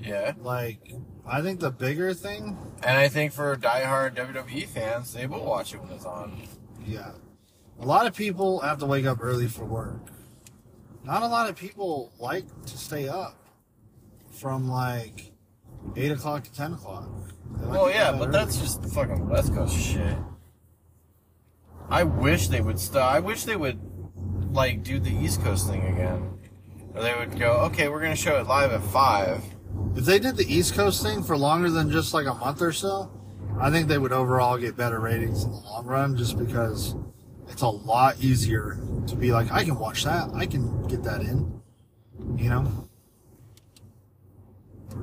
[0.00, 0.32] Yeah.
[0.40, 0.92] Like,
[1.24, 5.72] I think the bigger thing, And I think for diehard WWE fans, they will watch
[5.72, 6.42] it when it's on.
[6.84, 7.12] yeah.
[7.78, 10.06] A lot of people have to wake up early for work.
[11.04, 13.36] Not a lot of people like to stay up
[14.30, 15.31] from like
[15.96, 17.08] 8 o'clock to 10 o'clock.
[17.60, 18.32] Like Well, yeah, but early.
[18.32, 20.16] that's just fucking West Coast shit.
[21.90, 23.12] I wish they would stop.
[23.12, 23.78] I wish they would,
[24.52, 26.38] like, do the East Coast thing again.
[26.94, 29.42] Or they would go, okay, we're going to show it live at 5.
[29.96, 32.72] If they did the East Coast thing for longer than just like a month or
[32.72, 33.10] so,
[33.60, 36.94] I think they would overall get better ratings in the long run just because
[37.48, 40.30] it's a lot easier to be like, I can watch that.
[40.34, 41.60] I can get that in.
[42.36, 42.88] You know?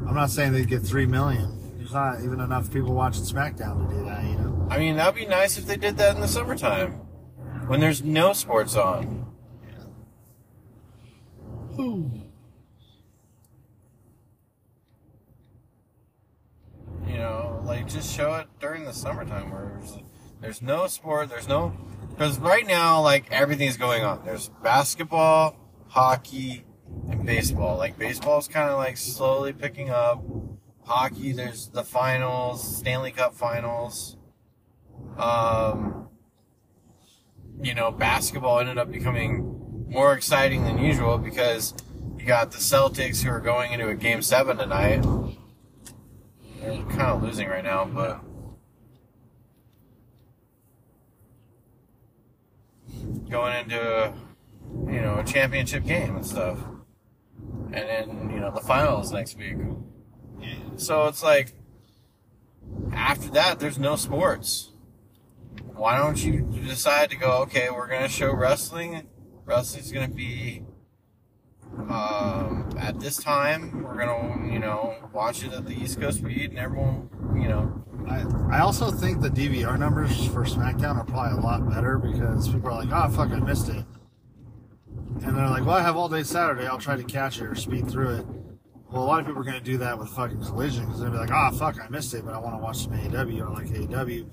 [0.07, 1.77] I'm not saying they'd get 3 million.
[1.77, 4.67] There's not even enough people watching SmackDown to do that, you know?
[4.69, 6.91] I mean, that'd be nice if they did that in the summertime.
[7.67, 9.25] When there's no sports on.
[11.77, 12.11] You
[17.07, 19.97] know, like just show it during the summertime where there's,
[20.41, 21.73] there's no sport, there's no.
[22.09, 24.25] Because right now, like everything's going on.
[24.25, 25.55] There's basketball,
[25.87, 26.65] hockey,
[27.09, 27.77] and baseball.
[27.77, 30.23] Like baseball's kind of like slowly picking up.
[30.85, 34.17] Hockey, there's the finals, Stanley Cup finals.
[35.17, 36.09] Um,
[37.61, 41.73] you know, basketball ended up becoming more exciting than usual because
[42.17, 45.01] you got the Celtics who are going into a game seven tonight.
[46.61, 48.21] They're kind of losing right now, but
[53.29, 54.13] going into
[54.87, 56.59] you know a championship game and stuff,
[57.73, 59.57] and then you know the finals next week.
[60.77, 61.53] So it's like
[62.93, 64.71] after that, there's no sports.
[65.75, 67.41] Why don't you decide to go?
[67.43, 69.07] Okay, we're gonna show wrestling.
[69.45, 70.63] Wrestling's gonna be
[71.89, 73.83] um, at this time.
[73.83, 77.83] We're gonna, you know, watch it at the East Coast speed, and everyone, you know,
[78.07, 82.47] I, I also think the DVR numbers for SmackDown are probably a lot better because
[82.49, 83.85] people are like, oh, fuck, I missed it.
[85.23, 86.67] And they're like, well, I have all day Saturday.
[86.67, 88.25] I'll try to catch it or speed through it.
[88.91, 91.09] Well, a lot of people are going to do that with fucking Collision because they're
[91.09, 93.47] like, oh, fuck, I missed it, but I want to watch some AEW.
[93.47, 94.29] I like AEW.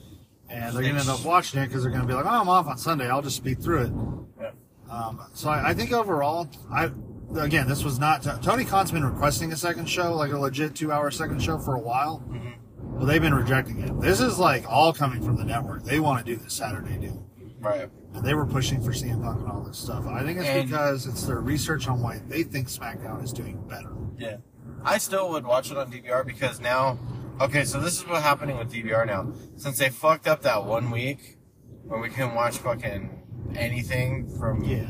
[0.49, 2.29] And they're going to end up watching it because they're going to be like, oh,
[2.29, 3.09] I'm off on Sunday.
[3.09, 3.93] I'll just speed through it.
[4.41, 4.51] yeah.
[4.91, 6.91] Um, so I, I think overall, I
[7.37, 11.11] again, this was not Tony Khan's been requesting a second show, like a legit two-hour
[11.11, 12.23] second show for a while.
[12.29, 12.97] Mm-hmm.
[12.97, 14.01] Well, they've been rejecting it.
[14.01, 15.85] This is like all coming from the network.
[15.85, 17.27] They want to do this Saturday deal.
[17.61, 17.91] right.
[18.23, 20.07] They were pushing for CM Punk and all this stuff.
[20.07, 23.63] I think it's And- because it's their research on why they think SmackDown is doing
[23.69, 23.93] better.
[24.19, 24.39] Yeah.
[24.85, 26.99] I still would watch it on DVR because now,
[27.41, 29.33] okay, so this is what's happening with DVR now.
[29.57, 31.39] Since they fucked up that one week
[31.85, 33.23] where we can watch fucking
[33.55, 34.65] anything from.
[34.65, 34.87] Yeah.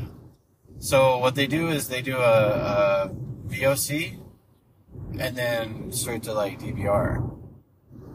[0.79, 3.11] So what they do is they do a, a
[3.47, 4.19] VOD
[5.19, 7.33] and then straight to like DVR.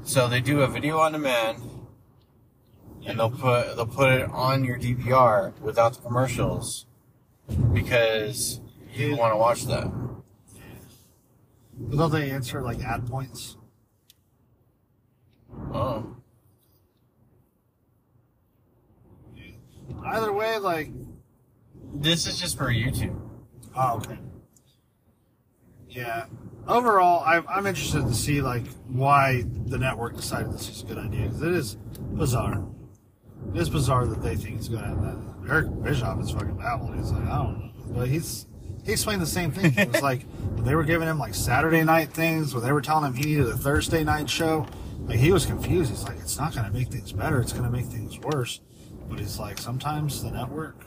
[0.05, 1.59] So they do a video on demand
[3.04, 6.86] and they'll put they'll put it on your DVR without the commercials
[7.72, 8.60] because
[8.94, 9.90] you want to watch that.
[11.78, 13.56] But don't they insert like ad points?
[15.72, 16.16] Oh.
[20.04, 20.90] Either way, like,
[21.94, 23.18] This is just for YouTube.
[23.76, 24.18] oh, okay.
[25.88, 26.26] Yeah.
[26.66, 30.98] Overall, I'm, I'm interested to see like why the network decided this was a good
[30.98, 31.74] idea because it is
[32.14, 32.64] bizarre.
[33.55, 35.51] It is bizarre that they think it's going to.
[35.51, 36.94] Eric Bischoff is fucking baffled.
[36.94, 38.47] He's like, I don't know, but he's
[38.85, 39.74] he explained the same thing.
[39.77, 40.24] It was like
[40.64, 43.47] they were giving him like Saturday night things, when they were telling him he needed
[43.47, 44.66] a Thursday night show.
[45.06, 45.90] Like he was confused.
[45.90, 47.40] He's like, it's not going to make things better.
[47.40, 48.60] It's going to make things worse.
[49.09, 50.86] But he's like, sometimes the network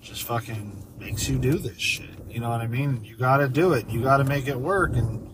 [0.00, 2.10] just fucking makes you do this shit.
[2.28, 3.02] You know what I mean?
[3.04, 3.88] You got to do it.
[3.88, 4.92] You got to make it work.
[4.94, 5.30] And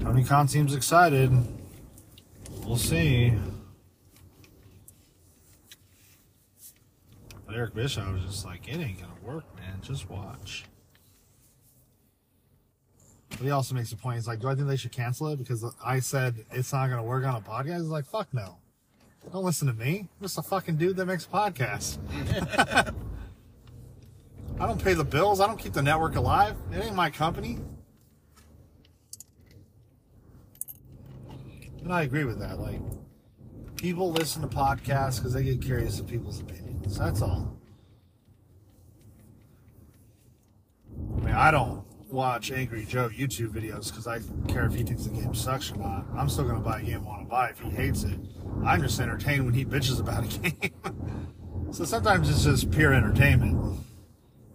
[0.00, 1.30] Tony Khan seems excited.
[2.64, 3.32] We'll see.
[7.46, 9.80] But Eric Bischoff was just like, it ain't gonna work, man.
[9.82, 10.64] Just watch.
[13.30, 14.16] But he also makes a point.
[14.16, 17.02] He's like, "Do I think they should cancel it because I said it's not to
[17.02, 18.58] work on a podcast?" He's like, "Fuck no!
[19.32, 20.08] Don't listen to me.
[20.08, 21.98] I'm just a fucking dude that makes podcasts.
[24.60, 25.40] I don't pay the bills.
[25.40, 26.54] I don't keep the network alive.
[26.72, 27.58] It ain't my company."
[31.82, 32.60] And I agree with that.
[32.60, 32.80] Like,
[33.76, 36.67] people listen to podcasts because they get curious of people's opinions.
[36.96, 37.56] That's all.
[41.16, 44.20] I mean, I don't watch Angry Joe YouTube videos because I
[44.50, 46.06] care if he thinks the game sucks or not.
[46.16, 48.18] I'm still to buy a game I want to buy if he hates it.
[48.64, 50.72] I'm just entertained when he bitches about a game.
[51.72, 53.78] so sometimes it's just pure entertainment.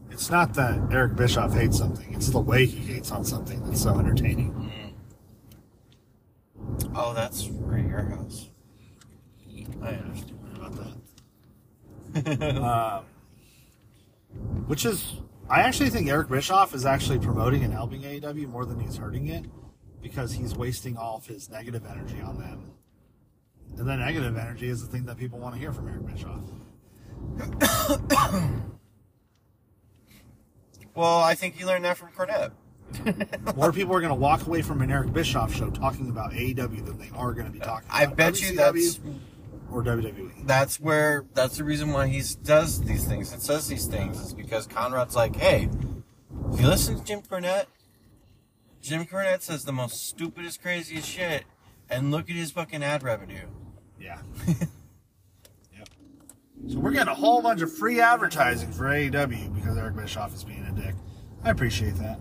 [0.09, 3.81] It's not that Eric Bischoff hates something, it's the way he hates on something that's
[3.81, 4.53] so entertaining.
[4.53, 4.93] Mm.
[6.95, 8.49] Oh, that's for your house.
[9.81, 10.39] I understand.
[10.55, 11.02] about that.
[12.61, 13.05] um,
[14.67, 15.13] which is,
[15.49, 19.27] I actually think Eric Bischoff is actually promoting and helping AEW more than he's hurting
[19.27, 19.45] it
[20.01, 22.71] because he's wasting all of his negative energy on them.
[23.77, 26.41] And the negative energy is the thing that people want to hear from Eric Bischoff.
[30.95, 32.51] Well, I think you learned that from Cornette.
[33.55, 36.85] More people are going to walk away from an Eric Bischoff show talking about AEW
[36.85, 38.99] than they are going to be talking I bet you that's
[39.73, 39.83] or.
[39.83, 40.47] WWE.
[40.47, 44.33] that's where that's the reason why he does these things and says these things is
[44.33, 45.69] because Conrad's like, hey,
[46.51, 47.65] if you listen to Jim Cornette,
[48.81, 51.43] Jim Cornette says the most stupidest, craziest shit,
[51.89, 53.47] and look at his fucking ad revenue.
[53.99, 54.19] Yeah.
[55.75, 55.89] yep.
[56.67, 60.43] So we're getting a whole bunch of free advertising for AEW because Eric Bischoff is
[60.43, 60.95] being a dick.
[61.43, 62.19] I appreciate that.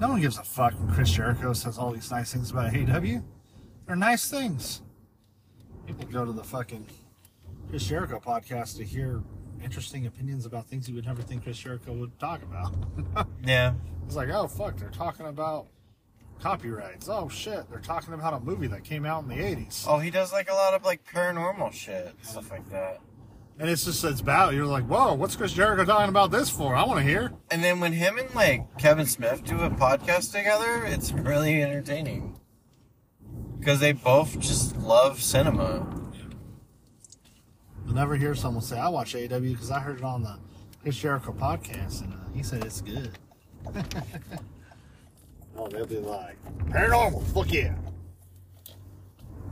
[0.00, 3.22] No one gives a fuck when Chris Jericho says all these nice things about AEW.
[3.86, 4.82] They're nice things.
[5.86, 6.86] People go to the fucking
[7.68, 9.22] Chris Jericho podcast to hear
[9.62, 12.74] interesting opinions about things you would never think Chris Jericho would talk about.
[13.44, 13.74] Yeah.
[14.06, 15.66] it's like, oh fuck, they're talking about
[16.40, 17.08] copyrights.
[17.08, 19.84] Oh shit, they're talking about a movie that came out in the 80s.
[19.88, 23.00] Oh, he does like a lot of like paranormal shit, stuff like that.
[23.58, 26.74] And it's just it's about you're like, whoa, what's Chris Jericho talking about this for?
[26.74, 27.32] I want to hear.
[27.50, 32.38] And then when him and like Kevin Smith do a podcast together, it's really entertaining.
[33.62, 35.86] Because they both just love cinema.
[37.86, 40.36] You'll never hear someone say, I watch AEW because I heard it on the
[40.82, 43.16] Chris Jericho podcast and uh, he said it's good.
[45.56, 46.36] oh, they'll be like,
[46.70, 47.76] paranormal, fuck yeah.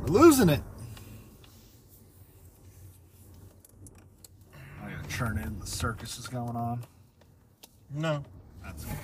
[0.01, 0.63] We're losing it.
[4.83, 5.61] I gotta turn in.
[5.61, 6.83] The circus is going on.
[7.95, 8.25] No.
[8.65, 8.97] That's good.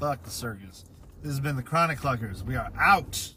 [0.00, 0.86] Fuck the circus.
[1.24, 2.44] This has been the Chronic Cluckers.
[2.44, 3.33] We are out.